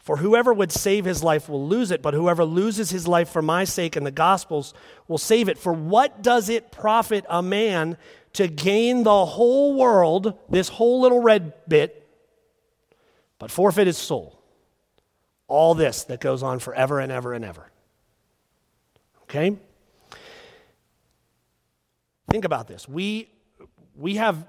For 0.00 0.18
whoever 0.18 0.52
would 0.52 0.70
save 0.70 1.06
his 1.06 1.22
life 1.24 1.48
will 1.48 1.66
lose 1.66 1.90
it, 1.90 2.02
but 2.02 2.12
whoever 2.12 2.44
loses 2.44 2.90
his 2.90 3.08
life 3.08 3.30
for 3.30 3.40
my 3.40 3.64
sake 3.64 3.96
and 3.96 4.04
the 4.04 4.10
gospel's 4.10 4.74
will 5.08 5.16
save 5.16 5.48
it. 5.48 5.56
For 5.56 5.72
what 5.72 6.22
does 6.22 6.50
it 6.50 6.70
profit 6.70 7.24
a 7.30 7.42
man 7.42 7.96
to 8.34 8.46
gain 8.48 9.04
the 9.04 9.24
whole 9.24 9.74
world, 9.74 10.38
this 10.50 10.68
whole 10.68 11.00
little 11.00 11.20
red 11.20 11.54
bit, 11.66 12.06
but 13.38 13.50
forfeit 13.50 13.86
his 13.86 13.96
soul. 13.96 14.33
All 15.46 15.74
this 15.74 16.04
that 16.04 16.20
goes 16.20 16.42
on 16.42 16.58
forever 16.58 17.00
and 17.00 17.12
ever 17.12 17.32
and 17.32 17.44
ever. 17.44 17.70
Okay? 19.24 19.56
Think 22.30 22.44
about 22.44 22.66
this. 22.66 22.88
We, 22.88 23.30
we 23.94 24.16
have 24.16 24.46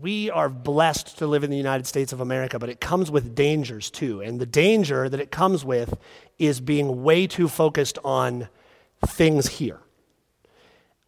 we 0.00 0.30
are 0.30 0.48
blessed 0.48 1.18
to 1.18 1.26
live 1.26 1.42
in 1.42 1.50
the 1.50 1.56
United 1.56 1.86
States 1.86 2.12
of 2.12 2.20
America, 2.20 2.58
but 2.58 2.68
it 2.68 2.80
comes 2.80 3.10
with 3.10 3.34
dangers 3.34 3.90
too. 3.90 4.20
And 4.20 4.40
the 4.40 4.46
danger 4.46 5.08
that 5.08 5.18
it 5.18 5.30
comes 5.30 5.64
with 5.64 5.98
is 6.38 6.60
being 6.60 7.02
way 7.02 7.26
too 7.26 7.48
focused 7.48 7.98
on 8.04 8.48
things 9.04 9.48
here, 9.48 9.80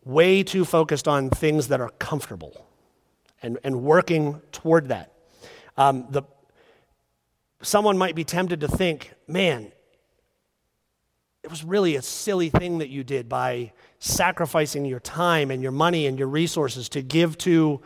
way 0.05 0.43
too 0.43 0.64
focused 0.64 1.07
on 1.07 1.31
things 1.31 1.68
that 1.68 1.81
are 1.81 1.91
comfortable 1.99 2.66
and, 3.43 3.59
and 3.62 3.83
working 3.83 4.41
toward 4.51 4.89
that. 4.89 5.12
Um, 5.77 6.07
the, 6.11 6.23
someone 7.63 7.99
might 7.99 8.15
be 8.15 8.25
tempted 8.25 8.61
to 8.61 8.69
think, 8.69 9.13
man, 9.27 9.73
it 11.43 11.51
was 11.51 11.65
really 11.65 11.97
a 11.97 12.03
silly 12.03 12.51
thing 12.51 12.79
that 12.79 12.89
you 12.89 13.03
did 13.03 13.29
by 13.29 13.73
sacrificing 13.99 14.85
your 14.85 15.01
time 15.01 15.51
and 15.51 15.63
your 15.63 15.73
money 15.73 16.07
and 16.07 16.19
your 16.19 16.29
resources 16.29 16.89
to 16.91 17.03
give 17.03 17.39
to 17.39 17.81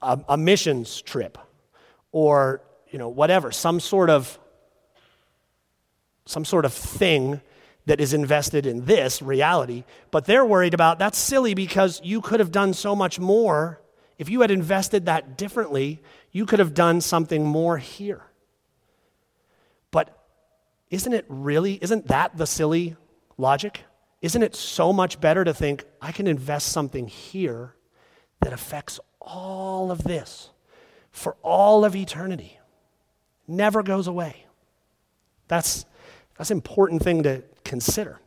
a, 0.00 0.20
a 0.30 0.36
missions 0.36 1.02
trip 1.02 1.38
or 2.12 2.62
you 2.90 2.98
know 2.98 3.08
whatever 3.08 3.50
some 3.50 3.80
sort 3.80 4.10
of 4.10 4.38
some 6.26 6.44
sort 6.44 6.64
of 6.64 6.72
thing 6.72 7.40
that 7.86 8.00
is 8.00 8.14
invested 8.14 8.64
in 8.64 8.84
this 8.84 9.20
reality, 9.20 9.82
but 10.12 10.24
they're 10.24 10.44
worried 10.44 10.74
about 10.74 11.00
that's 11.00 11.18
silly 11.18 11.54
because 11.54 12.00
you 12.04 12.20
could 12.20 12.38
have 12.38 12.52
done 12.52 12.72
so 12.72 12.94
much 12.94 13.18
more. 13.18 13.80
If 14.18 14.28
you 14.30 14.42
had 14.42 14.52
invested 14.52 15.06
that 15.06 15.36
differently, 15.36 16.00
you 16.30 16.46
could 16.46 16.60
have 16.60 16.74
done 16.74 17.00
something 17.00 17.44
more 17.44 17.78
here. 17.78 18.22
But 19.92 20.18
isn't 20.90 21.12
it 21.12 21.24
really, 21.28 21.74
isn't 21.80 22.08
that 22.08 22.36
the 22.36 22.46
silly 22.46 22.96
logic? 23.38 23.84
Isn't 24.20 24.42
it 24.42 24.56
so 24.56 24.92
much 24.92 25.20
better 25.20 25.44
to 25.44 25.54
think, 25.54 25.84
I 26.00 26.10
can 26.10 26.26
invest 26.26 26.68
something 26.68 27.06
here 27.06 27.74
that 28.40 28.52
affects 28.52 28.98
all 29.20 29.92
of 29.92 30.02
this 30.02 30.50
for 31.12 31.36
all 31.42 31.84
of 31.84 31.94
eternity? 31.94 32.58
Never 33.46 33.82
goes 33.82 34.08
away. 34.08 34.46
That's, 35.46 35.84
that's 36.36 36.50
an 36.50 36.56
important 36.56 37.02
thing 37.02 37.22
to 37.24 37.42
consider. 37.64 38.18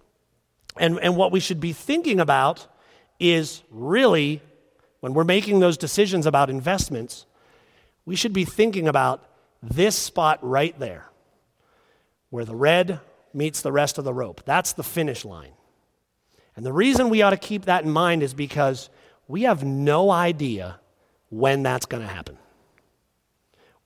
And, 0.78 0.99
and 0.99 1.16
what 1.16 1.32
we 1.32 1.39
should 1.39 1.59
be 1.59 1.74
thinking 1.74 2.20
about 2.20 2.68
is 3.20 3.63
really, 3.72 4.41
when 4.99 5.13
we're 5.13 5.24
making 5.24 5.59
those 5.59 5.78
decisions 5.78 6.26
about 6.26 6.49
investments, 6.49 7.26
we 8.05 8.16
should 8.16 8.34
be 8.34 8.45
thinking 8.45 8.88
about 8.88 9.24
this 9.63 9.95
spot 9.95 10.39
right 10.41 10.78
there 10.78 11.09
where 12.30 12.45
the 12.45 12.55
red 12.55 12.99
meets 13.34 13.61
the 13.61 13.71
rest 13.71 13.97
of 13.97 14.03
the 14.03 14.13
rope. 14.13 14.41
That's 14.45 14.73
the 14.73 14.84
finish 14.84 15.26
line. 15.26 15.51
And 16.55 16.65
the 16.65 16.73
reason 16.73 17.09
we 17.09 17.21
ought 17.21 17.32
to 17.32 17.38
keep 17.38 17.65
that 17.65 17.84
in 17.84 17.91
mind 17.91 18.23
is 18.23 18.34
because 18.34 18.89
we 19.28 19.43
have 19.43 19.63
no 19.63 20.09
idea 20.09 20.80
when 21.30 21.63
that's 21.63 21.86
going 21.86 22.01
to 22.01 22.11
happen. 22.11 22.38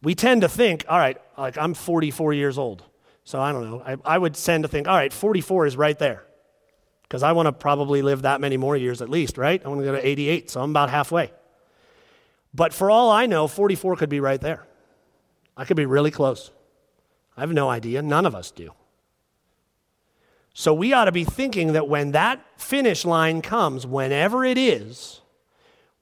We 0.02 0.16
tend 0.16 0.42
to 0.42 0.50
think, 0.50 0.86
all 0.88 0.98
right, 0.98 1.18
like 1.38 1.58
I'm 1.58 1.74
44 1.74 2.34
years 2.34 2.58
old. 2.58 2.84
So 3.24 3.42
I 3.42 3.52
don't 3.52 3.70
know. 3.70 3.82
I, 3.86 4.16
I 4.16 4.18
would 4.18 4.34
tend 4.36 4.64
to 4.64 4.68
think, 4.68 4.88
all 4.88 4.96
right, 4.96 5.12
44 5.12 5.66
is 5.66 5.78
right 5.78 5.98
there. 5.98 6.24
Because 7.04 7.24
I 7.24 7.32
want 7.32 7.48
to 7.48 7.52
probably 7.52 8.02
live 8.02 8.22
that 8.22 8.40
many 8.40 8.56
more 8.56 8.78
years 8.78 9.02
at 9.02 9.10
least, 9.10 9.38
right? 9.38 9.62
I 9.64 9.68
want 9.68 9.82
to 9.82 9.86
go 9.86 9.94
to 9.94 10.08
88, 10.08 10.52
so 10.52 10.62
I'm 10.62 10.70
about 10.70 10.90
halfway. 10.90 11.32
But 12.54 12.74
for 12.74 12.90
all 12.90 13.10
I 13.10 13.26
know, 13.26 13.48
44 13.48 13.96
could 13.96 14.10
be 14.10 14.20
right 14.20 14.40
there. 14.40 14.66
I 15.58 15.66
could 15.66 15.78
be 15.78 15.86
really 15.86 16.12
close. 16.12 16.52
I 17.40 17.44
have 17.44 17.54
no 17.54 17.70
idea. 17.70 18.02
None 18.02 18.26
of 18.26 18.36
us 18.36 18.52
do. 18.52 18.74
So 20.54 20.74
we 20.74 20.92
ought 20.92 21.06
to 21.06 21.14
be 21.14 21.24
thinking 21.24 21.72
that 21.72 21.88
when 21.88 22.12
that 22.12 22.44
finish 22.58 23.06
line 23.06 23.42
comes, 23.42 23.88
whenever 23.88 24.44
it 24.44 24.58
is, 24.58 25.22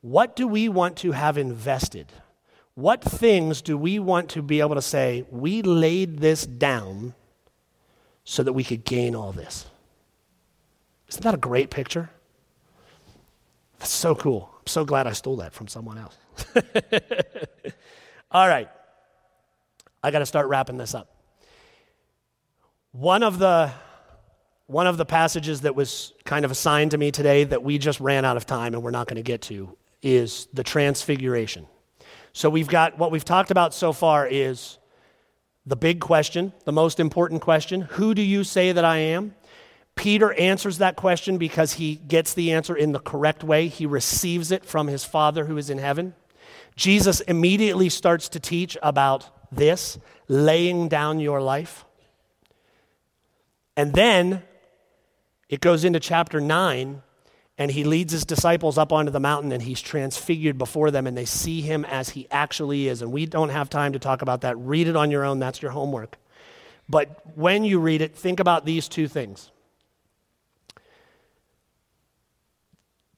what 0.02 0.36
do 0.36 0.48
we 0.48 0.68
want 0.68 0.98
to 0.98 1.12
have 1.12 1.38
invested? 1.38 2.12
What 2.74 3.04
things 3.04 3.62
do 3.62 3.78
we 3.78 4.00
want 4.00 4.30
to 4.30 4.42
be 4.42 4.62
able 4.62 4.74
to 4.74 4.82
say, 4.82 5.26
we 5.30 5.62
laid 5.62 6.20
this 6.20 6.44
down 6.44 7.14
so 8.24 8.42
that 8.42 8.54
we 8.54 8.64
could 8.64 8.84
gain 8.84 9.16
all 9.16 9.32
this? 9.32 9.68
Isn't 11.10 11.22
that 11.22 11.36
a 11.36 11.38
great 11.38 11.70
picture? 11.70 12.10
That's 13.78 13.92
so 13.92 14.16
cool. 14.16 14.50
I'm 14.60 14.68
so 14.68 14.86
glad 14.86 15.06
I 15.06 15.12
stole 15.12 15.38
that 15.38 15.54
from 15.54 15.68
someone 15.68 16.00
else. 16.00 16.18
all 18.32 18.48
right. 18.48 18.70
I 20.02 20.10
got 20.10 20.20
to 20.20 20.26
start 20.26 20.48
wrapping 20.48 20.78
this 20.78 20.96
up. 20.96 21.17
One 22.98 23.22
of 23.22 23.38
the 23.38 23.72
one 24.66 24.88
of 24.88 24.98
the 24.98 25.06
passages 25.06 25.62
that 25.62 25.76
was 25.76 26.14
kind 26.26 26.44
of 26.44 26.50
assigned 26.50 26.92
to 26.92 26.98
me 26.98 27.12
today 27.12 27.44
that 27.44 27.62
we 27.62 27.78
just 27.78 28.00
ran 28.00 28.26
out 28.26 28.38
of 28.38 28.48
time 28.48 28.74
and 28.74 28.82
we're 28.82 28.90
not 28.90 29.06
going 29.06 29.18
to 29.18 29.22
get 29.22 29.44
to 29.44 29.78
is 30.02 30.48
the 30.52 30.64
transfiguration. 30.64 31.68
So 32.34 32.50
we've 32.50 32.68
got 32.68 32.98
what 32.98 33.12
we've 33.12 33.24
talked 33.24 33.52
about 33.52 33.76
so 33.76 33.94
far 33.94 34.26
is 34.26 34.80
the 35.68 35.76
big 35.76 36.00
question, 36.00 36.54
the 36.66 36.72
most 36.72 37.00
important 37.00 37.44
question, 37.44 37.82
who 37.82 38.16
do 38.16 38.24
you 38.24 38.44
say 38.44 38.72
that 38.72 38.84
I 38.84 38.98
am? 38.98 39.36
Peter 39.94 40.34
answers 40.34 40.80
that 40.80 40.96
question 40.96 41.38
because 41.38 41.74
he 41.74 41.98
gets 41.98 42.34
the 42.34 42.52
answer 42.52 42.76
in 42.76 42.94
the 42.94 43.00
correct 43.00 43.44
way. 43.44 43.68
He 43.68 43.86
receives 43.86 44.52
it 44.52 44.66
from 44.66 44.88
his 44.88 45.04
Father 45.06 45.46
who 45.46 45.60
is 45.60 45.70
in 45.70 45.78
heaven. 45.78 46.16
Jesus 46.76 47.20
immediately 47.20 47.90
starts 47.90 48.28
to 48.30 48.40
teach 48.40 48.76
about 48.82 49.30
this, 49.52 50.00
laying 50.28 50.88
down 50.88 51.20
your 51.20 51.42
life. 51.42 51.84
And 53.78 53.94
then 53.94 54.42
it 55.48 55.62
goes 55.62 55.86
into 55.86 56.00
chapter 56.00 56.42
9, 56.42 57.04
and 57.60 57.72
he 57.72 57.84
leads 57.84 58.12
his 58.12 58.26
disciples 58.26 58.78
up 58.78 58.92
onto 58.92 59.12
the 59.12 59.20
mountain, 59.20 59.52
and 59.52 59.62
he's 59.62 59.80
transfigured 59.82 60.58
before 60.58 60.92
them, 60.92 61.08
and 61.08 61.16
they 61.16 61.26
see 61.26 61.62
him 61.62 61.86
as 61.86 62.10
he 62.10 62.28
actually 62.32 62.88
is. 62.88 63.02
And 63.04 63.12
we 63.12 63.28
don't 63.28 63.50
have 63.50 63.70
time 63.70 63.94
to 63.94 64.00
talk 64.00 64.24
about 64.24 64.42
that. 64.42 64.58
Read 64.58 64.88
it 64.88 64.96
on 64.96 65.12
your 65.12 65.24
own, 65.24 65.40
that's 65.40 65.62
your 65.62 65.72
homework. 65.72 66.18
But 66.90 67.38
when 67.38 67.64
you 67.64 67.80
read 67.80 68.02
it, 68.02 68.16
think 68.16 68.40
about 68.40 68.66
these 68.66 68.88
two 68.90 69.08
things. 69.08 69.52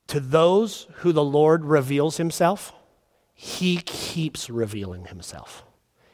To 0.07 0.19
those 0.19 0.87
who 0.97 1.13
the 1.13 1.23
Lord 1.23 1.63
reveals 1.63 2.17
himself, 2.17 2.73
he 3.33 3.77
keeps 3.77 4.49
revealing 4.49 5.05
himself. 5.05 5.63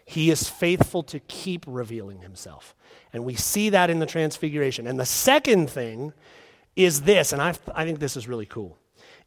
He 0.06 0.30
is 0.30 0.50
faithful 0.50 1.02
to 1.04 1.20
keep 1.20 1.66
revealing 1.66 2.22
himself. 2.22 2.76
And 3.16 3.24
we 3.24 3.36
see 3.36 3.70
that 3.70 3.90
in 3.90 4.00
the 4.00 4.06
transfiguration. 4.06 4.88
And 4.88 5.00
the 5.00 5.06
second 5.06 5.70
thing 5.70 6.14
is 6.76 7.04
this, 7.04 7.32
and 7.32 7.42
I, 7.42 7.54
I 7.74 7.86
think 7.86 8.00
this 8.00 8.18
is 8.18 8.28
really 8.28 8.46
cool, 8.46 8.78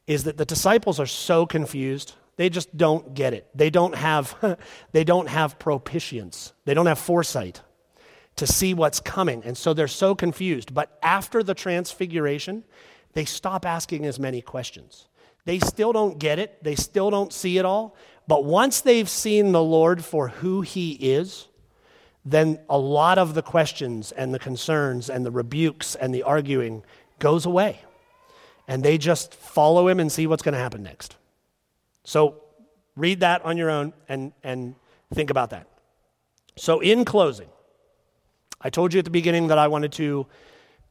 is 0.06 0.24
that 0.24 0.36
the 0.36 0.44
disciples 0.44 1.00
are 1.00 1.06
so 1.06 1.46
confused. 1.46 2.14
They 2.36 2.50
just 2.50 2.76
don't 2.76 3.14
get 3.14 3.32
it. 3.32 3.48
They 3.54 3.70
don't 3.70 3.94
have, 3.94 4.58
they 4.92 5.04
don't 5.04 5.28
have 5.28 5.58
propitience. 5.58 6.52
They 6.66 6.74
don't 6.74 6.86
have 6.86 6.98
foresight 6.98 7.62
to 8.36 8.46
see 8.46 8.74
what's 8.74 9.00
coming. 9.00 9.42
And 9.44 9.56
so 9.56 9.72
they're 9.72 9.88
so 9.88 10.14
confused. 10.14 10.74
But 10.74 10.98
after 11.02 11.42
the 11.42 11.54
transfiguration, 11.54 12.64
they 13.14 13.24
stop 13.24 13.64
asking 13.66 14.04
as 14.04 14.18
many 14.18 14.42
questions. 14.42 15.08
They 15.44 15.58
still 15.60 15.92
don't 15.94 16.18
get 16.18 16.38
it, 16.38 16.62
they 16.62 16.74
still 16.74 17.10
don't 17.10 17.32
see 17.32 17.56
it 17.56 17.64
all. 17.64 17.96
But 18.26 18.44
once 18.44 18.82
they've 18.82 19.08
seen 19.08 19.52
the 19.52 19.62
Lord 19.62 20.04
for 20.04 20.28
who 20.28 20.60
he 20.60 20.92
is, 20.92 21.48
then 22.30 22.58
a 22.68 22.78
lot 22.78 23.18
of 23.18 23.34
the 23.34 23.42
questions 23.42 24.12
and 24.12 24.34
the 24.34 24.38
concerns 24.38 25.08
and 25.08 25.24
the 25.24 25.30
rebukes 25.30 25.94
and 25.94 26.14
the 26.14 26.22
arguing 26.22 26.82
goes 27.18 27.46
away. 27.46 27.80
And 28.66 28.82
they 28.82 28.98
just 28.98 29.34
follow 29.34 29.88
him 29.88 29.98
and 29.98 30.12
see 30.12 30.26
what's 30.26 30.42
going 30.42 30.52
to 30.52 30.58
happen 30.58 30.82
next. 30.82 31.16
So 32.04 32.42
read 32.96 33.20
that 33.20 33.44
on 33.44 33.56
your 33.56 33.70
own 33.70 33.94
and, 34.08 34.32
and 34.42 34.74
think 35.14 35.30
about 35.30 35.50
that. 35.50 35.66
So, 36.56 36.80
in 36.80 37.04
closing, 37.04 37.48
I 38.60 38.70
told 38.70 38.92
you 38.92 38.98
at 38.98 39.04
the 39.04 39.12
beginning 39.12 39.46
that 39.48 39.58
I 39.58 39.68
wanted 39.68 39.92
to 39.92 40.26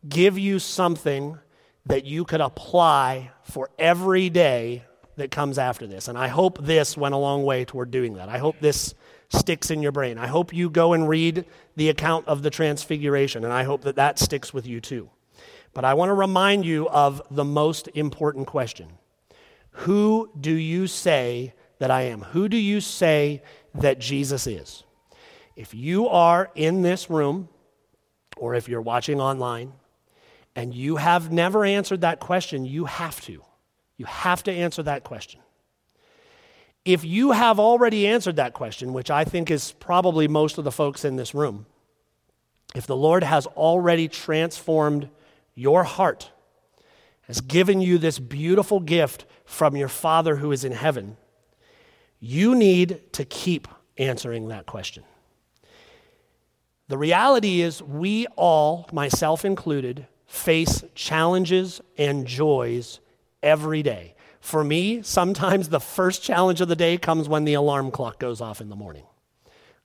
give 0.07 0.39
you 0.39 0.59
something 0.59 1.37
that 1.85 2.05
you 2.05 2.23
could 2.23 2.39
apply 2.39 3.31
for 3.43 3.69
every 3.77 4.29
day 4.29 4.85
that 5.17 5.29
comes 5.29 5.57
after 5.57 5.85
this. 5.85 6.07
And 6.07 6.17
I 6.17 6.29
hope 6.29 6.63
this 6.63 6.95
went 6.95 7.13
a 7.13 7.17
long 7.17 7.43
way 7.43 7.65
toward 7.65 7.91
doing 7.91 8.13
that. 8.13 8.29
I 8.29 8.37
hope 8.37 8.59
this 8.61 8.93
sticks 9.29 9.71
in 9.71 9.81
your 9.81 9.91
brain. 9.91 10.17
I 10.17 10.27
hope 10.27 10.53
you 10.53 10.69
go 10.69 10.93
and 10.93 11.07
read 11.07 11.45
the 11.75 11.89
account 11.89 12.27
of 12.27 12.43
the 12.43 12.49
transfiguration, 12.49 13.43
and 13.43 13.53
I 13.53 13.63
hope 13.63 13.81
that 13.81 13.95
that 13.95 14.19
sticks 14.19 14.53
with 14.53 14.65
you 14.65 14.79
too. 14.79 15.09
But 15.73 15.85
I 15.85 15.93
want 15.93 16.09
to 16.09 16.13
remind 16.13 16.65
you 16.65 16.89
of 16.89 17.21
the 17.29 17.43
most 17.43 17.87
important 17.93 18.47
question 18.47 18.89
Who 19.71 20.31
do 20.39 20.51
you 20.51 20.87
say 20.87 21.53
that 21.79 21.91
I 21.91 22.03
am? 22.03 22.21
Who 22.21 22.49
do 22.49 22.57
you 22.57 22.81
say 22.81 23.43
that 23.75 23.99
Jesus 23.99 24.47
is? 24.47 24.83
If 25.55 25.73
you 25.73 26.07
are 26.07 26.51
in 26.55 26.81
this 26.81 27.09
room, 27.09 27.49
or 28.37 28.55
if 28.55 28.69
you're 28.69 28.81
watching 28.81 29.19
online, 29.19 29.73
and 30.55 30.73
you 30.73 30.95
have 30.95 31.31
never 31.31 31.65
answered 31.65 32.01
that 32.01 32.19
question, 32.19 32.65
you 32.65 32.85
have 32.85 33.21
to. 33.21 33.43
You 33.97 34.05
have 34.05 34.43
to 34.43 34.51
answer 34.51 34.83
that 34.83 35.03
question. 35.03 35.39
If 36.87 37.03
you 37.03 37.31
have 37.33 37.59
already 37.59 38.07
answered 38.07 38.37
that 38.37 38.53
question, 38.53 38.93
which 38.93 39.11
I 39.11 39.25
think 39.25 39.51
is 39.51 39.73
probably 39.73 40.29
most 40.29 40.57
of 40.57 40.63
the 40.63 40.71
folks 40.71 41.03
in 41.03 41.17
this 41.17 41.35
room, 41.35 41.65
if 42.73 42.87
the 42.87 42.95
Lord 42.95 43.25
has 43.25 43.45
already 43.45 44.07
transformed 44.07 45.09
your 45.53 45.83
heart, 45.83 46.31
has 47.23 47.41
given 47.41 47.81
you 47.81 47.97
this 47.97 48.19
beautiful 48.19 48.79
gift 48.79 49.25
from 49.43 49.75
your 49.75 49.89
Father 49.89 50.37
who 50.37 50.53
is 50.53 50.63
in 50.63 50.71
heaven, 50.71 51.17
you 52.21 52.55
need 52.55 53.11
to 53.11 53.25
keep 53.25 53.67
answering 53.97 54.47
that 54.47 54.65
question. 54.65 55.03
The 56.87 56.97
reality 56.97 57.59
is, 57.59 57.83
we 57.83 58.27
all, 58.37 58.87
myself 58.93 59.43
included, 59.43 60.07
face 60.25 60.85
challenges 60.95 61.81
and 61.97 62.25
joys 62.25 63.01
every 63.43 63.83
day. 63.83 64.15
For 64.47 64.63
me, 64.63 65.01
sometimes 65.01 65.67
the 65.67 65.81
first 65.81 66.23
challenge 66.23 66.61
of 66.61 66.69
the 66.69 66.75
day 66.77 66.97
comes 66.97 67.27
when 67.27 67.43
the 67.43 67.55
alarm 67.55 67.91
clock 67.91 68.17
goes 68.17 68.39
off 68.39 68.61
in 68.61 68.69
the 68.69 68.77
morning 68.77 69.03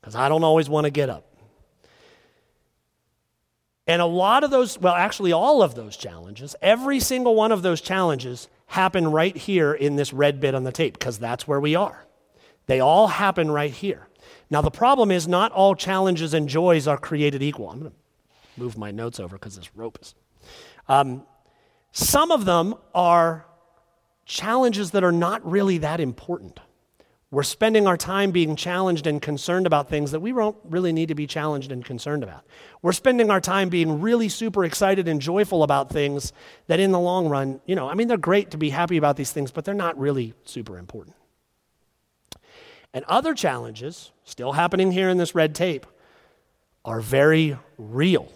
because 0.01 0.15
I 0.15 0.29
don't 0.29 0.45
always 0.45 0.69
want 0.69 0.85
to 0.85 0.93
get 0.93 1.11
up. 1.11 1.27
And 3.89 4.01
a 4.01 4.07
lot 4.07 4.45
of 4.45 4.53
those, 4.53 4.79
well, 4.79 4.95
actually, 4.95 5.33
all 5.33 5.65
of 5.65 5.75
those 5.75 5.97
challenges, 5.97 6.55
every 6.63 7.01
single 7.01 7.35
one 7.35 7.51
of 7.51 7.63
those 7.63 7.81
challenges 7.81 8.47
happen 8.67 9.11
right 9.11 9.37
here 9.37 9.73
in 9.73 9.97
this 9.97 10.13
red 10.13 10.39
bit 10.39 10.55
on 10.55 10.63
the 10.63 10.71
tape 10.71 10.97
because 10.97 11.19
that's 11.19 11.49
where 11.49 11.59
we 11.59 11.75
are. 11.75 12.07
They 12.67 12.79
all 12.79 13.09
happen 13.09 13.51
right 13.51 13.73
here. 13.73 14.07
Now, 14.49 14.63
the 14.63 14.71
problem 14.71 15.11
is 15.11 15.27
not 15.27 15.51
all 15.51 15.75
challenges 15.75 16.35
and 16.35 16.49
joys 16.49 16.87
are 16.87 16.99
created 16.99 17.43
equal. 17.43 17.69
I'm 17.69 17.81
going 17.81 17.91
to 17.91 17.97
move 18.57 18.79
my 18.79 18.93
notes 18.93 19.19
over 19.19 19.37
because 19.37 19.57
this 19.57 19.75
rope 19.75 19.99
is 20.01 20.15
um, 20.89 21.25
some 21.91 22.31
of 22.31 22.45
them 22.45 22.77
are 22.95 23.45
challenges 24.25 24.93
that 24.93 25.05
are 25.05 25.13
not 25.13 25.49
really 25.49 25.79
that 25.79 26.01
important. 26.01 26.61
We're 27.31 27.43
spending 27.45 27.87
our 27.87 27.97
time 27.97 28.31
being 28.31 28.57
challenged 28.57 29.07
and 29.07 29.21
concerned 29.21 29.67
about 29.67 29.89
things 29.89 30.11
that 30.11 30.21
we 30.21 30.33
don't 30.33 30.57
really 30.65 30.93
need 30.93 31.09
to 31.09 31.15
be 31.15 31.27
challenged 31.27 31.73
and 31.73 31.83
concerned 31.83 32.23
about. 32.23 32.45
We're 32.83 32.93
spending 32.93 33.31
our 33.31 33.41
time 33.41 33.71
being 33.71 34.03
really 34.03 34.29
super 34.29 34.67
excited 34.67 35.09
and 35.09 35.19
joyful 35.19 35.63
about 35.63 35.89
things 35.89 36.35
that, 36.67 36.79
in 36.79 36.93
the 36.93 37.01
long 37.01 37.31
run, 37.31 37.63
you 37.65 37.75
know, 37.75 37.89
I 37.89 37.95
mean, 37.95 38.09
they're 38.09 38.19
great 38.19 38.51
to 38.51 38.59
be 38.59 38.69
happy 38.69 38.99
about 38.99 39.17
these 39.17 39.33
things, 39.33 39.51
but 39.51 39.65
they're 39.65 39.73
not 39.73 39.99
really 39.99 40.35
super 40.45 40.77
important. 40.77 41.17
And 42.93 43.03
other 43.07 43.33
challenges, 43.33 44.13
still 44.25 44.53
happening 44.53 44.93
here 44.93 45.09
in 45.09 45.17
this 45.17 45.35
red 45.35 45.55
tape, 45.55 45.87
are 46.85 47.01
very 47.01 47.57
real. 47.79 48.31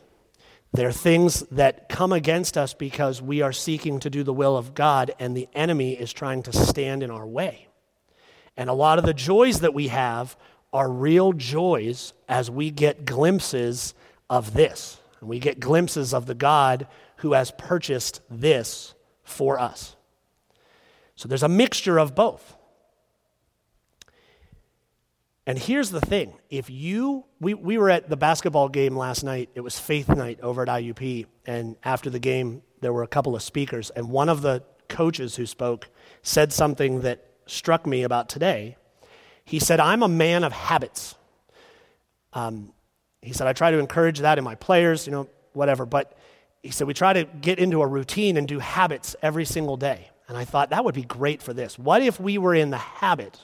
They're 0.77 0.93
things 0.93 1.41
that 1.53 1.89
come 1.89 2.13
against 2.13 2.59
us 2.59 2.75
because 2.75 3.23
we 3.23 3.41
are 3.41 3.53
seeking 3.53 3.99
to 4.01 4.11
do 4.11 4.23
the 4.23 4.33
will 4.35 4.59
of 4.59 4.75
God 4.75 5.11
and 5.19 5.35
the 5.35 5.49
enemy 5.55 5.95
is 5.95 6.13
trying 6.13 6.43
to 6.43 6.53
stand 6.53 7.03
in 7.03 7.11
our 7.11 7.27
way. 7.27 7.69
And 8.59 8.69
a 8.69 8.75
lot 8.75 8.99
of 8.99 9.07
the 9.07 9.15
joys 9.15 9.61
that 9.61 9.73
we 9.73 9.89
have 9.89 10.37
are 10.75 10.91
real 10.91 11.33
joys 11.33 12.13
as 12.29 12.51
we 12.51 12.71
get 12.71 13.07
glimpses 13.07 13.95
of 14.29 14.53
this. 14.53 15.01
And 15.21 15.31
we 15.31 15.39
get 15.39 15.61
glimpses 15.61 16.13
of 16.13 16.27
the 16.27 16.35
God 16.35 16.87
who 17.17 17.33
has 17.33 17.53
purchased 17.53 18.21
this 18.29 18.95
for 19.25 19.59
us. 19.59 19.97
So 21.15 21.27
there's 21.27 21.43
a 21.43 21.49
mixture 21.49 21.99
of 21.99 22.15
both. 22.15 22.55
And 25.47 25.57
here's 25.57 25.91
the 25.91 26.01
thing 26.01 26.35
if 26.51 26.69
you, 26.69 27.25
we, 27.41 27.55
we 27.55 27.79
were 27.79 27.91
at 27.91 28.11
the 28.11 28.17
basketball 28.17 28.69
game 28.69 28.97
last 28.97 29.23
night, 29.23 29.49
it 29.55 29.61
was 29.61 29.79
faith 29.79 30.09
night 30.09 30.41
over 30.41 30.63
at 30.63 30.69
IUP. 30.69 31.27
And 31.47 31.77
after 31.85 32.11
the 32.11 32.19
game, 32.19 32.63
there 32.81 32.93
were 32.93 33.05
a 33.05 33.09
couple 33.09 33.37
of 33.37 33.43
speakers. 33.43 33.91
And 33.91 34.11
one 34.11 34.29
of 34.29 34.43
the 34.43 34.65
coaches 34.89 35.37
who 35.37 35.47
spoke 35.47 35.89
said 36.23 36.53
something 36.53 37.03
that 37.03 37.25
struck 37.47 37.87
me 37.87 38.03
about 38.03 38.29
today. 38.29 38.77
He 39.45 39.61
said, 39.61 39.79
I'm 39.79 40.03
a 40.03 40.09
man 40.09 40.43
of 40.43 40.53
habits. 40.53 41.15
Um, 42.33 42.73
he 43.23 43.33
said, 43.33 43.47
I 43.47 43.53
try 43.53 43.71
to 43.71 43.79
encourage 43.79 44.21
that 44.21 44.39
in 44.39 44.45
my 44.45 44.57
players, 44.57 45.07
you 45.07 45.13
know, 45.13 45.29
whatever. 45.53 45.87
But 45.87 46.17
he 46.63 46.71
said, 46.71 46.89
we 46.89 46.95
try 46.95 47.13
to 47.13 47.25
get 47.25 47.59
into 47.61 47.83
a 47.83 47.87
routine 47.87 48.37
and 48.37 48.49
do 48.49 48.59
habits 48.59 49.15
every 49.23 49.45
single 49.45 49.77
day. 49.77 50.11
And 50.29 50.37
I 50.37 50.45
thought 50.45 50.71
that 50.71 50.85
would 50.85 50.95
be 50.95 51.03
great 51.03 51.41
for 51.41 51.53
this. 51.53 51.79
What 51.79 52.03
if 52.03 52.19
we 52.19 52.37
were 52.37 52.55
in 52.55 52.71
the 52.71 52.79
habit 52.79 53.39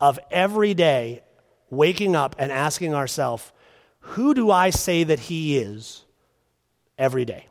of 0.00 0.18
every 0.30 0.72
day 0.72 1.22
waking 1.70 2.14
up 2.14 2.36
and 2.38 2.52
asking 2.52 2.94
ourselves, 2.94 3.52
who 4.00 4.34
do 4.34 4.50
I 4.50 4.70
say 4.70 5.04
that 5.04 5.18
he 5.18 5.58
is 5.58 6.04
every 6.98 7.24
day? 7.24 7.46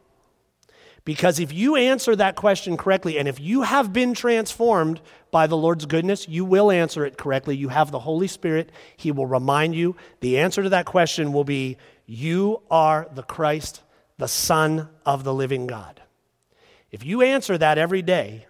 Because 1.03 1.39
if 1.39 1.53
you 1.53 1.76
answer 1.76 2.16
that 2.16 2.36
question 2.36 2.78
correctly, 2.78 3.20
and 3.20 3.28
if 3.28 3.39
you 3.39 3.61
have 3.61 3.93
been 3.93 4.16
transformed 4.16 4.99
by 5.30 5.45
the 5.45 5.57
Lord's 5.57 5.86
goodness, 5.86 6.28
you 6.28 6.43
will 6.43 6.72
answer 6.72 7.05
it 7.05 7.18
correctly. 7.18 7.55
You 7.55 7.70
have 7.70 7.91
the 7.91 7.99
Holy 7.99 8.28
Spirit. 8.28 8.72
He 8.97 9.11
will 9.11 9.28
remind 9.28 9.76
you. 9.76 9.95
The 10.22 10.39
answer 10.39 10.63
to 10.63 10.70
that 10.70 10.88
question 10.88 11.32
will 11.32 11.43
be 11.43 11.78
You 12.07 12.61
are 12.72 13.07
the 13.13 13.22
Christ, 13.22 13.84
the 14.18 14.28
Son 14.28 14.89
of 15.05 15.24
the 15.24 15.34
living 15.34 15.68
God. 15.68 16.01
If 16.89 17.05
you 17.05 17.22
answer 17.22 17.55
that 17.57 17.78
every 17.78 18.01
day, 18.01 18.47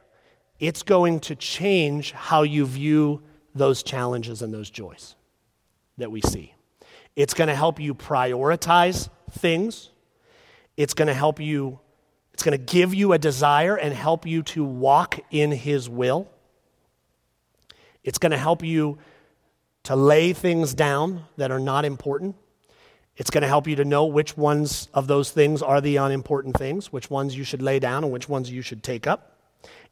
it's 0.57 0.83
going 0.83 1.19
to 1.21 1.35
change 1.35 2.13
how 2.13 2.43
you 2.43 2.65
view 2.65 3.21
those 3.53 3.83
challenges 3.83 4.41
and 4.41 4.53
those 4.53 4.69
joys 4.69 5.15
that 5.97 6.11
we 6.11 6.21
see. 6.21 6.53
It's 7.15 7.33
going 7.33 7.47
to 7.47 7.55
help 7.55 7.79
you 7.79 7.95
prioritize 7.95 9.09
things. 9.31 9.89
It's 10.77 10.93
going 10.93 11.07
to 11.07 11.13
help 11.13 11.39
you, 11.39 11.79
it's 12.33 12.43
going 12.43 12.57
to 12.57 12.63
give 12.63 12.93
you 12.93 13.13
a 13.13 13.17
desire 13.17 13.75
and 13.75 13.93
help 13.93 14.25
you 14.25 14.43
to 14.43 14.63
walk 14.63 15.19
in 15.31 15.51
His 15.51 15.89
will. 15.89 16.29
It's 18.03 18.17
going 18.17 18.31
to 18.31 18.37
help 18.37 18.63
you 18.63 18.97
to 19.83 19.95
lay 19.95 20.33
things 20.33 20.73
down 20.73 21.23
that 21.37 21.51
are 21.51 21.59
not 21.59 21.85
important. 21.85 22.35
It's 23.17 23.29
going 23.29 23.43
to 23.43 23.47
help 23.47 23.67
you 23.67 23.77
to 23.77 23.85
know 23.85 24.05
which 24.05 24.35
ones 24.35 24.89
of 24.93 25.07
those 25.07 25.31
things 25.31 25.61
are 25.61 25.79
the 25.79 25.97
unimportant 25.97 26.57
things, 26.57 26.91
which 26.91 27.09
ones 27.09 27.37
you 27.37 27.43
should 27.43 27.61
lay 27.61 27.79
down 27.79 28.03
and 28.03 28.11
which 28.11 28.27
ones 28.27 28.51
you 28.51 28.61
should 28.61 28.83
take 28.83 29.07
up. 29.07 29.37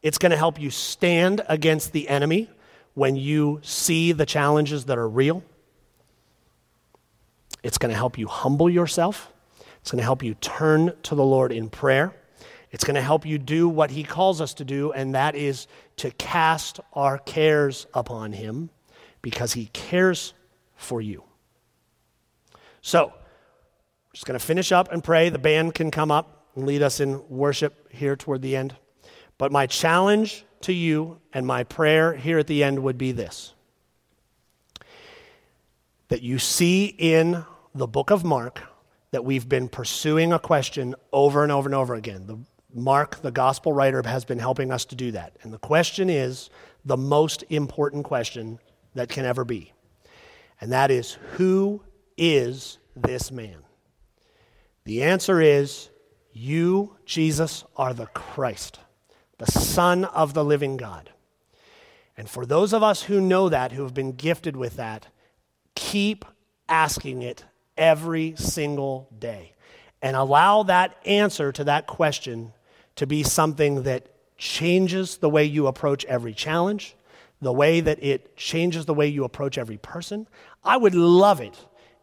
It's 0.01 0.18
going 0.18 0.32
to 0.32 0.38
help 0.38 0.60
you 0.60 0.70
stand 0.70 1.41
against 1.47 1.93
the 1.93 2.10
enemy 2.10 2.49
when 2.93 3.16
you 3.16 3.62
see 3.64 4.12
the 4.12 4.26
challenges 4.26 4.86
that 4.86 4.97
are 4.97 5.08
real. 5.08 5.43
It's 7.64 7.78
going 7.78 7.91
to 7.91 7.97
help 7.97 8.18
you 8.18 8.28
humble 8.28 8.70
yourself. 8.70 9.32
It's 9.82 9.91
going 9.91 9.99
to 9.99 10.03
help 10.03 10.22
you 10.22 10.36
turn 10.36 10.93
to 11.03 11.16
the 11.16 11.24
Lord 11.24 11.51
in 11.51 11.70
prayer. 11.70 12.14
It's 12.72 12.84
going 12.84 12.95
to 12.95 13.01
help 13.01 13.26
you 13.26 13.38
do 13.38 13.70
what 13.70 13.91
He 13.91 14.03
calls 14.03 14.41
us 14.41 14.53
to 14.55 14.66
do, 14.66 14.91
and 14.91 15.16
that 15.16 15.36
is 15.36 15.68
to 15.97 16.11
cast 16.11 16.80
our 16.93 17.18
cares 17.18 17.86
upon 17.93 18.34
Him 18.34 18.70
because 19.22 19.53
He 19.53 19.68
cares 19.68 20.34
for 20.76 21.01
you. 21.01 21.24
So, 22.82 23.07
we're 23.07 24.14
just 24.14 24.26
going 24.26 24.39
to 24.39 24.45
finish 24.45 24.72
up 24.72 24.91
and 24.91 25.03
pray. 25.03 25.30
The 25.30 25.39
band 25.39 25.76
can 25.76 25.89
come 25.91 26.11
up 26.11 26.47
and 26.55 26.66
lead 26.66 26.82
us 26.82 26.99
in 26.99 27.22
worship 27.30 27.91
here 27.91 28.16
toward 28.16 28.41
the 28.41 28.55
end. 28.55 28.76
But 29.38 29.51
my 29.51 29.68
challenge 29.68 30.45
to 30.61 30.74
you 30.74 31.20
and 31.34 31.45
my 31.45 31.64
prayer 31.64 32.14
here 32.14 32.39
at 32.39 32.47
the 32.47 32.64
end 32.64 32.84
would 32.84 32.97
be 32.97 33.11
this 33.11 33.53
that 36.09 36.22
you 36.22 36.38
see 36.38 36.86
in 36.86 37.43
the 37.74 37.88
book 37.88 38.11
of 38.11 38.24
Mark 38.24 38.61
that 39.11 39.26
we've 39.26 39.47
been 39.47 39.67
pursuing 39.67 40.34
a 40.34 40.39
question 40.39 40.95
over 41.11 41.43
and 41.43 41.51
over 41.51 41.67
and 41.67 41.76
over 41.76 41.95
again. 41.95 42.26
The, 42.26 42.38
Mark, 42.74 43.21
the 43.21 43.32
gospel 43.32 43.74
writer, 43.74 44.01
has 44.05 44.26
been 44.26 44.39
helping 44.39 44.71
us 44.71 44.86
to 44.86 44.95
do 44.95 45.11
that. 45.11 45.36
And 45.41 45.53
the 45.53 45.59
question 45.59 46.09
is 46.09 46.49
the 46.86 46.97
most 46.97 47.43
important 47.49 48.05
question 48.05 48.59
that 48.95 49.09
can 49.09 49.26
ever 49.26 49.43
be. 49.43 49.74
And 50.59 50.71
that 50.71 50.91
is 50.91 51.17
who 51.34 51.84
is 52.17 52.80
this 52.95 53.32
man? 53.32 53.57
The 54.86 55.03
answer 55.03 55.41
is 55.41 55.89
you, 56.32 56.97
Jesus, 57.05 57.63
are 57.76 57.93
the 57.93 58.07
Christ, 58.07 58.80
the 59.38 59.51
Son 59.51 60.05
of 60.05 60.34
the 60.34 60.43
living 60.43 60.78
God. 60.78 61.11
And 62.17 62.30
for 62.30 62.45
those 62.45 62.74
of 62.74 62.84
us 62.84 63.03
who 63.03 63.21
know 63.21 63.49
that, 63.49 63.71
who 63.71 63.84
have 63.84 63.93
been 63.93 64.13
gifted 64.13 64.55
with 64.55 64.76
that, 64.78 65.07
Keep 65.76 66.26
asking 66.69 67.21
it 67.21 67.45
every 67.78 68.36
single 68.38 69.07
day. 69.17 69.53
And 70.01 70.15
allow 70.15 70.63
that 70.63 70.97
answer 71.05 71.51
to 71.53 71.63
that 71.65 71.88
question 71.88 72.53
to 72.95 73.07
be 73.07 73.24
something 73.24 73.84
that 73.84 74.07
changes 74.38 75.17
the 75.17 75.30
way 75.30 75.45
you 75.45 75.67
approach 75.67 76.05
every 76.05 76.34
challenge, 76.34 76.95
the 77.41 77.53
way 77.53 77.80
that 77.80 78.03
it 78.03 78.36
changes 78.36 78.86
the 78.86 78.93
way 78.93 79.07
you 79.07 79.24
approach 79.24 79.57
every 79.57 79.78
person. 79.78 80.28
I 80.63 80.78
would 80.78 80.95
love 80.95 81.39
it 81.39 81.57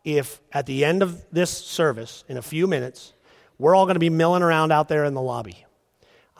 if 0.04 0.40
at 0.52 0.66
the 0.66 0.84
end 0.84 1.02
of 1.02 1.24
this 1.30 1.50
service, 1.50 2.24
in 2.28 2.36
a 2.36 2.42
few 2.42 2.66
minutes, 2.66 3.12
we're 3.58 3.74
all 3.74 3.84
going 3.84 3.96
to 3.96 4.00
be 4.00 4.10
milling 4.10 4.42
around 4.42 4.72
out 4.72 4.88
there 4.88 5.04
in 5.04 5.12
the 5.14 5.20
lobby. 5.20 5.66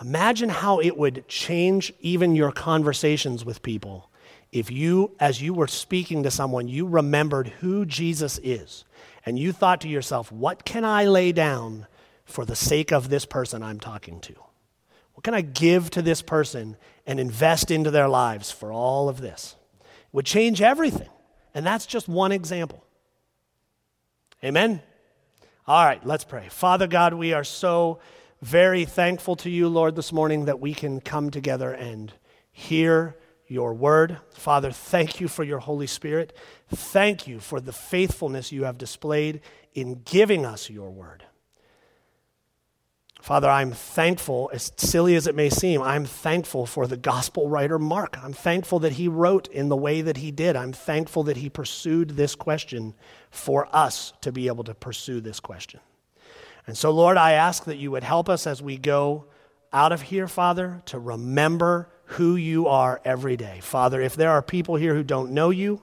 Imagine 0.01 0.49
how 0.49 0.81
it 0.81 0.97
would 0.97 1.29
change 1.29 1.93
even 2.01 2.35
your 2.35 2.53
conversations 2.53 3.45
with 3.45 3.63
people 3.63 4.11
if 4.53 4.71
you, 4.71 5.15
as 5.21 5.41
you 5.41 5.55
were 5.55 5.69
speaking 5.69 6.25
to 6.25 6.31
someone, 6.31 6.67
you 6.69 6.87
remembered 6.87 7.49
who 7.61 7.85
Jesus 7.85 8.39
is, 8.43 8.85
and 9.25 9.39
you 9.39 9.53
thought 9.53 9.81
to 9.83 9.89
yourself, 9.89 10.33
what 10.33 10.65
can 10.65 10.85
I 10.85 11.05
lay 11.07 11.33
down 11.33 11.87
for 12.25 12.45
the 12.45 12.57
sake 12.57 12.93
of 12.93 13.09
this 13.09 13.25
person 13.27 13.63
I'm 13.63 13.81
talking 13.81 14.21
to? 14.21 14.35
What 15.15 15.25
can 15.25 15.35
I 15.35 15.43
give 15.43 15.91
to 15.91 16.03
this 16.03 16.23
person 16.23 16.77
and 17.07 17.21
invest 17.21 17.71
into 17.71 17.91
their 17.91 18.09
lives 18.09 18.51
for 18.51 18.73
all 18.73 19.09
of 19.09 19.21
this? 19.21 19.57
It 19.81 20.15
would 20.15 20.27
change 20.27 20.63
everything. 20.63 21.11
And 21.55 21.67
that's 21.67 21.87
just 21.87 22.09
one 22.09 22.33
example. 22.33 22.85
Amen? 24.43 24.81
All 25.67 25.85
right, 25.85 26.05
let's 26.07 26.25
pray. 26.25 26.49
Father 26.49 26.87
God, 26.87 27.15
we 27.15 27.33
are 27.33 27.45
so 27.45 27.99
very 28.41 28.85
thankful 28.87 29.37
to 29.37 29.51
you, 29.51 29.69
Lord, 29.69 29.97
this 29.97 30.13
morning 30.13 30.47
that 30.47 30.61
we 30.61 30.73
can 30.73 31.01
come 31.01 31.31
together 31.31 31.73
and 31.73 32.13
hear 32.51 33.17
your 33.51 33.75
word. 33.75 34.19
Father, 34.33 34.71
thank 34.71 35.21
you 35.21 35.29
for 35.29 35.45
your 35.45 35.59
Holy 35.59 35.87
Spirit. 35.87 36.37
Thank 36.69 37.27
you 37.27 37.41
for 37.41 37.61
the 37.61 37.73
faithfulness 37.73 38.53
you 38.53 38.65
have 38.65 38.79
displayed 38.79 39.41
in 39.75 40.03
giving 40.05 40.47
us 40.47 40.71
your 40.71 40.91
word. 40.91 41.25
Father, 43.21 43.51
I'm 43.51 43.73
thankful, 43.73 44.51
as 44.53 44.73
silly 44.77 45.15
as 45.15 45.27
it 45.27 45.35
may 45.35 45.51
seem, 45.51 45.83
I'm 45.83 46.07
thankful 46.07 46.65
for 46.65 46.87
the 46.87 46.97
gospel 46.97 47.49
writer 47.51 47.79
Mark. 47.79 48.17
I'm 48.23 48.33
thankful 48.33 48.79
that 48.79 48.93
he 48.93 49.09
wrote 49.09 49.47
in 49.49 49.69
the 49.69 49.77
way 49.77 50.01
that 50.01 50.17
he 50.17 50.31
did. 50.31 50.57
I'm 50.57 50.73
thankful 50.73 51.25
that 51.25 51.37
he 51.37 51.51
pursued 51.51 52.11
this 52.11 52.35
question 52.35 52.95
for 53.31 53.69
us 53.77 54.15
to 54.23 54.33
be 54.33 54.47
able 54.47 54.65
to 54.65 54.75
pursue 54.75 55.21
this 55.21 55.39
question. 55.39 55.81
And 56.67 56.79
so, 56.79 56.91
Lord, 56.91 57.19
I 57.19 57.33
ask 57.33 57.65
that 57.65 57.77
you 57.77 57.91
would 57.91 58.05
help 58.05 58.29
us 58.29 58.47
as 58.47 58.63
we 58.63 58.79
go 58.79 59.27
out 59.73 59.93
of 59.93 60.03
here, 60.03 60.27
Father, 60.27 60.81
to 60.87 60.99
remember 60.99 61.91
who 62.11 62.35
you 62.35 62.67
are 62.67 63.01
every 63.05 63.37
day. 63.37 63.61
Father, 63.63 64.01
if 64.01 64.17
there 64.17 64.31
are 64.31 64.43
people 64.43 64.77
here 64.77 64.95
who 64.95 65.05
don't 65.05 65.31
know 65.31 65.51
you, 65.51 65.83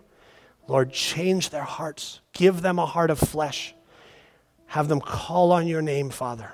Lord, 0.67 0.91
change 0.91 1.49
their 1.49 1.63
hearts. 1.63 2.19
Give 2.33 2.61
them 2.61 2.79
a 2.79 2.85
heart 2.85 3.09
of 3.09 3.17
flesh. 3.17 3.73
Have 4.67 4.89
them 4.89 4.99
call 4.99 5.53
on 5.53 5.67
your 5.67 5.81
name, 5.81 6.09
Father. 6.09 6.51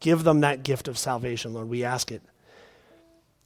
Give 0.00 0.24
them 0.24 0.40
that 0.40 0.62
gift 0.62 0.88
of 0.88 0.96
salvation, 0.96 1.52
Lord. 1.52 1.68
We 1.68 1.84
ask 1.84 2.10
it. 2.10 2.22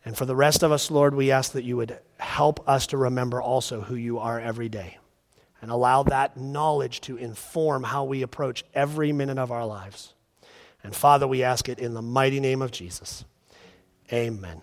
And 0.04 0.16
for 0.16 0.26
the 0.26 0.36
rest 0.36 0.62
of 0.62 0.70
us, 0.70 0.92
Lord, 0.92 1.14
we 1.14 1.32
ask 1.32 1.52
that 1.52 1.64
you 1.64 1.76
would 1.76 1.98
help 2.18 2.68
us 2.68 2.86
to 2.88 2.96
remember 2.96 3.42
also 3.42 3.80
who 3.80 3.96
you 3.96 4.20
are 4.20 4.38
every 4.38 4.68
day 4.68 4.98
and 5.60 5.72
allow 5.72 6.04
that 6.04 6.36
knowledge 6.36 7.00
to 7.00 7.16
inform 7.16 7.82
how 7.82 8.04
we 8.04 8.22
approach 8.22 8.64
every 8.74 9.12
minute 9.12 9.38
of 9.38 9.50
our 9.50 9.66
lives. 9.66 10.14
And 10.84 10.94
Father, 10.94 11.26
we 11.26 11.42
ask 11.42 11.68
it 11.68 11.80
in 11.80 11.94
the 11.94 12.02
mighty 12.02 12.38
name 12.38 12.62
of 12.62 12.70
Jesus. 12.70 13.24
Amen. 14.12 14.62